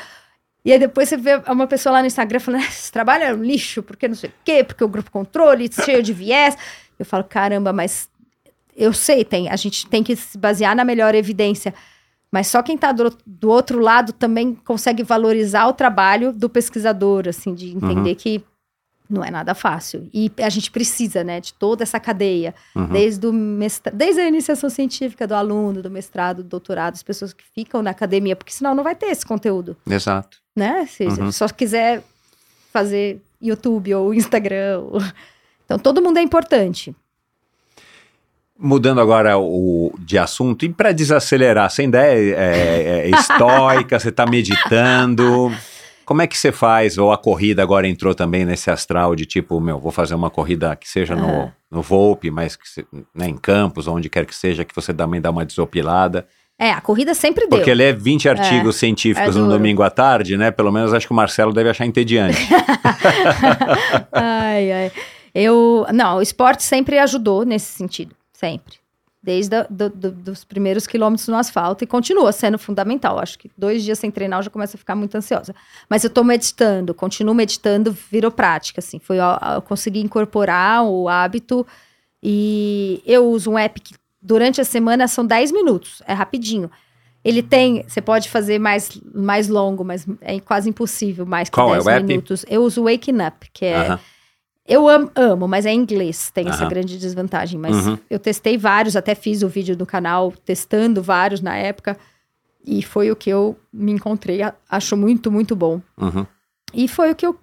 [0.64, 3.34] E aí depois você vê uma pessoa lá no Instagram falando, "Ah, esse trabalho é
[3.34, 6.58] um lixo, porque não sei o quê, porque o grupo controle, cheio de viés.
[6.98, 8.10] Eu falo, caramba, mas
[8.76, 11.74] eu sei, tem, a gente tem que se basear na melhor evidência.
[12.32, 17.28] Mas só quem está do, do outro lado também consegue valorizar o trabalho do pesquisador,
[17.28, 18.44] assim, de entender que
[19.10, 20.08] não é nada fácil.
[20.14, 22.54] E a gente precisa, né, de toda essa cadeia,
[22.92, 27.34] desde, o mestra- desde a iniciação científica do aluno, do mestrado, do doutorado, as pessoas
[27.34, 30.38] que ficam na academia, porque senão não vai ter esse conteúdo, Exato.
[30.56, 30.86] né?
[30.88, 31.32] Se Uhum.
[31.32, 32.04] só quiser
[32.72, 34.80] fazer YouTube ou Instagram.
[34.92, 35.00] ou-
[35.66, 36.96] Então, todo mundo é importante.
[38.62, 44.10] Mudando agora o, de assunto, e para desacelerar, você ainda é, é- é estoica, você
[44.10, 45.50] está meditando.
[46.10, 46.98] Como é que você faz?
[46.98, 50.76] Ou a corrida agora entrou também nesse astral de tipo, meu, vou fazer uma corrida
[50.76, 51.54] que seja no, É.
[51.70, 52.64] no Volpe, mas que
[53.14, 56.26] né, em Campos, onde quer que seja, que você também dá uma desopilada.
[56.58, 57.60] É, a corrida sempre deu.
[57.60, 60.50] Porque ler 20 artigos científicos é no domingo à tarde, né?
[60.50, 62.40] Pelo menos acho que o Marcelo deve achar entediante.
[64.12, 64.92] ai, ai.
[65.36, 65.86] Eu.
[65.94, 68.16] Não, o esporte sempre ajudou nesse sentido.
[68.34, 68.79] Sempre.
[69.22, 73.20] Desde a, do- do- dos primeiros quilômetros no asfalto e continua sendo fundamental.
[73.20, 75.54] Acho que dois dias sem treinar eu já começo a ficar muito ansiosa.
[75.90, 78.98] Mas eu tô meditando, continuo meditando, virou prática, assim.
[78.98, 81.68] Foi, ó, eu consegui incorporar o hábito
[82.24, 86.70] e eu uso um app que durante a semana são 10 minutos, é rapidinho.
[87.24, 91.70] Ele tem, você pode fazer mais, mais longo, mas é quase impossível mais que Qual
[91.70, 92.04] é 10 o app?
[92.08, 92.46] minutos.
[92.50, 94.00] Eu uso o Waking Up, que é Aham.
[94.70, 96.70] Eu am- amo, mas é inglês, tem essa Aham.
[96.70, 97.60] grande desvantagem.
[97.60, 97.98] Mas Uhum.
[98.10, 101.98] eu testei vários, até fiz o vídeo no canal testando vários na época.
[102.66, 104.40] E foi o que eu me encontrei,
[104.70, 105.82] acho muito, muito bom.
[105.98, 106.26] Uhum.
[106.74, 107.38] E foi o que eu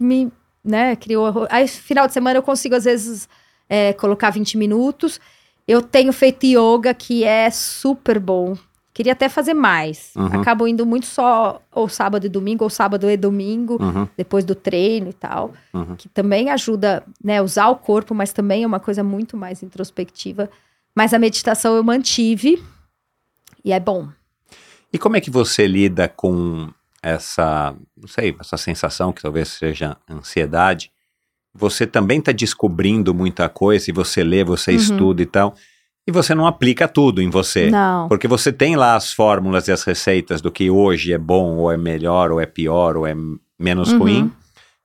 [0.00, 0.32] me,
[0.64, 1.46] né, criou.
[1.50, 3.28] Aí, final de semana eu consigo, às vezes,
[3.68, 5.20] é, colocar 20 minutos.
[5.68, 8.56] Eu tenho feito yoga, que é super bom.
[8.94, 10.12] Queria até fazer mais.
[10.14, 10.26] Uhum.
[10.40, 14.06] Acabo indo muito só ou sábado e domingo, ou sábado e domingo, Uhum.
[14.16, 15.52] depois do treino e tal.
[15.72, 15.96] Uhum.
[15.96, 20.50] Que também ajuda, né, usar o corpo, mas também é uma coisa muito mais introspectiva.
[20.94, 22.62] Mas a meditação eu mantive.
[23.64, 24.08] E é bom.
[24.92, 26.68] E como é que você lida com
[27.02, 30.90] essa, não sei, essa sensação que talvez seja ansiedade?
[31.54, 34.76] Você também está descobrindo muita coisa e você lê, você Uhum.
[34.76, 35.54] estuda e tal,
[36.06, 37.70] e você não aplica tudo em você.
[37.70, 38.08] Não.
[38.08, 41.70] Porque você tem lá as fórmulas e as receitas do que hoje é bom, ou
[41.70, 43.14] é melhor, ou é pior, ou é
[43.58, 43.98] menos Uhum.
[43.98, 44.32] ruim.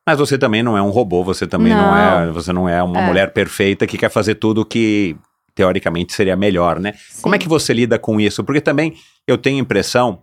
[0.06, 1.98] Mas você também não é um robô, você também não, Não.
[1.98, 3.06] é, você não é uma É.
[3.06, 5.18] mulher perfeita que quer fazer tudo que
[5.54, 6.94] teoricamente seria melhor, né?
[7.22, 7.42] Como é Sim.
[7.44, 8.44] que você lida com isso?
[8.44, 8.94] Porque também
[9.28, 10.22] eu tenho a impressão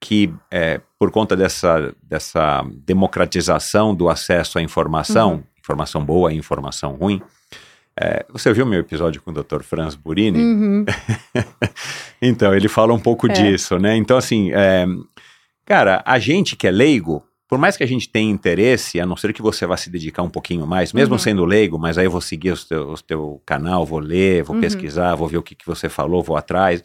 [0.00, 5.42] que é, por conta dessa, dessa democratização do acesso à informação, Uhum.
[5.58, 7.20] informação boa e informação ruim,
[8.00, 9.60] é, você viu meu episódio com o Dr.
[9.62, 10.38] Franz Burini?
[10.42, 10.84] Uhum.
[12.22, 13.32] Então, ele fala um pouco É.
[13.32, 13.96] disso, né?
[13.96, 14.86] Então, assim, é,
[15.64, 19.16] cara, a gente que é leigo, por mais que a gente tenha interesse, a não
[19.16, 21.18] ser que você vá se dedicar um pouquinho mais, mesmo Uhum.
[21.18, 24.60] sendo leigo, mas aí eu vou seguir o teu, teu canal, vou ler, vou Uhum.
[24.60, 26.82] pesquisar, vou ver o que, que você falou, vou atrás.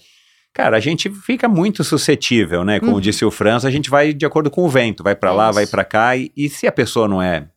[0.54, 2.80] Cara, a gente fica muito suscetível, né?
[2.80, 3.02] Como Uhum.
[3.02, 5.46] disse o Franz, a gente vai de acordo com o vento, vai pra É lá,
[5.50, 5.56] isso.
[5.56, 7.50] vai pra cá, e, e se a pessoa não é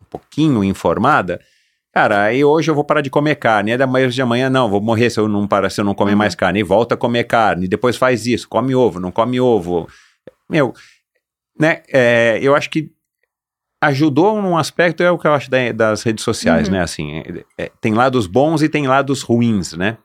[0.00, 1.40] um pouquinho informada,
[1.94, 4.68] cara, aí hoje eu vou parar de comer carne, é da manhã de amanhã, não,
[4.68, 6.18] vou morrer se eu não parar, se eu não comer Uhum.
[6.18, 9.86] mais carne, e volta a comer carne, depois faz isso, come ovo, não come ovo.
[10.50, 10.72] Meu,
[11.58, 12.90] né, é, eu acho que
[13.82, 16.74] ajudou num aspecto, é o que eu acho da- das redes sociais, Uhum.
[16.74, 19.98] né, assim, é- é, tem lados bons e tem lados ruins, né?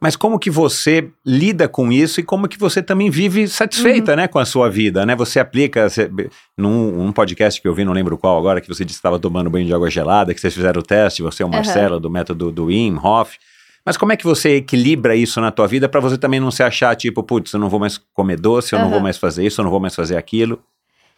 [0.00, 4.16] Mas como que você lida com isso e como que você também vive satisfeita, Uhum.
[4.16, 5.14] né, com a sua vida, né?
[5.16, 6.10] Você aplica, você,
[6.56, 9.18] num um podcast que eu vi, não lembro qual agora, que você disse que estava
[9.18, 11.48] tomando banho de água gelada, que vocês fizeram o teste, você e o.
[11.48, 13.36] Marcelo, do método do Wim Hof.
[13.86, 16.62] Mas como é que você equilibra isso na tua vida para você também não se
[16.62, 18.94] achar tipo, putz, eu não vou mais comer doce, eu não Aham.
[18.94, 20.58] vou mais fazer isso, eu não vou mais fazer aquilo.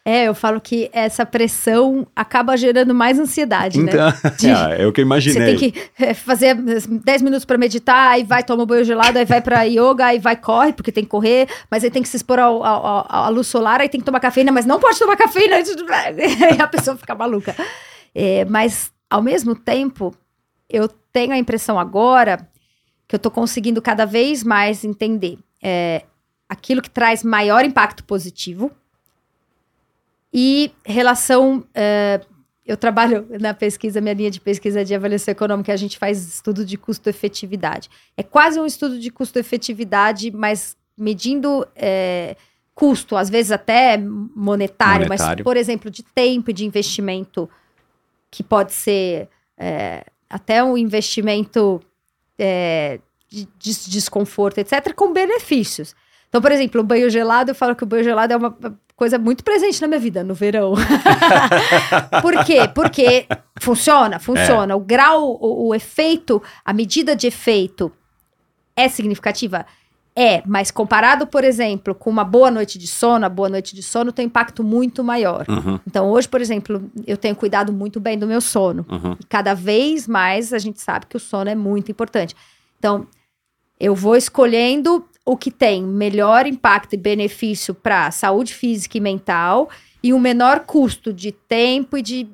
[0.09, 3.91] É, eu falo que essa pressão acaba gerando mais ansiedade, né?
[3.91, 4.47] Então, De-
[4.79, 5.57] é, é o que eu Você imaginei.
[5.57, 9.25] tem que é, fazer 10 minutos pra meditar, aí vai tomar um banho gelado, aí
[9.25, 12.15] vai pra yoga, aí vai corre, porque tem que correr, mas aí tem que se
[12.15, 14.97] expor ao- ao- ao- à luz solar, aí tem que tomar cafeína, mas não pode
[14.97, 15.57] tomar cafeína,
[16.51, 17.53] aí a pessoa fica maluca.
[18.15, 20.15] É, mas, ao mesmo tempo,
[20.69, 22.47] eu tenho a impressão agora
[23.09, 26.03] que eu tô conseguindo cada vez mais entender é,
[26.47, 28.71] aquilo que traz maior impacto positivo
[30.33, 31.63] E relação.
[31.73, 32.21] eh,
[32.67, 36.65] eu trabalho na pesquisa, minha linha de pesquisa de avaliação econômica, a gente faz estudo
[36.65, 37.89] de custo-efetividade.
[38.17, 42.35] É quase um estudo de custo-efetividade, mas medindo eh,
[42.75, 45.45] custo, às vezes até monetário, mas, Monetário.
[45.45, 47.49] por exemplo, de tempo e de investimento,
[48.29, 51.81] que pode ser eh, até um investimento
[52.37, 52.99] eh,
[53.29, 55.95] de, de desconforto, etc., com benefícios.
[56.27, 58.51] Então, por exemplo, o banho gelado, eu falo que o banho gelado é uma
[58.97, 60.73] coisa muito presente na minha vida, no verão.
[62.21, 62.67] Por quê?
[62.73, 63.27] Porque
[63.61, 64.75] funciona, funciona.
[64.75, 67.91] O grau, o, o efeito, a medida de efeito
[68.75, 69.65] é significativa?
[70.15, 73.83] É, mas comparado, por exemplo, com uma boa noite de sono, a boa noite de
[73.83, 75.45] sono tem um impacto muito maior.
[75.47, 78.83] Uhum, Então, hoje, por exemplo, eu tenho cuidado muito bem do meu sono.
[78.89, 79.15] uhum.
[79.19, 82.35] E cada vez mais a gente sabe que o sono é muito importante.
[82.79, 83.05] Então,
[83.79, 89.69] eu vou escolhendo o que tem melhor impacto e benefício para saúde física e mental
[90.01, 92.29] e o menor custo de tempo e de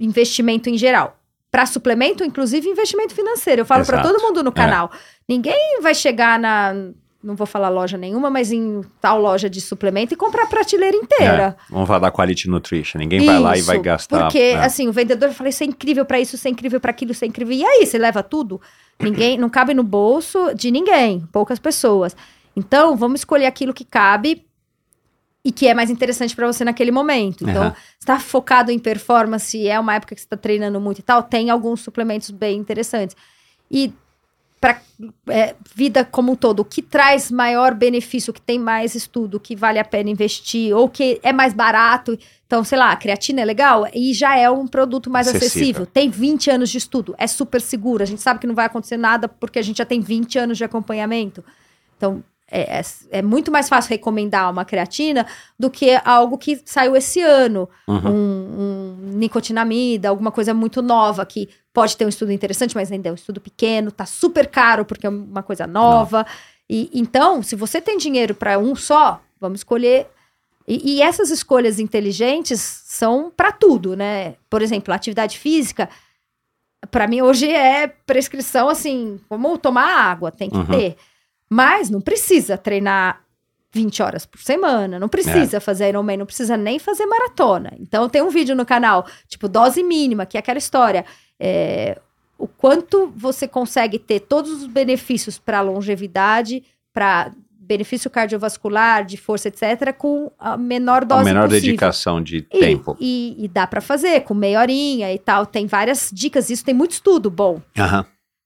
[0.00, 1.16] investimento em geral.
[1.48, 3.60] Para suplemento, inclusive investimento financeiro.
[3.60, 4.90] Eu falo para todo mundo no canal.
[5.28, 6.74] Ninguém vai chegar na.
[7.22, 10.96] Não vou falar loja nenhuma, mas em tal loja de suplemento e comprar a prateleira
[10.96, 11.56] inteira.
[11.58, 12.98] É, vamos falar da Quality Nutrition.
[12.98, 14.24] Ninguém vai lá e vai Isso, gastar.
[14.24, 14.56] Porque, é.
[14.56, 17.24] assim, o vendedor fala, isso é incrível pra isso, isso é incrível pra aquilo, isso
[17.24, 17.56] é incrível.
[17.56, 18.60] E aí, você leva tudo?
[19.00, 22.16] Ninguém, não cabe no bolso de ninguém, poucas pessoas.
[22.56, 24.46] Então, vamos escolher aquilo que cabe
[25.44, 27.44] e que é mais interessante pra você naquele momento.
[27.44, 27.76] Então, Aham.
[27.98, 31.22] você tá focado em performance, é uma época que você tá treinando muito e tal,
[31.22, 33.14] tem alguns suplementos bem interessantes.
[33.70, 33.92] E
[34.60, 34.80] para
[35.74, 39.40] vida como um todo, o que traz maior benefício, o que tem mais estudo, o
[39.40, 42.18] que vale a pena investir, ou que é mais barato.
[42.54, 45.48] Então, sei lá, a creatina é legal e já é um produto mais Acessível.
[45.48, 45.86] acessível.
[45.86, 48.00] Tem 20 anos de estudo, é super seguro.
[48.00, 50.56] A gente sabe que não vai acontecer nada porque a gente já tem 20 anos
[50.56, 51.42] de acompanhamento.
[51.96, 55.26] Então, é, é, é muito mais fácil recomendar uma creatina
[55.58, 57.68] do que algo que saiu esse ano.
[57.88, 58.08] Uhum.
[58.08, 63.08] Um, um nicotinamida, alguma coisa muito nova que pode ter um estudo interessante, mas ainda
[63.08, 66.24] é um estudo pequeno, tá super caro porque é uma coisa nova.
[66.70, 70.06] E então, se você tem dinheiro para um só, vamos escolher.
[70.66, 74.34] E, e essas escolhas inteligentes são para tudo, né?
[74.48, 75.88] Por exemplo, a atividade física,
[76.90, 80.66] para mim hoje é prescrição assim, como tomar água, tem que Uhum.
[80.66, 80.96] ter.
[81.50, 83.22] Mas não precisa treinar
[83.72, 87.72] 20 horas por semana, não precisa fazer Ironman, não precisa nem fazer maratona.
[87.78, 91.04] Então tem um vídeo no canal, tipo dose mínima, que é aquela história,
[91.38, 92.00] é,
[92.38, 96.62] o quanto você consegue ter todos os benefícios para longevidade,
[96.92, 97.32] para
[97.66, 101.68] benefício cardiovascular, de força, etc, com a menor dose a menor possível.
[101.68, 102.96] dedicação de E, tempo.
[103.00, 105.46] E, e dá para fazer com meia horinha e tal.
[105.46, 107.60] Tem várias dicas, isso tem muito estudo bom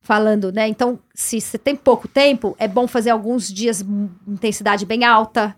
[0.00, 0.66] falando, né?
[0.68, 3.84] Então, se você tem pouco tempo, é bom fazer alguns dias
[4.26, 5.54] intensidade bem alta.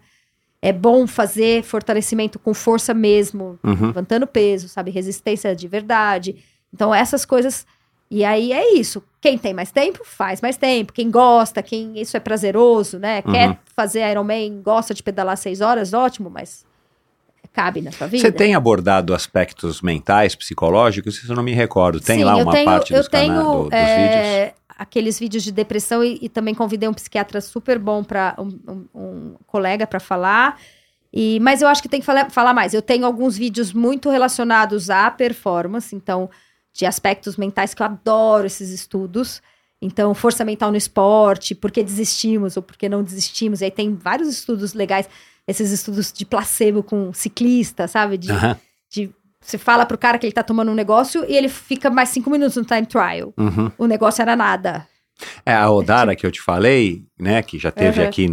[0.62, 3.86] É bom fazer fortalecimento com força mesmo, Uhum.
[3.86, 4.90] levantando peso, sabe?
[4.90, 6.36] Resistência de verdade.
[6.72, 7.66] Então, essas coisas.
[8.10, 9.02] E aí é isso.
[9.20, 10.92] Quem tem mais tempo, faz mais tempo.
[10.92, 13.22] Quem gosta, quem isso é prazeroso, né?
[13.24, 13.32] Uhum.
[13.32, 16.66] Quer fazer Ironman, gosta de pedalar seis horas, ótimo, mas
[17.52, 18.22] cabe na sua vida.
[18.22, 21.16] Você tem abordado aspectos mentais, psicológicos?
[21.18, 22.00] Isso eu não me recordo.
[22.00, 24.26] Tem Sim, lá uma tenho, parte dos, cana- tenho, do- dos vídeos?
[24.26, 28.48] é, aqueles vídeos de depressão e, e também convidei um psiquiatra super bom para um,
[28.68, 30.58] um- um colega para falar.
[31.12, 32.72] E, mas eu acho que tem que falar, falar mais.
[32.74, 36.28] Eu tenho alguns vídeos muito relacionados à performance, então
[36.72, 39.42] de aspectos mentais que eu adoro esses estudos.
[39.82, 43.60] Então, força mental no esporte, por que desistimos ou por que não desistimos.
[43.60, 45.08] E aí tem vários estudos legais,
[45.48, 48.18] esses estudos de placebo com ciclista, sabe?
[48.18, 48.56] De, Aham.
[48.90, 49.10] de
[49.40, 52.28] você fala pro cara que ele tá tomando um negócio e ele fica mais cinco
[52.30, 53.32] minutos no time trial.
[53.38, 53.72] Uhum.
[53.78, 54.86] O negócio era nada.
[55.46, 58.06] É, a Odara que eu te falei, né, que já teve Uhum.
[58.06, 58.28] aqui,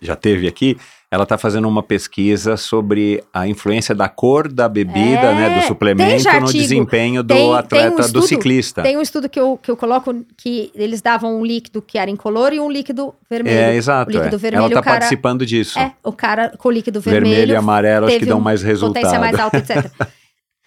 [0.00, 0.76] já teve aqui,
[1.10, 4.98] ela tá fazendo uma pesquisa sobre a influência da cor da bebida,
[5.30, 6.58] É, né, do tem suplemento já no artigo.
[6.62, 8.82] desempenho do Tem- tem um atleta, do estudo- ciclista.
[8.82, 12.10] Tem um estudo que eu, que eu coloco que eles davam um líquido que era
[12.10, 13.56] incolor e um líquido vermelho.
[13.56, 14.10] É, exato.
[14.10, 14.38] O líquido é.
[14.38, 15.78] vermelho, ela tá cara- participando disso.
[15.78, 17.52] É, o cara com o líquido Vermelho, vermelho.
[17.52, 18.94] e amarelo acho que dão um mais resultado.
[19.02, 19.90] Potência mais alta, etc.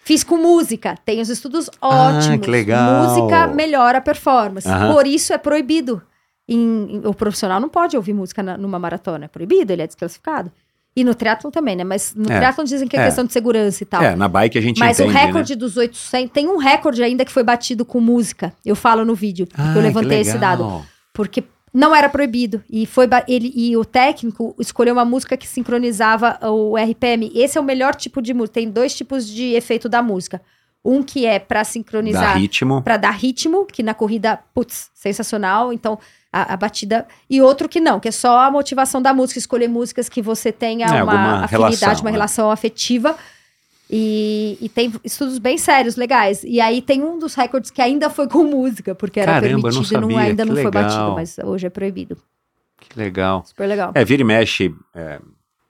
[0.02, 0.96] Fiz com música.
[1.04, 2.26] Tem os estudos ótimos.
[2.34, 3.04] Ah, que legal.
[3.04, 4.66] Música melhora a performance.
[4.66, 4.94] Aham.
[4.94, 6.02] Por isso é proibido.
[6.50, 9.26] Em- em- o profissional não pode ouvir música na- numa maratona.
[9.26, 10.50] É proibido, ele é desclassificado.
[10.96, 11.84] E no triatlon também, né?
[11.84, 12.36] Mas no É.
[12.36, 13.04] triatlon dizem que é, É.
[13.06, 14.02] questão de segurança e tal.
[14.02, 15.58] É, na bike a gente Mas entende, o recorde né?
[15.60, 16.32] dos 800...
[16.32, 18.52] Tem um recorde ainda que foi batido com música.
[18.66, 20.84] Eu falo no vídeo, Ah, eu levantei esse dado.
[21.14, 22.60] Porque não era proibido.
[22.68, 27.30] E, foi ele, e o técnico escolheu uma música que sincronizava o RPM.
[27.36, 28.54] Esse é o melhor tipo de música.
[28.54, 30.42] Tem dois tipos de efeito da música.
[30.84, 32.82] Um que é pra Dá sincronizar, ritmo.
[32.82, 35.72] pra dar ritmo, que na corrida, putz, sensacional.
[35.72, 35.98] Então,
[36.32, 37.06] a, a batida.
[37.28, 40.52] E outro que não, que é só a motivação da música, escolher músicas que você
[40.52, 42.10] tenha É, uma afinidade, relação, uma né?
[42.12, 43.16] relação afetiva.
[43.92, 46.44] E, e tem estudos bem sérios, legais.
[46.44, 49.72] E aí tem um dos recordes que ainda foi com música, porque era Caramba, eu
[49.72, 50.82] permitido e não, ainda não foi legal.
[50.84, 52.16] batido, mas hoje é proibido.
[52.78, 53.44] Que legal.
[53.44, 53.90] Super legal.
[53.94, 55.18] É, vira e mexe, é,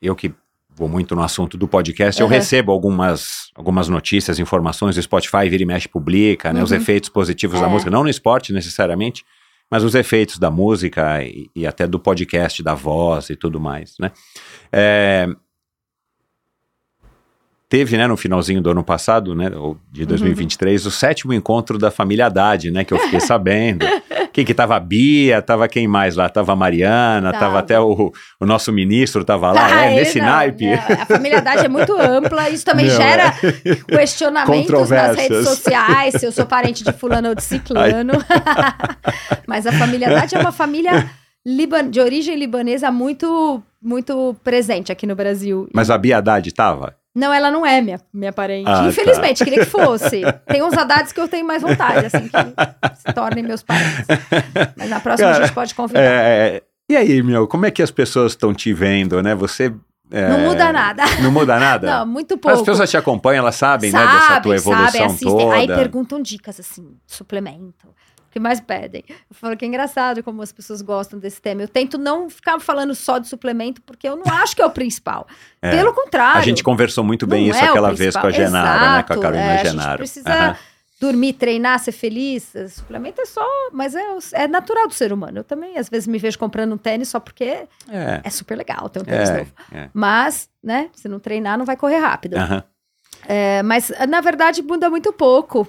[0.02, 0.34] eu que
[0.68, 2.34] vou muito no assunto do podcast, eu Aham.
[2.36, 6.76] recebo algumas, algumas notícias, informações, o Spotify vira e mexe publica, né, os Uhum.
[6.76, 7.68] efeitos positivos da É.
[7.70, 9.24] música, não no esporte necessariamente,
[9.70, 13.96] mas os efeitos da música e, e até do podcast, da voz e tudo mais,
[13.98, 14.10] né.
[14.72, 15.28] É,
[17.68, 21.90] teve, né, no finalzinho do ano passado, né, ou de 2023, o sétimo encontro da
[21.90, 23.86] família Haddad, né, que eu fiquei sabendo.
[24.32, 26.28] Quem que tava a Bia, tava quem mais lá?
[26.28, 27.58] Tava a Mariana, tava, Tava.
[27.58, 30.66] até o, o nosso ministro tava lá, Ah, é, nesse não, naipe.
[30.66, 33.32] não, a familiaridade é muito ampla, isso também Meu, gera
[33.88, 38.12] questionamentos nas redes sociais, se eu sou parente de fulano ou de ciclano.
[39.46, 41.10] Mas a familiaridade é uma família
[41.44, 45.68] liban- de origem libanesa muito, muito presente aqui no Brasil.
[45.74, 46.94] Mas a Bia Haddad tava?
[47.14, 48.68] Não, ela não é minha, minha parente.
[48.70, 50.22] Ah, Infelizmente, queria que fosse.
[50.46, 54.06] Tem uns Haddades que eu tenho mais vontade, assim, que se tornem meus parentes.
[54.76, 56.00] Mas na próxima Cara, a gente pode convidar.
[56.00, 59.34] É, e aí, meu, como é que as pessoas estão te vendo, né?
[59.34, 59.72] Você...
[60.10, 61.02] é, Não muda nada.
[61.20, 61.98] Não muda nada?
[61.98, 62.58] Não, muito Mas pouco.
[62.58, 65.28] as pessoas te acompanham, elas sabem, né, dessa tua evolução sabem, assistem.
[65.28, 65.54] toda.
[65.56, 67.88] Aí perguntam dicas, assim, suplemento.
[68.30, 69.02] O que mais pedem?
[69.08, 71.62] Eu falo que é engraçado como as pessoas gostam desse tema.
[71.62, 74.70] Eu tento não ficar falando só de suplemento, porque eu não acho que é o
[74.70, 75.26] principal.
[75.60, 75.72] É.
[75.72, 76.38] Pelo contrário.
[76.38, 78.30] A gente conversou muito bem isso é aquela vez com a.
[78.30, 79.02] Genara, né?
[79.02, 79.98] Com a Exato, Carolina é, A gente Genaro.
[79.98, 80.56] precisa Aham.
[81.00, 82.52] dormir, treinar, ser feliz.
[82.68, 84.04] Suplemento é só, mas é,
[84.34, 85.38] é natural do ser humano.
[85.38, 88.88] Eu também, às vezes, me vejo comprando um tênis só porque É, é super legal
[88.88, 89.52] ter um tênis é, novo.
[89.72, 89.88] é.
[89.92, 92.36] Mas, né, se não treinar, não vai correr rápido.
[93.26, 95.66] É, mas, na verdade, muda muito pouco.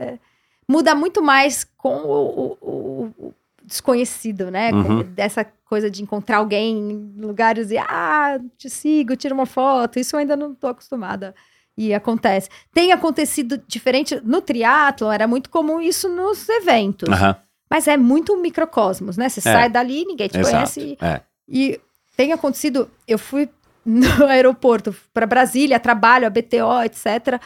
[0.00, 0.18] É,
[0.68, 3.34] muda muito mais com o, o- o-
[3.64, 4.70] desconhecido, né?
[4.70, 5.02] Com Uhum.
[5.02, 9.98] dessa coisa de encontrar alguém em lugares e, ah, te sigo, tira uma foto.
[9.98, 11.34] Isso eu ainda não tô acostumada.
[11.76, 12.48] E acontece.
[12.72, 17.08] Tem acontecido diferente no triatlo, era muito comum isso nos eventos.
[17.08, 17.36] Aham.
[17.70, 19.28] Mas é muito um microcosmos, né?
[19.28, 20.54] Você sai dali, ninguém te Exato.
[20.54, 20.96] conhece.
[21.00, 21.20] É.
[21.46, 21.78] E
[22.16, 23.48] tem acontecido, eu fui
[23.84, 27.40] no aeroporto para Brasília, trabalho, a BTO, etc.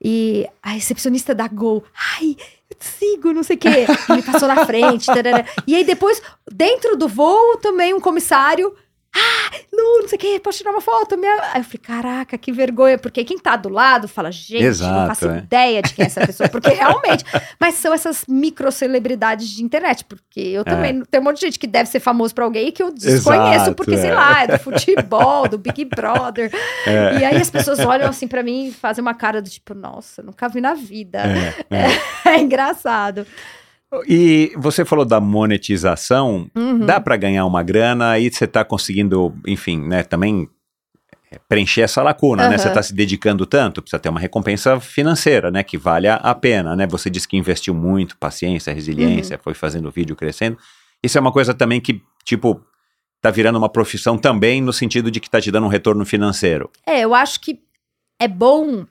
[0.00, 1.82] E a recepcionista da Gol,
[2.20, 2.36] ai,
[2.78, 3.86] te sigo, não sei o quê.
[4.08, 5.06] Me passou na frente.
[5.06, 5.44] tarará.
[5.66, 8.74] E aí depois, dentro do voo, também um comissário.
[9.16, 11.16] Ah, Lu, não sei o quê, posso tirar uma foto?
[11.16, 11.32] Minha...
[11.52, 15.08] Aí eu falei, caraca, que vergonha, porque quem tá do lado fala, gente, não Exato,
[15.08, 15.38] faço é.
[15.38, 17.24] ideia de quem é essa pessoa, porque realmente.
[17.58, 21.58] Mas são essas micro celebridades de internet, porque eu também tem um monte de gente
[21.58, 23.98] que deve ser famoso pra alguém que eu desconheço, Exato, porque, é.
[23.98, 26.50] sei lá, é do futebol, do Big Brother.
[26.86, 30.22] E aí as pessoas olham assim pra mim e fazem uma cara do tipo, nossa,
[30.22, 31.20] nunca vi na vida.
[31.70, 31.86] É,
[32.26, 33.26] É, engraçado.
[34.08, 36.84] E você falou da monetização, Uhum.
[36.86, 40.48] dá para ganhar uma grana, aí você tá conseguindo, enfim, né, também
[41.30, 42.50] é, preencher essa lacuna, né?
[42.50, 42.58] Aham.
[42.58, 46.76] Você tá se dedicando tanto, precisa ter uma recompensa financeira, né, que valha a pena,
[46.76, 46.86] né?
[46.86, 48.76] Você disse que investiu muito, paciência, Uhum.
[48.76, 50.56] resiliência, foi fazendo vídeo crescendo.
[51.02, 52.60] Isso é uma coisa também que, tipo,
[53.20, 56.70] tá virando uma profissão também no sentido de que tá te dando um retorno financeiro.
[56.86, 57.60] É, eu acho que
[58.20, 58.86] é bom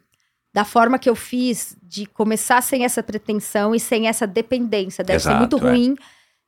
[0.55, 5.03] da forma que eu fiz de começar sem essa pretensão e sem essa dependência.
[5.03, 5.69] Deve Exato, ser muito é.
[5.69, 5.95] ruim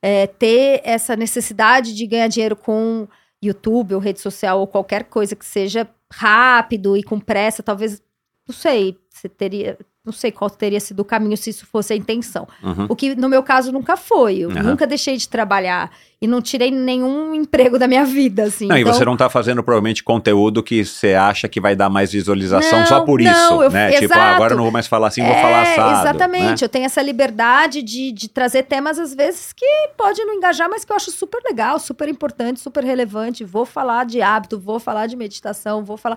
[0.00, 3.06] é, ter essa necessidade de ganhar dinheiro com
[3.42, 7.62] YouTube ou rede social ou qualquer coisa que seja rápido e com pressa.
[7.62, 8.02] Talvez,
[8.48, 9.78] não sei, você teria.
[10.04, 12.48] Não sei qual teria sido o caminho se isso fosse a intenção.
[12.62, 12.86] Uhum.
[12.88, 14.38] O que no meu caso nunca foi.
[14.38, 14.62] Eu Aham.
[14.62, 18.66] nunca deixei de trabalhar e não tirei nenhum emprego da minha vida, assim.
[18.68, 21.90] Não, Então- e você não tá fazendo provavelmente conteúdo que você acha que vai dar
[21.90, 23.90] mais visualização Não, só por não, isso, eu- né?
[23.90, 24.18] Tipo, exato.
[24.20, 26.00] ah, agora eu não vou mais falar assim, vou É, falar assado.
[26.08, 26.64] Exatamente, né?
[26.64, 29.66] eu tenho essa liberdade de, de trazer temas, às vezes, que
[29.98, 33.44] pode não engajar, mas que eu acho super legal, super importante, super relevante.
[33.44, 36.16] Vou falar de hábito, vou falar de meditação, vou falar.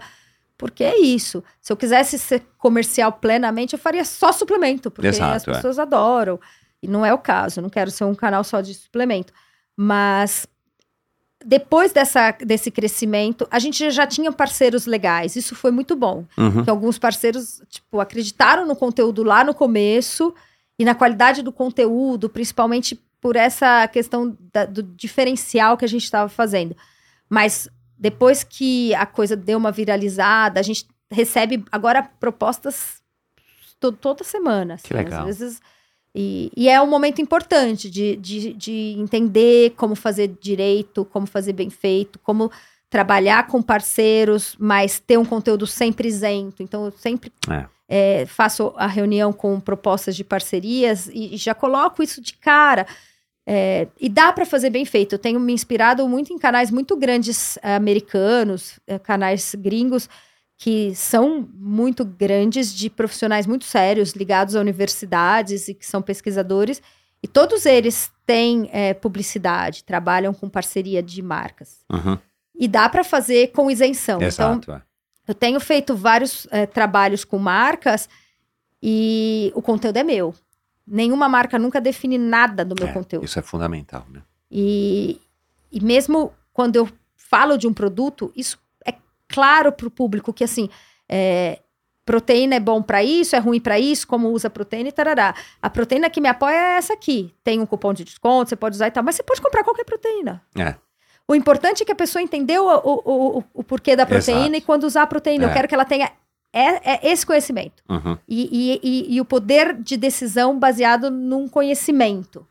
[0.61, 1.43] Porque é isso.
[1.59, 5.51] Se eu quisesse ser comercial plenamente, eu faria só suplemento, porque Exato, as é.
[5.53, 6.39] pessoas adoram.
[6.83, 9.33] E não é o caso, não quero ser um canal só de suplemento.
[9.75, 10.47] Mas
[11.43, 15.35] depois dessa, desse crescimento, a gente já tinha parceiros legais.
[15.35, 16.63] Isso foi muito bom Uhum.
[16.67, 20.33] alguns parceiros, tipo, acreditaram no conteúdo lá no começo
[20.77, 26.03] e na qualidade do conteúdo, principalmente por essa questão da- do diferencial que a gente
[26.03, 26.75] estava fazendo.
[27.27, 27.67] Mas
[28.02, 32.99] depois que a coisa deu uma viralizada, a gente recebe agora propostas
[33.80, 34.78] to- toda semana.
[34.78, 35.19] Que assim, legal.
[35.28, 35.61] Às vezes.
[36.14, 41.53] E, e é um momento importante de, de, de entender como fazer direito, como fazer
[41.53, 42.52] bem feito, como
[42.90, 46.61] trabalhar com parceiros, mas ter um conteúdo sempre isento.
[46.61, 47.65] Então, eu sempre É.
[47.88, 52.86] é, faço a reunião com propostas de parcerias e, e já coloco isso de cara.
[53.45, 55.13] É, e dá para fazer bem feito.
[55.13, 60.07] Eu tenho me inspirado muito em canais muito grandes eh, americanos, eh, canais gringos,
[60.57, 66.81] que são muito grandes, de profissionais muito sérios, ligados a universidades e que são pesquisadores.
[67.23, 71.80] E todos eles têm eh, publicidade, trabalham com parceria de marcas.
[71.91, 72.18] Uhum.
[72.55, 74.18] E dá para fazer com isenção.
[74.18, 74.72] Então, Exato.
[74.72, 74.81] é.
[75.27, 78.07] eu tenho feito vários eh, trabalhos com marcas
[78.81, 80.34] e o conteúdo é meu.
[80.93, 83.23] Nenhuma marca nunca define nada do meu É, conteúdo.
[83.23, 84.22] Isso é fundamental, né?
[84.51, 85.22] E,
[85.72, 88.93] e mesmo quando eu falo de um produto, isso é
[89.30, 90.69] claro para o público que assim,
[91.07, 91.59] é,
[92.05, 95.34] proteína é bom para isso, é ruim para isso, como usa proteína e tarará.
[95.61, 97.34] A proteína que me apoia é essa aqui.
[97.41, 99.85] Tem um cupom de desconto, você pode usar e tal, mas você pode comprar qualquer
[99.85, 100.43] proteína.
[100.57, 100.76] É.
[101.26, 104.57] O importante é que a pessoa entendeu o, o, o, o porquê da proteína Exato.
[104.57, 105.45] e quando usar a proteína.
[105.45, 105.47] É.
[105.47, 106.11] Eu quero que ela tenha
[106.53, 107.84] é, é esse conhecimento.
[107.90, 108.18] Uhum.
[108.28, 112.45] E, e, e, e o poder de decisão baseado num conhecimento.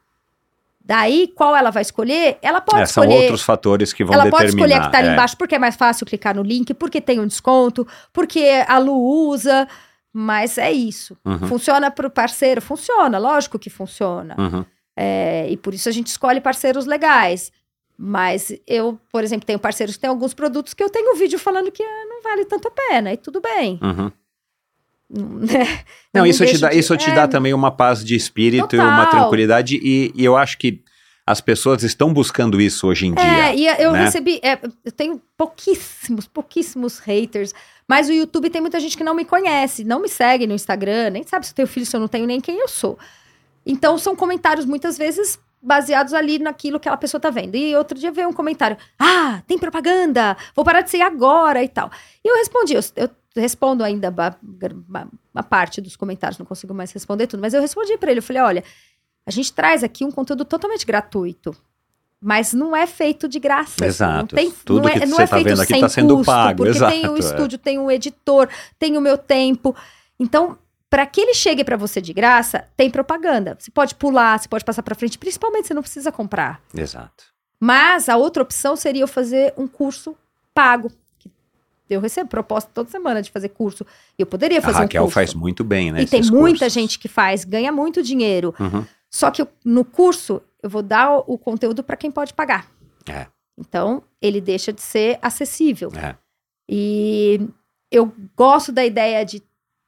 [0.83, 2.39] Daí, qual ela vai escolher?
[2.43, 3.23] Ela pode É, são escolher.
[3.23, 4.67] outros fatores que vão ela pode determinar.
[4.67, 5.13] escolher a que tá ali é.
[5.13, 8.97] embaixo porque é mais fácil clicar no link, porque tem um desconto, porque a Lu
[9.29, 9.69] usa.
[10.13, 11.17] Mas é isso.
[11.25, 11.39] Uhum.
[11.47, 12.61] Funciona para o parceiro?
[12.61, 14.35] Funciona, lógico que funciona.
[14.37, 14.65] Uhum.
[14.97, 17.53] É, e por isso a gente escolhe parceiros legais.
[18.03, 21.71] Mas eu, por exemplo, tenho parceiros que têm alguns produtos que eu tenho vídeo falando
[21.71, 23.79] que ah, não vale tanto a pena, e tudo bem.
[23.83, 24.11] Uhum.
[25.41, 25.81] né?
[26.15, 28.75] Não, Eu isso, te dá, de- isso te é, dá também uma paz de espírito
[28.75, 29.21] e uma Total.
[29.21, 30.83] tranquilidade, e, e eu acho que
[31.27, 33.55] as pessoas estão buscando isso hoje em É, dia.
[33.55, 34.05] e eu né?
[34.05, 34.41] recebi.
[34.43, 37.53] é, eu tenho pouquíssimos, pouquíssimos haters.
[37.87, 41.11] Mas o YouTube tem muita gente que não me conhece, não me segue no Instagram,
[41.11, 42.99] nem sabe se eu tenho filho, se eu não tenho, nem quem eu sou.
[43.67, 47.55] Então são comentários muitas vezes baseados ali naquilo que aquela pessoa tá vendo.
[47.55, 51.69] E outro dia veio um comentário: Ah, tem propaganda, vou parar de seguir agora e
[51.69, 51.91] tal.
[52.25, 54.09] E eu respondi, eu, eu respondo ainda
[55.33, 58.25] uma, parte dos comentários, não consigo mais responder tudo, mas eu respondi pra ele, eu
[58.25, 58.65] falei, olha,
[59.27, 61.55] a gente traz aqui um conteúdo totalmente gratuito.
[62.23, 63.77] Mas não é feito de graça.
[63.77, 64.37] assim, Exato.
[64.37, 65.89] Não tem, Tudo não é, que não você é tá feito vendo aqui sem tá
[65.89, 67.19] sendo custo, pago, Porque tem exato, o é.
[67.19, 68.47] estúdio, tem o editor,
[68.79, 69.75] tem o meu tempo.
[70.19, 70.59] Então,
[70.91, 73.57] para que ele chegue para você de graça, tem propaganda.
[73.59, 76.61] Você pode pular, você pode passar para frente, principalmente você não precisa comprar.
[76.75, 77.25] Exato.
[77.61, 80.17] Mas a outra opção seria eu fazer um curso
[80.53, 80.91] pago.
[81.89, 83.87] Eu recebo proposta toda semana de fazer curso.
[84.19, 85.15] Eu poderia A fazer um Raquel curso.
[85.15, 86.03] faz muito bem, né?
[86.03, 86.73] e tem muita cursos.
[86.73, 88.55] gente que faz, ganha muito dinheiro.
[88.59, 88.85] Uhum.
[89.09, 92.69] Só que no curso eu vou dar o, o conteúdo para quem pode pagar.
[93.09, 93.27] É.
[93.59, 95.93] Então, ele deixa de ser acessível.
[95.97, 96.15] É.
[96.69, 97.49] E
[97.91, 99.43] eu gosto da ideia de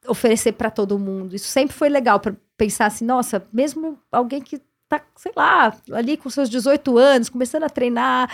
[0.06, 1.34] oferecer para todo mundo.
[1.36, 6.16] Isso sempre foi legal para pensar assim, nossa, mesmo alguém que tá, sei lá, ali
[6.16, 8.30] com seus 18 anos, começando a treinar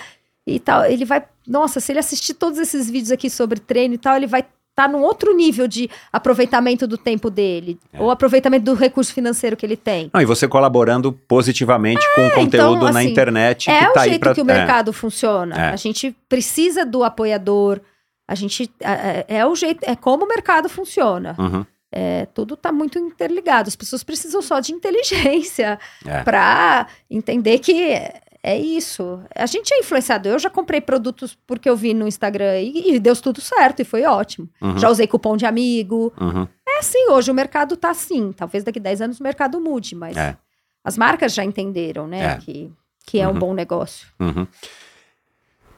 [0.46, 3.98] e tal, ele vai, nossa, se ele assistir todos esses vídeos aqui sobre treino e
[3.98, 8.00] tal, ele vai estar num outro nível de aproveitamento do tempo dele, É.
[8.00, 10.08] ou aproveitamento do recurso financeiro que ele tem.
[10.14, 13.92] Não, e você colaborando positivamente com o conteúdo então, na assim, internet É que o
[13.92, 14.34] tá aí jeito pra...
[14.34, 14.54] que o é.
[14.54, 15.56] mercado funciona.
[15.56, 15.70] É.
[15.70, 17.80] A gente precisa do apoiador.
[18.28, 21.34] A gente é, é- o jeito, é como o mercado funciona.
[21.38, 21.64] Uhum.
[21.90, 23.66] É, tudo está muito interligado.
[23.68, 26.22] As pessoas precisam só de inteligência É.
[26.22, 27.94] para entender que
[28.42, 29.20] é, isso.
[29.34, 30.28] A gente é influenciado.
[30.28, 33.84] Eu já comprei produtos porque eu vi no Instagram e, e deu tudo certo e
[33.84, 34.48] foi ótimo.
[34.60, 34.76] Uhum.
[34.78, 36.12] Já usei cupom de amigo.
[36.20, 36.46] Uhum.
[36.68, 38.32] É assim, hoje o mercado tá assim.
[38.32, 40.36] Talvez daqui 10 anos o mercado mude, mas É.
[40.84, 42.36] as marcas já entenderam, né, É.
[42.36, 42.70] que,
[43.06, 43.38] que é um Uhum.
[43.38, 44.06] bom negócio.
[44.20, 44.46] Uhum.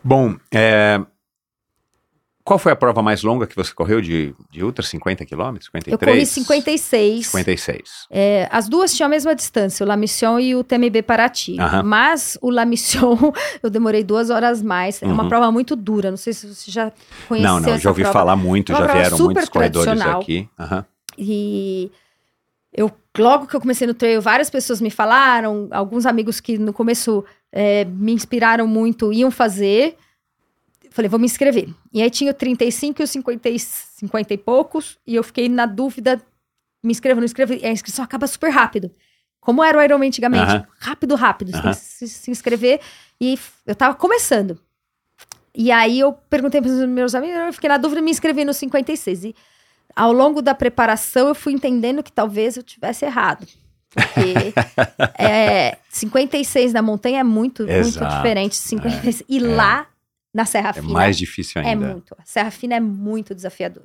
[0.03, 1.01] Bom, é,
[2.51, 4.85] qual foi a prova mais longa que você correu de, de ultra?
[4.85, 5.67] 50 quilômetros?
[5.67, 5.93] 53?
[5.93, 7.27] Eu corri 56.
[7.29, 7.83] 56.
[8.11, 11.61] É, as duas tinham a mesma distância, o La Mission e o TMB Paraty.
[11.61, 11.85] Aham.
[11.85, 13.17] Mas o La Mission,
[13.63, 15.01] eu demorei duas horas mais.
[15.01, 15.29] É uma Uhum.
[15.29, 16.11] prova muito dura.
[16.11, 16.91] Não sei se você já
[17.29, 18.19] conheceu Não, não, já ouvi prova.
[18.19, 20.49] falar muito, já vieram muitos corredores aqui.
[20.59, 20.85] Aham.
[21.17, 21.89] E
[22.77, 26.73] eu, logo que eu comecei no trail, várias pessoas me falaram, alguns amigos que no
[26.73, 29.97] começo é, me inspiraram muito iam fazer.
[30.91, 31.69] Falei, vou me inscrever.
[31.93, 35.49] E aí tinha o 35 e o 50, e- 50 e poucos, e eu fiquei
[35.49, 36.21] na dúvida,
[36.83, 38.91] me inscrevo, não inscrevo, e a inscrição acaba super rápido.
[39.41, 40.51] Como era o Ironman antigamente.
[40.53, 40.67] Aham.
[40.79, 41.49] Rápido, rápido.
[41.53, 41.71] Você tem Aham.
[41.75, 42.81] que se, se inscrever.
[43.21, 44.59] E eu tava começando.
[45.55, 48.45] E aí eu perguntei para os meus amigos, eu fiquei na dúvida e me inscrevi
[48.45, 49.25] no 56.
[49.25, 49.35] E
[49.97, 53.47] ao longo da preparação eu fui entendendo que talvez eu tivesse errado.
[53.91, 54.53] Porque
[55.19, 58.53] é, 56 na montanha é muito, muito Exato, diferente.
[58.53, 59.23] de 56.
[59.29, 59.87] e lá
[60.32, 61.86] na Serra É Fina mais difícil é ainda.
[61.93, 62.15] muito.
[62.19, 63.85] A Serra Fina é muito desafiador.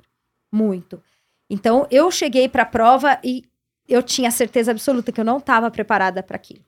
[0.52, 1.02] Muito.
[1.50, 3.44] Então, eu cheguei para a prova e
[3.88, 6.60] eu tinha certeza absoluta que eu não estava preparada para aquilo.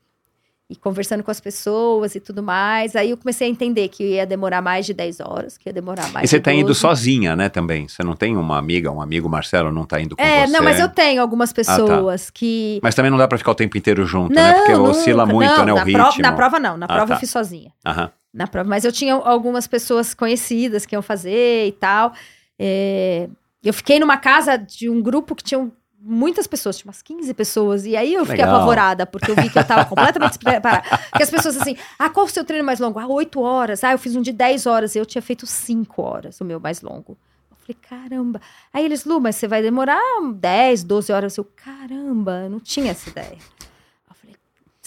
[0.71, 2.95] e conversando com as pessoas e tudo mais.
[2.95, 6.07] Aí eu comecei a entender que ia demorar mais de 10 horas, que ia demorar
[6.13, 6.81] mais E você de tá indo 12.
[6.81, 7.89] sozinha, né, também?
[7.89, 10.53] Você não tem uma amiga, um amigo, Marcelo, não tá indo com É, você?
[10.53, 12.79] não, mas eu tenho algumas pessoas que.
[12.83, 14.53] Mas também não dá pra ficar o tempo inteiro junto, não, né?
[14.53, 15.35] Porque oscila nunca.
[15.35, 16.03] muito, não, né, o na ritmo.
[16.05, 17.15] Prova, na prova não, na Ah, prova tá.
[17.15, 17.73] eu fiz sozinha.
[17.87, 18.11] Aham.
[18.33, 22.13] Na prova, mas eu tinha algumas pessoas conhecidas que iam fazer e tal.
[22.59, 23.29] É,
[23.63, 27.85] eu fiquei numa casa de um grupo que tinham muitas pessoas, tinha umas 15 pessoas,
[27.85, 28.57] e aí eu fiquei Legal.
[28.57, 30.83] apavorada, porque eu vi que eu tava completamente despreparada.
[31.11, 32.99] Porque as pessoas assim, ah, qual o seu treino mais longo?
[32.99, 33.83] Ah, 8 horas.
[33.83, 36.83] Ah, eu fiz um de 10 horas, eu tinha feito 5 horas, o meu mais
[36.83, 37.19] longo.
[37.51, 38.41] Eu falei, caramba.
[38.73, 40.01] Aí eles, Lu, mas você vai demorar
[40.35, 41.37] 10, 12 horas.
[41.37, 43.39] Eu, caramba, eu não tinha essa ideia.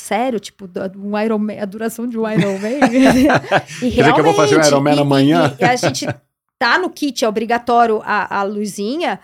[0.01, 0.39] Sério?
[0.39, 0.67] Tipo,
[0.97, 2.79] um Ironman, a duração de um Ironman?
[3.83, 5.55] e Quer dizer que eu vou fazer um realmente, Ironman e- amanhã?
[5.59, 6.07] E, e a gente
[6.57, 9.19] tá no kit, é obrigatório a, a luzinha.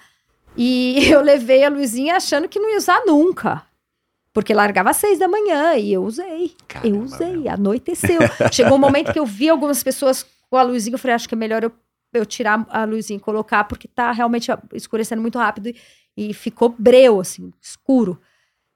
[0.56, 3.64] E eu levei a luzinha achando que não ia usar nunca.
[4.32, 6.56] Porque largava às seis da manhã e eu usei.
[6.68, 8.20] Caramba, eu usei, anoiteceu.
[8.52, 11.34] Chegou um momento que eu vi algumas pessoas com a luzinha, eu falei, acho que
[11.34, 11.72] é melhor eu,
[12.14, 15.76] eu tirar a luzinha e colocar, porque tá realmente escurecendo muito rápido e,
[16.16, 18.22] e ficou breu, assim, escuro.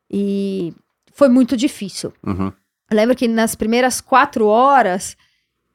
[0.10, 0.74] E
[1.22, 2.12] foi muito difícil.
[2.26, 2.52] Uhum.
[2.90, 5.16] Eu lembro que nas primeiras quatro horas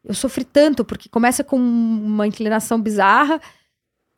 [0.03, 3.41] eu sofri tanto, porque começa com uma inclinação bizarra.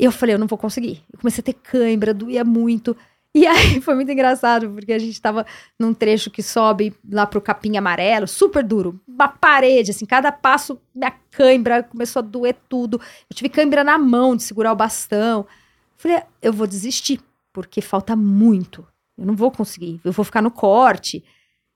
[0.00, 1.04] E eu falei, eu não vou conseguir.
[1.12, 2.96] Eu comecei a ter cãibra, doía muito.
[3.34, 5.44] E aí foi muito engraçado, porque a gente tava
[5.78, 10.80] num trecho que sobe lá pro capim amarelo, super duro, uma parede, assim, cada passo,
[10.94, 12.98] minha cãibra começou a doer tudo.
[13.28, 15.46] Eu tive cãibra na mão de segurar o bastão.
[15.94, 17.20] Falei, eu vou desistir,
[17.52, 18.86] porque falta muito.
[19.18, 21.24] Eu não vou conseguir, eu vou ficar no corte.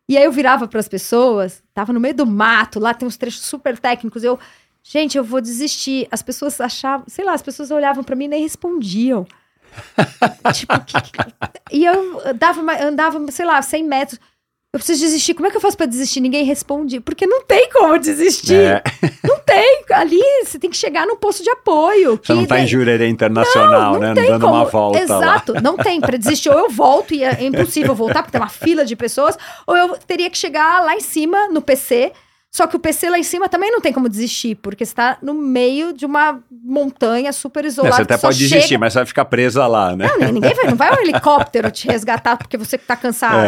[0.09, 3.17] E aí eu virava para as pessoas, tava no meio do mato, lá tem uns
[3.17, 4.23] trechos super técnicos.
[4.23, 4.39] Eu,
[4.83, 6.07] gente, eu vou desistir.
[6.11, 9.27] As pessoas achavam, sei lá, as pessoas olhavam para mim e nem respondiam.
[10.55, 11.33] tipo, que, que-
[11.73, 14.21] e eu dava, andava, sei lá, 100 metros.
[14.75, 15.35] Eu preciso desistir.
[15.35, 16.19] Como é que eu faço para desistir?
[16.21, 16.99] Ninguém responde.
[16.99, 18.55] Porque não tem como desistir.
[18.55, 18.83] É,
[19.23, 19.85] Não tem.
[19.91, 22.19] Ali você tem que chegar no posto de apoio.
[22.23, 24.15] você não tá em Jurerê Internacional, não né?
[24.15, 24.71] tem Dando uma como.
[24.71, 25.05] volta lá.
[25.05, 26.01] Exato, não tem.
[26.01, 29.37] Pra desistir, ou eu volto e é impossível voltar, porque tem uma fila de pessoas,
[29.67, 32.13] ou eu teria que chegar lá em cima, no PC.
[32.55, 35.17] Só que o PC lá em cima também não tem como desistir, porque você tá
[35.23, 37.97] no meio de uma montanha super É, isolada.
[37.97, 40.07] você até pode desistir, chega- mas você vai ficar presa lá, né?
[40.21, 43.39] Não, ninguém vai, não vai um helicóptero te resgatar porque você que tá cansado.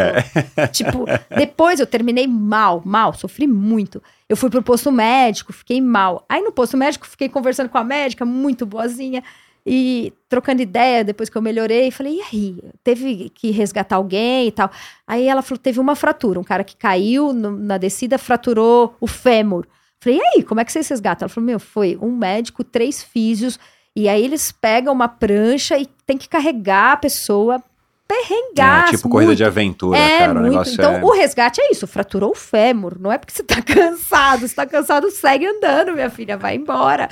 [0.57, 0.67] É.
[0.69, 1.05] Tipo,
[1.37, 4.03] depois eu terminei mal, mal, sofri muito.
[4.27, 6.25] Eu fui pro posto médico, fiquei mal.
[6.27, 9.23] Aí no posto médico, fiquei conversando com a médica, muito boazinha,
[9.67, 11.91] e trocando ideia depois que eu melhorei.
[11.91, 12.59] Falei, e aí?
[12.83, 14.71] Teve que resgatar alguém e tal.
[15.07, 16.39] Aí ela falou: teve uma fratura.
[16.41, 19.67] Um cara que caiu no- na descida fraturou o fêmur.
[20.01, 21.25] Falei, e aí, como é que vocês resgatam?
[21.27, 23.59] Ela falou: meu, foi um médico, três físios.
[23.97, 27.63] E aí eles pegam uma prancha e tem que carregar a pessoa.
[28.07, 28.89] Perrengar.
[28.89, 30.33] É, tipo corrida de aventura, É, cara.
[30.33, 30.51] O muito.
[30.51, 31.03] negócio Então, é...
[31.03, 32.99] o resgate é isso, fraturou o fêmur.
[33.01, 37.09] Não é porque você tá cansado, você tá cansado, segue andando, minha filha, vai embora.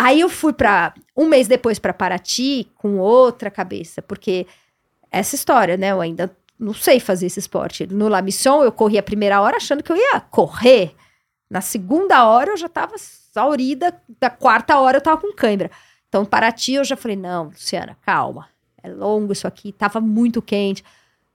[0.00, 4.46] Aí eu fui pra, um mês depois pra Paraty com outra cabeça, porque
[5.10, 7.84] essa história, né, eu ainda não sei fazer esse esporte.
[7.84, 10.94] No La Mission, eu corri a primeira hora achando que eu ia correr.
[11.50, 15.68] Na segunda hora, eu já tava exaurida, da quarta hora eu tava com cãibra.
[16.08, 18.48] Então, Paraty, eu já falei, não, Luciana, calma.
[18.80, 20.84] É longo isso aqui, tava muito quente.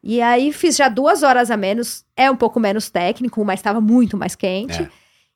[0.01, 3.81] E aí fiz já duas horas a menos, é um pouco menos técnico, mas estava
[3.81, 4.83] muito mais quente.
[4.83, 4.89] É.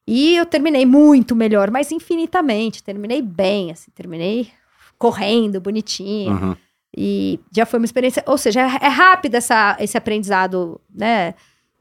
[0.08, 2.82] E eu terminei muito melhor, mas infinitamente.
[2.82, 4.50] Terminei bem, assim, terminei
[4.98, 6.32] correndo, bonitinho.
[6.32, 6.56] Uhum.
[6.96, 8.24] E já foi uma experiência.
[8.26, 11.34] Ou seja, é é rápido essa, esse aprendizado, né?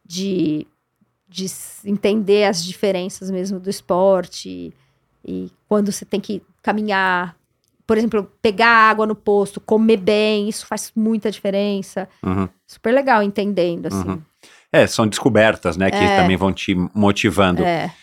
[0.05, 0.67] De,
[1.29, 1.47] de
[1.85, 4.73] entender as diferenças mesmo do esporte.
[5.25, 7.37] E quando você tem que caminhar.
[7.87, 12.09] Por exemplo, pegar água no posto, comer bem, isso faz muita diferença.
[12.21, 12.49] Uhum.
[12.67, 14.09] Super legal entendendo, assim.
[14.09, 14.23] Uhum.
[14.73, 16.17] É, são descobertas, né, que É.
[16.21, 17.63] também vão te motivando.
[17.63, 17.95] É.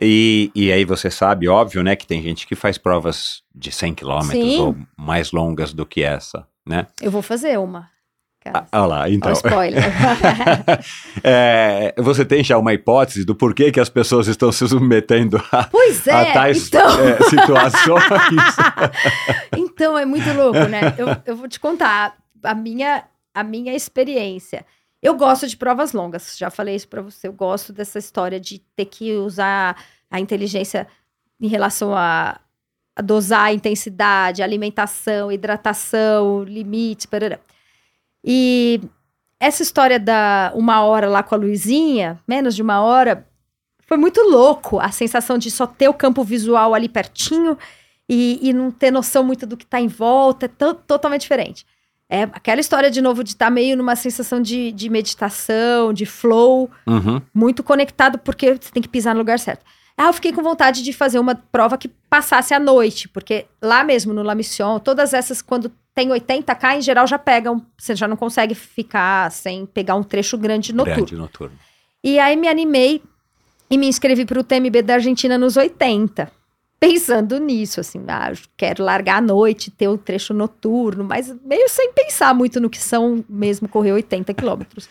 [0.00, 3.94] E, e aí você sabe, óbvio, né, que tem gente que faz provas de 100
[3.94, 6.86] quilômetros ou mais longas do que essa, né?
[7.00, 7.94] Eu vou fazer uma.
[8.70, 9.32] Ah, lá, então.
[9.32, 9.82] spoiler.
[11.26, 15.64] É, você tem já uma hipótese do porquê que as pessoas estão se submetendo a,
[15.64, 18.56] pois a é, tais então, é, situações?
[19.56, 20.94] então é muito louco, né?
[20.98, 24.66] Eu, eu vou te contar a minha, a minha experiência.
[25.04, 27.28] Eu gosto de provas longas, já falei isso pra você.
[27.28, 29.76] Eu gosto dessa história de ter que usar
[30.10, 30.88] a inteligência
[31.38, 32.40] em relação a,
[32.96, 37.38] a dosar a intensidade, alimentação, hidratação, limite, parará.
[38.24, 38.80] E
[39.38, 43.28] essa história da uma hora lá com a Luizinha, menos de uma hora,
[43.86, 44.80] foi muito louco.
[44.80, 47.58] A sensação de só ter o campo visual ali pertinho
[48.08, 51.66] e, e não ter noção muito do que tá em volta, é to- totalmente diferente.
[52.14, 56.70] É aquela história de novo de estar meio numa sensação de, de meditação, de flow,
[56.86, 57.20] Uhum.
[57.34, 59.64] muito conectado, porque você tem que pisar no lugar certo.
[59.96, 63.82] Ah, eu fiquei com vontade de fazer uma prova que passasse à noite, porque lá
[63.84, 68.06] mesmo no La Mission, todas essas, quando tem 80k, em geral já pegam, você já
[68.08, 70.96] não consegue ficar sem pegar um trecho grande noturno.
[70.96, 71.56] Grande noturno.
[72.02, 73.02] E aí me animei
[73.70, 76.30] e me inscrevi para o TMB da Argentina nos 80.
[76.88, 81.92] Pensando nisso, assim, ah, quero largar à noite, ter o trecho noturno, mas meio sem
[81.92, 84.88] pensar muito no que são mesmo correr 80 quilômetros.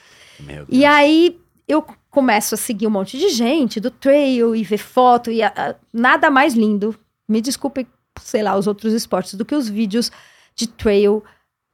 [0.69, 5.31] E aí eu começo a seguir um monte de gente do trail e ver foto
[5.31, 6.95] e a- a- nada mais lindo.
[7.29, 7.87] Me desculpe,
[8.21, 10.11] sei lá, os outros esportes do que os vídeos
[10.55, 11.23] de trail,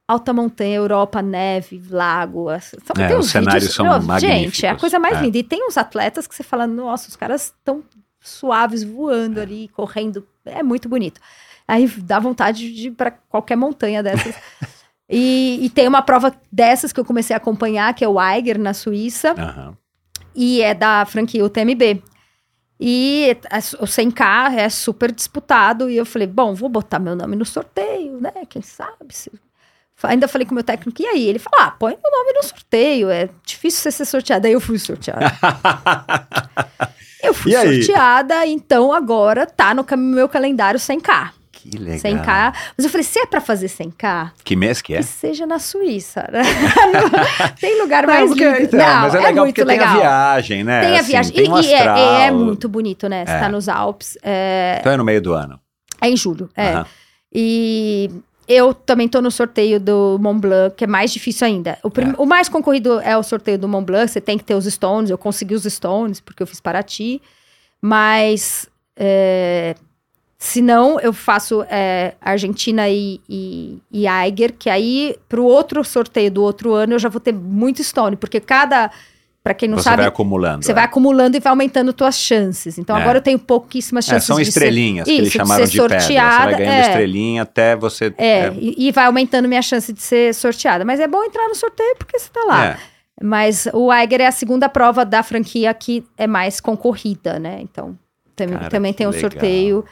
[0.08, 2.46] alta montanha, Europa, neve, lago.
[2.60, 4.64] Só É, tem os cenários vídeos- são Não, Gente, magníficos.
[4.64, 5.22] é a coisa mais É.
[5.22, 5.38] linda.
[5.38, 7.82] E tem uns atletas que você fala, nossa, os caras estão
[8.20, 10.26] suaves voando ali, correndo.
[10.44, 11.20] É muito bonito.
[11.66, 14.34] Aí dá vontade de ir para qualquer montanha dessas.
[15.08, 18.58] e, e tem uma prova dessas que eu comecei a acompanhar, que é o Eiger,
[18.58, 19.76] na Suíça Aham.
[20.34, 22.02] e é da franquia UTMB.
[22.82, 25.90] E a- o 100K é super disputado.
[25.90, 28.32] E eu falei, bom, vou botar meu nome no sorteio, né?
[28.48, 29.14] Quem sabe?
[29.14, 29.30] Se...
[30.02, 31.26] Ainda falei com o meu técnico, e aí?
[31.28, 34.48] Ele falou, ah, põe meu nome no sorteio, é difícil você ser sorteada.
[34.48, 35.26] Aí eu fui sorteada.
[37.22, 37.82] eu fui E aí?
[37.82, 41.30] sorteada, então agora tá no meu calendário 100K.
[41.52, 41.98] que legal.
[41.98, 42.54] 100K.
[42.76, 44.98] Mas eu falei, se é pra fazer 100K, Que mês que é?
[44.98, 46.26] que seja na Suíça.
[46.32, 46.40] né?
[47.60, 48.44] tem lugar Não, mais lindo.
[48.62, 49.94] então, Não, mas é é legal muito porque tem legal.
[49.94, 50.80] a viagem, né?
[50.80, 51.32] Tem a Assim, viagem.
[51.34, 53.26] tem e, um e é, e é muito bonito, né?
[53.26, 53.38] Você É.
[53.40, 54.16] tá nos Alpes.
[54.22, 55.60] É, Então é no meio do ano.
[56.00, 56.48] é em julho.
[56.56, 56.68] É.
[56.72, 56.86] Aham.
[57.32, 58.10] E
[58.52, 61.78] eu também tô no sorteio do Mont Blanc, que é mais difícil ainda.
[61.84, 62.14] O, prim- É.
[62.18, 64.10] o mais concorrido é o sorteio do Mont Blanc.
[64.10, 65.08] Você tem que ter os Stones.
[65.10, 67.22] Eu consegui os Stones, porque eu fiz Paraty.
[67.80, 68.68] Mas...
[68.96, 69.74] É,
[70.36, 76.30] se não, eu faço é, Argentina e, e, e Eiger, que aí, pro outro sorteio
[76.30, 78.90] do outro ano, eu já vou ter muito Stone, porque cada...
[79.42, 80.62] Pra quem não Você sabe, vai acumulando.
[80.64, 80.74] você é.
[80.74, 82.76] vai acumulando e vai aumentando tuas chances.
[82.76, 83.00] Então É.
[83.00, 85.76] agora eu tenho pouquíssimas É, chances são de estrelinhas ser, que eles chamaram de de,
[85.76, 85.98] ser pedra.
[86.00, 86.44] Você sorteada.
[86.44, 88.14] vai ganhando é, estrelinha até você.
[88.18, 90.84] é, E, e vai aumentando minha chance de ser sorteada.
[90.84, 92.66] Mas é bom entrar no sorteio porque você tá lá.
[92.66, 92.76] é.
[93.22, 97.58] Mas o Eiger é a segunda prova da franquia que é mais concorrida, né?
[97.62, 97.98] Então
[98.36, 99.30] tam- Cara, também tem um legal.
[99.30, 99.84] sorteio.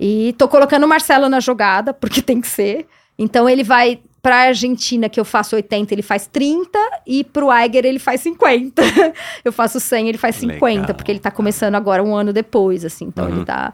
[0.00, 2.86] E tô colocando o Marcelo na jogada, porque tem que ser.
[3.18, 7.84] Então ele vai pra Argentina, que eu faço 80, ele faz 30, e pro Eiger
[7.84, 8.82] ele faz 50.
[9.44, 10.94] eu faço 100, ele faz 50, Legal.
[10.96, 13.04] porque ele tá começando agora um ano depois, assim.
[13.06, 13.36] Então Uhum.
[13.36, 13.72] ele tá.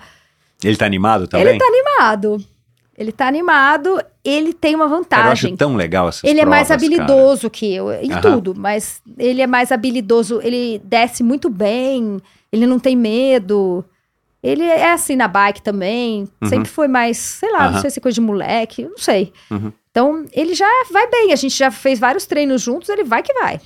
[0.62, 1.46] Ele tá animado também?
[1.48, 2.44] Ele tá animado.
[2.96, 5.48] Ele tá animado, ele tem uma Cara, eu vantagem.
[5.50, 7.02] acho tão legal essas Ele é mais provas, cara.
[7.02, 8.20] habilidoso que eu, em Aham.
[8.20, 12.18] tudo, mas ele é mais habilidoso, ele desce muito bem,
[12.52, 13.84] ele não tem medo.
[14.40, 16.48] Ele é assim na bike também, Uhum.
[16.48, 17.70] sempre foi mais, sei lá, Aham.
[17.72, 19.32] não sei se é coisa de moleque, não sei.
[19.50, 19.72] Uhum.
[19.94, 23.32] Então, ele já vai bem, a gente já fez vários treinos juntos, ele vai que
[23.32, 23.60] vai.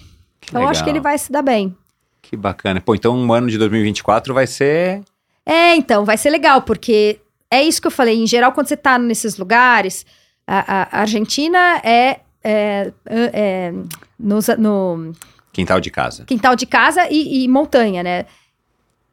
[0.47, 1.75] Então, acho que ele vai se dar bem.
[2.21, 2.83] Que bacana.
[2.83, 5.03] Pô, então um ano de 2024 vai ser.
[5.47, 7.19] É, então, vai ser legal, porque
[7.51, 8.23] é isso que eu falei.
[8.23, 10.05] Em geral, quando você tá nesses lugares,
[10.47, 13.73] a, a- Argentina é, é, é,
[14.21, 15.13] nos- no,
[15.51, 16.25] Quintal de casa.
[16.27, 18.27] quintal de casa e, e montanha, né?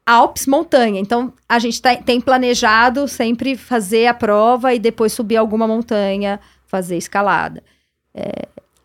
[0.05, 0.99] Alpes, montanha.
[0.99, 6.41] Então, a gente tá- tem planejado sempre fazer a prova e depois subir alguma montanha,
[6.67, 7.63] fazer escalada.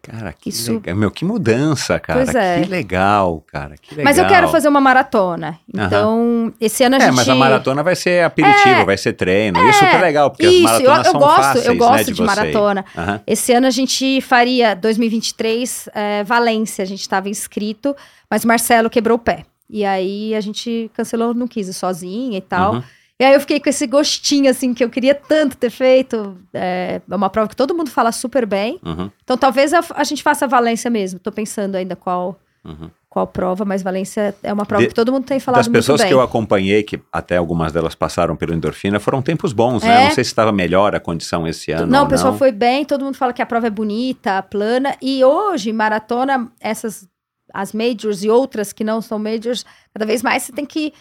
[0.02, 0.96] Cara, que Isso- legal.
[0.96, 2.24] Meu, que mudança, cara.
[2.24, 2.62] Pois é.
[2.62, 3.74] Que legal, cara.
[3.76, 4.04] Que legal.
[4.04, 5.58] Mas eu quero fazer uma maratona.
[5.72, 7.16] Então, esse ano a É, gente...
[7.16, 9.62] mas a maratona vai ser aperitivo, vai ser treino.
[9.62, 11.78] e é super legal, porque Isso, as eu, maratonas eu são gosto, fáceis, eu né,
[11.78, 12.24] gosto de, de, ir.
[12.24, 12.84] maratona.
[12.96, 13.20] Aham.
[13.26, 17.94] Esse ano a gente faria 2023 é, Valência, a gente estava inscrito,
[18.30, 19.44] mas o Marcelo quebrou o pé.
[19.68, 22.76] E aí a gente cancelou, não quis ir sozinha e tal.
[22.76, 22.82] Uhum.
[23.20, 26.38] E aí eu fiquei com esse gostinho, assim, que eu queria tanto ter feito.
[26.54, 28.80] É é uma prova que todo mundo fala super bem.
[28.82, 29.10] Uhum.
[29.22, 31.20] Então talvez a, a gente faça Valência mesmo.
[31.20, 32.90] Tô pensando ainda qual, Uhum.
[33.10, 35.76] qual prova, mas Valência é uma prova De- que todo mundo tem falado Das muito
[35.82, 36.08] pessoas bem.
[36.08, 40.02] que eu acompanhei, que até algumas delas passaram pelo endorfina, foram tempos bons, né?
[40.02, 40.04] É.
[40.06, 41.86] Não sei se estava melhor a condição esse ano.
[41.86, 42.38] Não, o pessoal não.
[42.38, 44.96] foi bem, todo mundo fala que a prova é bonita, plana.
[45.02, 47.06] E hoje, maratona, essas,
[47.52, 50.92] as majors e outras que não são majors, cada vez mais você tem que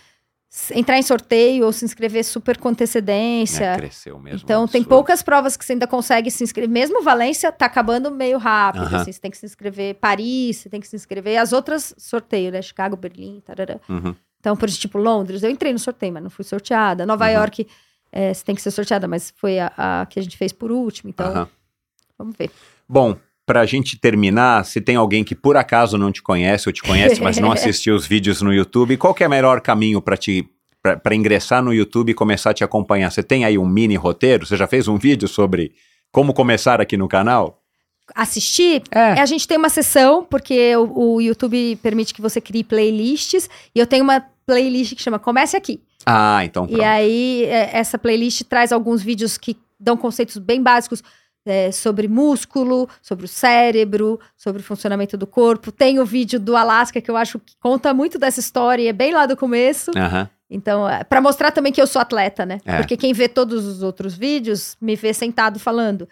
[0.71, 3.63] entrar em sorteio ou se inscrever super com antecedência.
[3.65, 4.41] É, cresceu mesmo.
[4.43, 6.69] Então, um tem poucas provas que você ainda consegue se inscrever.
[6.69, 8.97] Mesmo Valência tá acabando meio rápido, Aham.
[9.01, 9.95] assim, você tem que se inscrever.
[9.95, 11.37] Paris, você tem que se inscrever.
[11.37, 12.61] As outras, sorteio, né?
[12.61, 13.79] Chicago, Berlim, tarará.
[13.87, 14.15] Uhum.
[14.39, 17.05] Então, por exemplo, tipo, Londres, eu entrei no sorteio, mas não fui sorteada.
[17.05, 17.31] Nova Uhum.
[17.31, 17.67] York,
[18.11, 20.71] é, você tem que ser sorteada, mas foi a, a que a gente fez por
[20.71, 21.09] último.
[21.09, 21.47] Então,
[22.17, 22.49] vamos ver.
[22.87, 23.15] Bom,
[23.49, 27.19] pra gente terminar, se tem alguém que por acaso não te conhece ou te conhece,
[27.19, 30.47] mas não assistiu os vídeos no YouTube, qual que é o melhor caminho pra te
[31.03, 33.11] pra ingressar no YouTube e começar a te acompanhar?
[33.11, 34.45] Você tem aí um mini roteiro?
[34.45, 35.71] Você já fez um vídeo sobre
[36.11, 37.59] como começar aqui no canal?
[38.15, 39.19] assistir, É.
[39.19, 43.79] a gente tem uma sessão, porque o, o YouTube permite que você crie playlists, e
[43.79, 45.81] eu tenho uma playlist que chama Comece Aqui.
[46.05, 46.83] Ah, então E pronto.
[46.83, 51.03] aí, é, essa playlist traz alguns vídeos que dão conceitos bem básicos
[51.49, 55.71] é, sobre músculo, sobre o cérebro, sobre o funcionamento do corpo.
[55.71, 58.93] Tem o vídeo do Alasca, que eu acho que conta muito dessa história, e é
[58.93, 59.91] bem lá do começo.
[60.49, 62.59] Então, é, pra mostrar também que eu sou atleta, né?
[62.65, 62.77] É.
[62.77, 66.07] Porque quem vê todos os outros vídeos me vê sentado falando.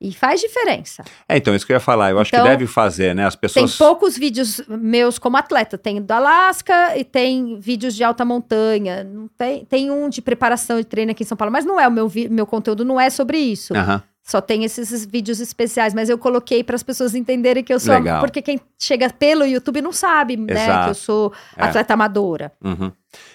[0.00, 1.02] E faz diferença.
[1.28, 2.10] É, então, isso que eu ia falar.
[2.10, 3.26] Eu acho Então, que deve fazer, né?
[3.26, 3.76] As Tem pessoas.
[3.76, 5.76] poucos vídeos meus como atleta.
[5.76, 9.04] Tem do Alasca e tem vídeos de alta montanha.
[9.36, 11.90] Tem, tem um de preparação de treino aqui em São Paulo, mas não é o
[11.90, 13.74] meu, meu conteúdo, não é sobre isso.
[13.76, 14.00] Aham.
[14.28, 17.94] Só tem esses vídeos especiais, mas eu coloquei para as pessoas entenderem que eu sou.
[17.94, 18.20] Legal.
[18.20, 20.52] Porque quem chega pelo YouTube não sabe, né?
[20.64, 20.84] Exato.
[20.84, 21.62] Que eu sou É.
[21.64, 22.52] atleta amadora.
[22.62, 22.92] Uhum.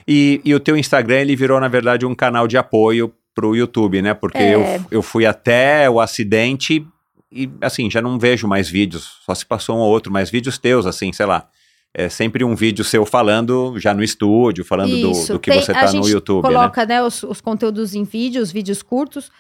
[0.07, 4.03] E, e o teu Instagram, ele virou, na verdade, um canal de apoio pro YouTube,
[4.03, 4.13] né?
[4.13, 4.53] Porque É.
[4.53, 6.85] eu, eu fui até o acidente
[7.31, 9.17] e, assim, já não vejo mais vídeos.
[9.25, 11.47] Só se passou um ou outro, mas vídeos teus, assim, sei lá.
[11.91, 15.59] É sempre um vídeo seu falando já no estúdio, falando do, Isso, do que tem-
[15.61, 16.49] você tá no YouTube, né?
[16.53, 19.31] coloca né, os, os conteúdos em vídeo, os vídeos curtos.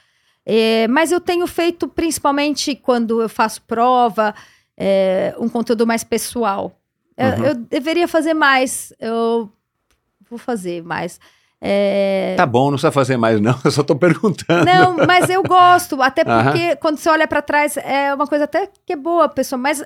[0.45, 4.33] É, mas eu tenho feito, principalmente quando eu faço prova,
[4.77, 6.71] é, um conteúdo mais pessoal.
[7.17, 7.45] Eu, Uhum.
[7.45, 8.91] eu deveria fazer mais.
[8.99, 9.51] Eu
[10.29, 11.19] vou fazer mais.
[11.61, 13.57] É, Tá bom, não precisa fazer mais, não.
[13.63, 14.65] Eu só tô perguntando.
[14.65, 18.69] Não, mas eu gosto, até porque quando você olha pra trás é uma coisa até
[18.85, 19.81] que é boa, pessoal, mas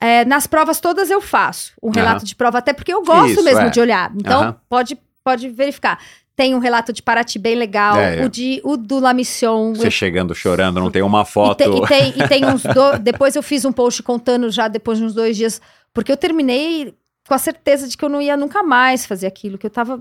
[0.00, 2.24] é, nas provas todas eu faço um relato Aham.
[2.24, 3.70] de prova, até porque eu gosto Isso, mesmo é.
[3.70, 4.10] de olhar.
[4.16, 6.00] Então, pode, pode verificar.
[6.36, 8.24] Tem um relato de Paraty bem legal, É, é.
[8.24, 9.72] o, de, o do La Mission.
[9.74, 11.58] Você eu- chegando chorando, não tem uma e, foto.
[11.58, 14.98] tem, e, tem, e tem uns do- Depois eu fiz um post contando já depois
[14.98, 15.60] de uns dois dias,
[15.92, 16.92] porque eu terminei
[17.28, 20.00] com a certeza de que eu não ia nunca mais fazer aquilo, que eu tava.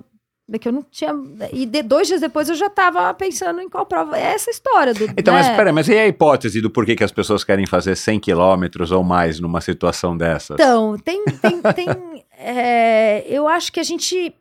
[0.60, 1.11] Que eu não tinha.
[1.53, 4.18] E de, dois dias depois eu já tava pensando em qual prova.
[4.18, 5.05] É essa história do.
[5.18, 5.39] Então, né?
[5.39, 8.91] mas espera, mas e a hipótese do porquê que as pessoas querem fazer 100 quilômetros
[8.91, 10.55] ou mais numa situação dessas?
[10.60, 11.23] Então, tem.
[11.26, 11.88] tem, tem
[12.38, 14.35] é, eu acho que a gente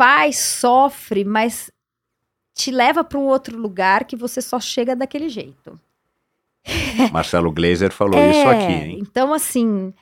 [0.00, 1.70] faz, sofre, mas
[2.54, 5.78] te leva para um outro lugar que você só chega daquele jeito.
[7.12, 8.98] Marcelo Glazer falou É, isso aqui, hein?
[9.02, 9.92] Então, assim,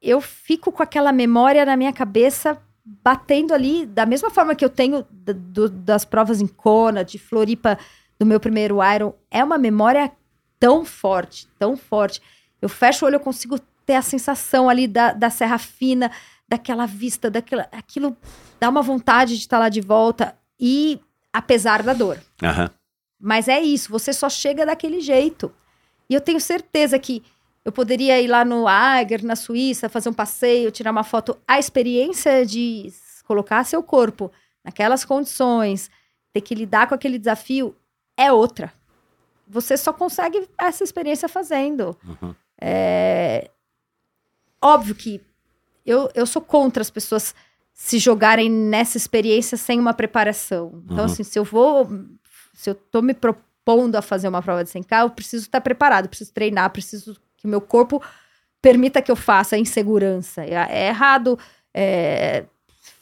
[0.00, 4.70] eu fico com aquela memória na minha cabeça batendo ali, da mesma forma que eu
[4.70, 7.76] tenho do- das provas em Kona, de Floripa,
[8.20, 9.12] do meu primeiro Iron.
[9.28, 10.12] É uma memória
[10.60, 12.22] tão forte, tão forte.
[12.60, 16.12] Eu fecho o olho, eu consigo ter a sensação ali da, da Serra Fina,
[16.48, 18.16] daquela vista, daquela, aquilo
[18.62, 20.38] dá uma vontade de estar lá de volta.
[20.58, 21.00] E
[21.32, 22.22] apesar da dor.
[22.40, 22.70] Aham.
[23.18, 25.52] Mas é isso, você só chega daquele jeito.
[26.08, 27.24] E eu tenho certeza que
[27.64, 31.36] eu poderia ir lá no Eiger, na Suíça, fazer um passeio, tirar uma foto.
[31.46, 32.92] A experiência de
[33.24, 34.30] colocar seu corpo
[34.62, 35.90] naquelas condições,
[36.32, 37.74] ter que lidar com aquele desafio,
[38.16, 38.72] é outra.
[39.48, 41.96] Você só consegue essa experiência fazendo.
[42.04, 42.32] Uhum.
[42.60, 43.50] É...
[44.60, 45.20] Óbvio que
[45.84, 47.34] eu, eu sou contra as pessoas
[47.72, 50.82] se jogarem nessa experiência sem uma preparação.
[50.84, 51.04] Então, Uhum.
[51.04, 51.88] assim, se eu vou.
[52.54, 56.08] Se eu tô me propondo a fazer uma prova de 100K, eu preciso estar preparado,
[56.08, 58.00] preciso treinar, preciso que meu corpo
[58.60, 60.44] permita que eu faça em segurança.
[60.44, 61.38] É, é errado
[61.74, 62.44] é,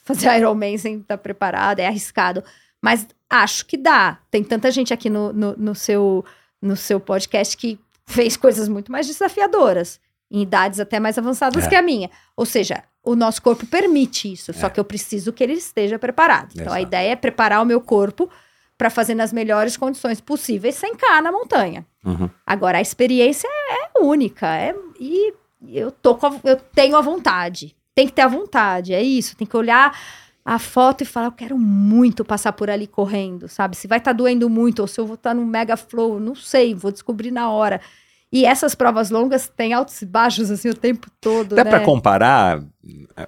[0.05, 2.43] fazer Ironman sem estar preparado, é arriscado.
[2.81, 4.19] Mas acho que dá.
[4.31, 6.25] Tem tanta gente aqui no, no, no seu,
[6.63, 10.01] no seu podcast que fez coisas muito mais desafiadoras,
[10.31, 11.69] em idades até mais avançadas É.
[11.69, 12.11] que a minha.
[12.37, 16.51] Ou seja, o nosso corpo permite isso, só que eu preciso que ele esteja preparado.
[16.53, 16.83] Então a Exato.
[16.83, 18.29] ideia é preparar o meu corpo
[18.79, 21.85] para fazer nas melhores condições possíveis sem cá na montanha.
[22.05, 22.31] Uhum.
[22.47, 25.33] Agora a experiência é única, é e
[25.69, 27.75] eu tô a- eu tenho a vontade.
[27.95, 29.37] Tem que ter a vontade, é isso.
[29.37, 29.99] Tem que olhar
[30.43, 33.77] a foto e falar, eu quero muito passar por ali correndo, sabe?
[33.77, 36.75] Se vai estar doendo muito ou se eu vou estar num mega flow, não sei,
[36.75, 37.81] vou descobrir na hora.
[38.33, 41.71] E essas provas longas têm altos e baixos assim o tempo todo, Dá né?
[41.71, 42.63] pra comparar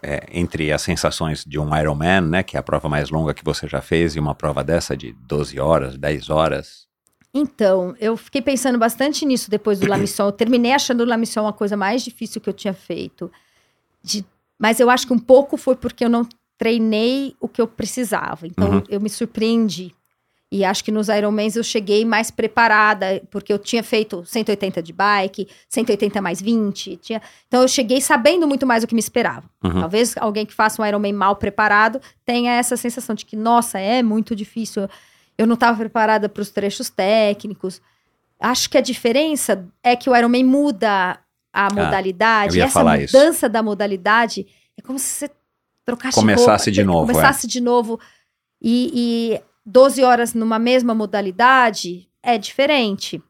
[0.01, 3.45] é, entre as sensações de um Ironman, né, que é a prova mais longa que
[3.45, 6.87] você já fez, e uma prova dessa de 12 horas, 10 horas?
[7.35, 10.27] Então, eu fiquei pensando bastante nisso depois do La Mission.
[10.27, 13.31] Eu terminei achando o La Mission a coisa mais difícil que eu tinha feito.
[14.05, 14.25] De-
[14.59, 18.47] mas eu acho que um pouco foi porque eu não treinei o que eu precisava.
[18.47, 18.83] Então, Uhum.
[18.89, 19.93] eu me surpreendi.
[20.53, 24.93] E acho que nos Ironmans eu cheguei mais preparada, porque eu tinha feito 180 de
[24.93, 26.99] bike, 180 mais 20.
[26.99, 27.23] Tinha...
[27.49, 29.49] Então, eu cheguei sabendo muito mais do que me esperava.
[29.65, 29.81] Uhum.
[29.81, 34.03] Talvez alguém que faça um Ironman mal preparado tenha essa sensação de que, nossa, é
[34.03, 34.87] muito difícil.
[35.39, 37.81] Eu não estava preparada para os trechos técnicos.
[38.39, 41.19] Acho que a diferença é que o Ironman muda
[41.51, 42.51] a modalidade.
[42.51, 43.17] Ah, eu ia Essa falar isso.
[43.17, 44.47] mudança da modalidade
[44.79, 45.31] é como se você
[45.83, 47.15] trocasse Começasse roupa, de novo, é.
[47.15, 47.99] Começasse de novo.
[48.61, 53.23] E, e 12 horas numa mesma modalidade é diferente.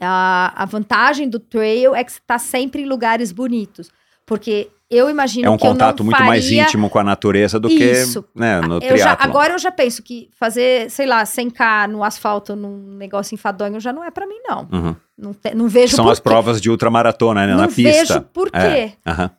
[0.00, 3.90] A, a vantagem do trail é que você tá sempre em lugares bonitos.
[4.26, 7.04] Porque eu imagino É um que eu não contato muito mais faria- íntimo com a
[7.04, 8.22] natureza do Isso.
[8.24, 12.04] que né, no Eu já, agora eu já penso que fazer, sei lá, 100k no
[12.04, 14.68] asfalto, num negócio enfadonho, já não é pra mim, não.
[14.70, 14.96] Uhum.
[15.16, 16.24] Não, te- não vejo São por as quê.
[16.24, 18.14] provas de ultramaratona, né, Não na pista.
[18.14, 18.58] vejo por quê.
[18.58, 19.30] É, aham.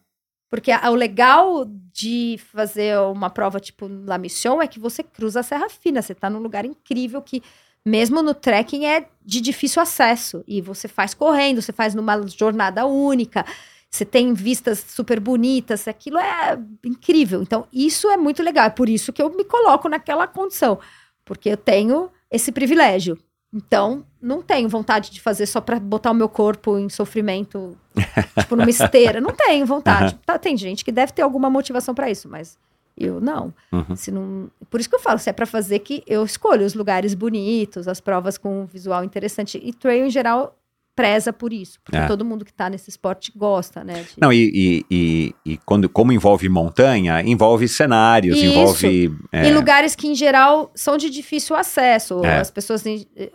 [0.50, 1.66] Porque a- o legal
[1.98, 6.00] de fazer uma prova tipo La Mission é que você cruza a Serra Fina.
[6.00, 7.42] Você tá num lugar incrível que,
[7.84, 10.44] mesmo no trekking, é de difícil acesso.
[10.48, 13.44] E você faz correndo, você faz numa jornada única.
[13.90, 15.88] Você tem vistas super bonitas.
[15.88, 17.42] Aquilo é incrível.
[17.42, 18.68] Então, isso é muito legal.
[18.68, 20.80] É por isso que eu me coloco naquela condição.
[21.26, 23.18] Porque eu tenho esse privilégio.
[23.58, 27.76] Então, não tenho vontade de fazer só pra botar o meu corpo em sofrimento,
[28.40, 29.20] tipo numa esteira.
[29.20, 30.16] Não tenho vontade.
[30.24, 32.56] Tá, tem gente que deve ter alguma motivação pra isso, mas
[32.96, 33.52] eu não.
[33.72, 33.96] Uhum.
[33.96, 34.52] Se não.
[34.70, 37.88] Por isso que eu falo, se é pra fazer que eu escolho os lugares bonitos,
[37.88, 39.60] as provas com um visual interessante.
[39.64, 40.56] E trail, em geral,
[40.98, 41.80] preza por isso.
[41.86, 42.08] Porque É.
[42.08, 44.02] todo mundo que tá nesse esporte gosta, né?
[44.02, 48.46] de- Não, e, e, e, e quando, como envolve montanha, envolve cenários, Isso.
[48.48, 49.16] envolve.
[49.32, 52.26] é, Em lugares que, em geral, são de difícil acesso.
[52.26, 52.40] É.
[52.40, 52.84] As pessoas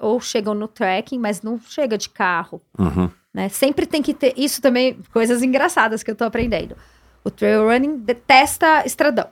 [0.00, 2.60] ou chegam no trekking, mas não chega de carro.
[2.78, 3.08] uhum.
[3.32, 3.48] né?
[3.48, 4.34] Sempre tem que ter.
[4.36, 6.76] Isso também, coisas engraçadas que eu tô aprendendo.
[7.24, 9.28] O trail running detesta estradão.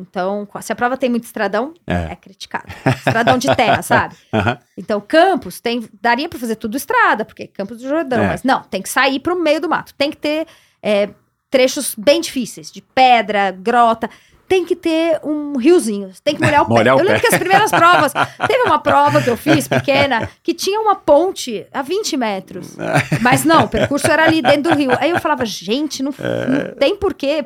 [0.00, 2.12] Então, se a prova tem muito estradão, É.
[2.12, 2.64] é, criticado.
[2.96, 4.14] Estradão de terra, sabe?
[4.32, 4.58] Aham.
[4.76, 8.22] Então, campos, tem, daria pra fazer tudo estrada, porque é Campos do Jordão.
[8.22, 8.26] É.
[8.28, 9.92] Mas não, tem que sair pro meio do mato.
[9.94, 10.46] Tem que ter
[10.82, 11.10] é,
[11.50, 14.08] trechos bem difíceis, de pedra, grota.
[14.48, 17.00] Tem que ter um riozinho, tem que molhar o Molhar pé.
[17.02, 17.28] o eu lembro pé.
[17.28, 18.12] que as primeiras provas,
[18.48, 22.76] teve uma prova que eu fiz, pequena, que tinha uma ponte a 20 metros.
[23.22, 24.90] Mas não, o percurso era ali dentro do rio.
[24.98, 27.44] Aí eu falava, gente, não, não tem porquê.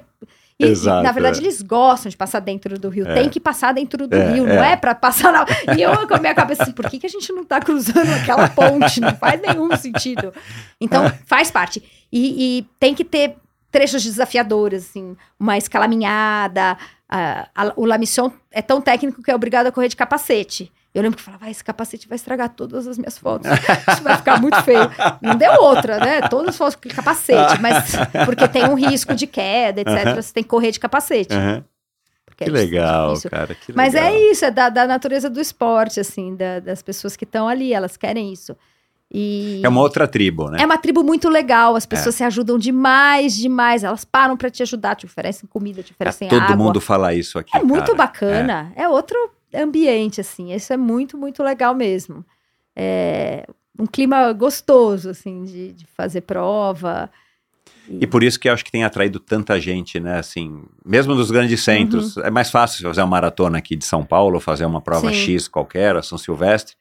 [0.60, 1.42] E, Exato, na verdade, é.
[1.42, 3.04] eles gostam de passar dentro do rio.
[3.06, 4.54] Tem que passar dentro do É, rio, é.
[4.56, 5.44] não é pra passar na.
[5.76, 8.08] E eu com a minha cabeça assim, por que, que a gente não tá cruzando
[8.22, 9.00] aquela ponte?
[9.00, 10.32] Não faz nenhum sentido.
[10.80, 11.82] Então, faz parte.
[12.12, 13.34] E, e tem que ter
[13.72, 16.76] trechos desafiadores, assim, uma escalaminhada.
[17.08, 20.70] a- a- o La Mission é tão técnico que é obrigado a correr de capacete.
[20.94, 23.50] Eu lembro que eu falava, ah, esse capacete vai estragar todas as minhas fotos.
[23.92, 24.88] Isso vai ficar muito feio.
[25.20, 26.20] Não deu outra, né?
[26.28, 27.90] Todas as fotos com capacete, mas
[28.24, 30.14] porque tem um risco de queda, etc.
[30.14, 31.34] Você tem que correr de capacete.
[32.24, 32.70] Porque Que é difícil.
[32.76, 33.54] legal, cara.
[33.54, 34.08] que Mas legal.
[34.12, 37.72] é isso, é da, da natureza do esporte, assim, da- das pessoas que estão ali,
[37.72, 38.56] elas querem isso.
[39.12, 40.58] E É uma outra tribo, né?
[40.60, 43.84] é uma tribo muito legal, as pessoas se ajudam demais, demais.
[43.84, 46.56] Elas param pra te ajudar, te oferecem comida, te oferecem Todo água.
[46.56, 47.56] mundo fala isso aqui.
[47.56, 47.98] É muito cara.
[47.98, 48.88] bacana, é.
[48.88, 49.16] outro
[49.54, 50.52] ambiente, assim.
[50.52, 52.24] Isso é muito, muito legal mesmo.
[52.76, 53.46] É
[53.78, 57.10] um clima gostoso, assim, de, de fazer prova.
[57.88, 60.18] E por isso que eu acho que tem atraído tanta gente, né?
[60.18, 62.16] Assim, mesmo nos grandes centros.
[62.18, 65.14] É mais fácil fazer uma maratona aqui de São Paulo, fazer uma prova Sim.
[65.14, 66.76] X qualquer, a São Silvestre.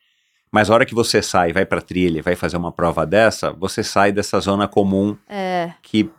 [0.51, 3.83] Mas a hora que você sai, vai pra trilha, vai fazer uma prova dessa, você
[3.83, 6.09] sai dessa zona comum É, que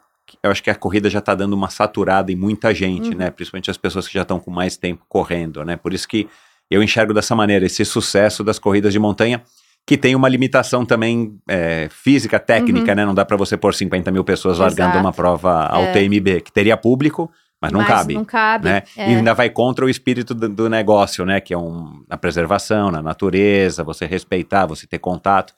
[0.44, 3.16] eu acho que a corrida já tá dando uma saturada em muita gente, Uhum.
[3.16, 3.30] né?
[3.30, 5.76] Principalmente as pessoas que já estão com mais tempo correndo, né?
[5.76, 6.28] Por isso que
[6.70, 9.42] eu enxergo dessa maneira esse sucesso das corridas de montanha,
[9.86, 13.04] que tem uma limitação também é, física, técnica, né?
[13.04, 15.00] Não dá para você pôr 50 mil pessoas largando Uhum.
[15.00, 15.06] Exato.
[15.06, 15.92] uma prova ao É.
[15.92, 17.30] TMB, que teria público,
[17.60, 18.14] mas não mas cabe.
[18.14, 18.64] Não cabe.
[18.68, 18.82] Né?
[18.96, 19.12] é.
[19.12, 21.40] E ainda vai contra o espírito do, do negócio, né?
[21.40, 25.54] Que é um, na preservação, na natureza, você respeitar, você ter contato.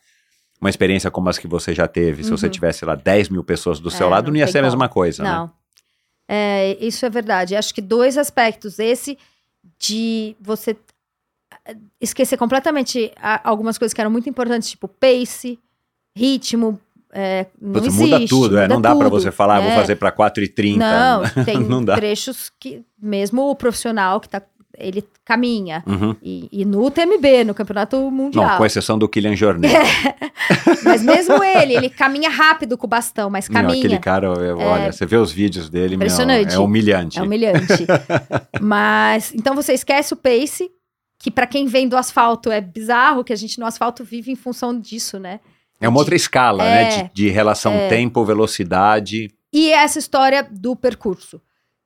[0.61, 2.53] Uma experiência como as que você já teve, se você Uhum.
[2.53, 4.89] tivesse lá 10 mil pessoas do seu É, lado, não não ia ser a mesma
[4.89, 5.31] coisa, né?
[5.31, 5.51] Não.
[6.29, 7.55] É, isso é verdade.
[7.55, 8.79] Acho que dois aspectos.
[8.79, 9.17] Esse
[9.79, 10.77] de você
[11.67, 13.13] eh, esquecer completamente
[13.45, 15.59] algumas coisas que eram muito importantes, tipo pace,
[16.17, 16.81] ritmo.
[17.13, 18.63] É, não Putz, existe, muda tudo, é.
[18.63, 19.21] muda Não dá pra tudo.
[19.21, 19.75] você falar, "Ah, vou É.
[19.77, 20.79] fazer pra 4h30.
[20.79, 24.43] Não, tem Não trechos que mesmo o profissional que tá,
[24.79, 25.83] ele caminha.
[25.87, 26.15] Uhum.
[26.23, 28.49] E, e no TMB, no Campeonato Mundial.
[28.51, 29.73] Não, com exceção do Kylian Jornet.
[30.85, 33.79] Mas mesmo ele, ele caminha rápido com o bastão, mas Não, caminha.
[33.79, 36.55] aquele cara, eu- olha, você vê os vídeos dele, meu, Impressionante.
[36.55, 37.19] é humilhante.
[37.19, 37.87] É humilhante.
[38.61, 40.71] Mas, então você esquece o pace,
[41.19, 44.37] que pra quem vem do asfalto é bizarro, que a gente no asfalto vive em
[44.37, 45.41] função disso, né?
[45.81, 46.89] É uma outra escala, É, né?
[47.09, 49.29] De, de relação tempo, velocidade.
[49.53, 51.41] E essa história do percurso,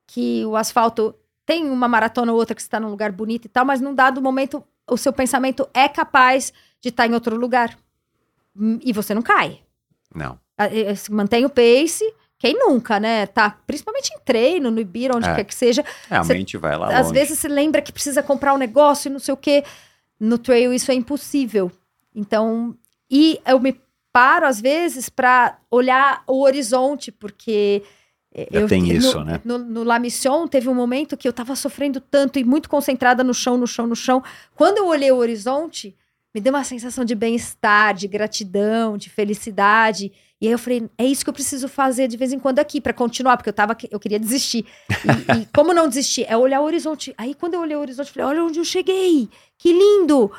[0.07, 1.15] que o asfalto
[1.51, 4.21] tem uma maratona ou outra que está num lugar bonito e tal, mas num dado
[4.21, 7.77] momento o seu pensamento é capaz de estar em outro lugar.
[8.55, 9.59] Hum, E você não cai.
[10.15, 10.39] Não.
[10.57, 12.05] Ah, eh, eh, Mantém o pace.
[12.39, 13.25] Quem nunca, né?
[13.27, 15.35] Tá, principalmente em treino, no Ibira, onde É.
[15.35, 15.83] quer que seja.
[16.09, 17.19] É, a Você- mente vai lá Às longe.
[17.19, 19.63] vezes se lembra que precisa comprar um negócio e não sei o quê.
[20.19, 21.69] No trail isso é impossível.
[22.15, 22.75] Então,
[23.09, 23.79] e eu me
[24.13, 27.83] paro às vezes para olhar o horizonte, porque
[28.33, 29.41] eu tem no, isso, né?
[29.43, 33.23] No, no La Mission teve um momento que eu tava sofrendo tanto e muito concentrada
[33.23, 34.23] no chão, no chão, no chão.
[34.55, 35.95] Quando eu olhei o horizonte,
[36.33, 40.11] me deu uma sensação de bem-estar, de gratidão, de felicidade.
[40.39, 42.79] E aí eu falei, é isso que eu preciso fazer de vez em quando aqui
[42.79, 44.65] para continuar, porque eu tava, eu queria desistir.
[44.89, 46.25] E, e como não desistir?
[46.27, 47.13] É olhar o horizonte.
[47.17, 50.31] Aí quando eu olhei o horizonte, eu falei, olha onde eu cheguei, que lindo!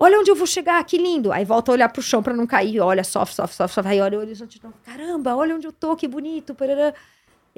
[0.00, 1.32] Olha onde eu vou chegar, que lindo!
[1.32, 3.92] Aí volta a olhar pro chão para não cair, olha, sofre, sofre, sofre, sofre.
[3.92, 6.92] Aí olha o horizonte, não, caramba, olha onde eu tô, que bonito, parará.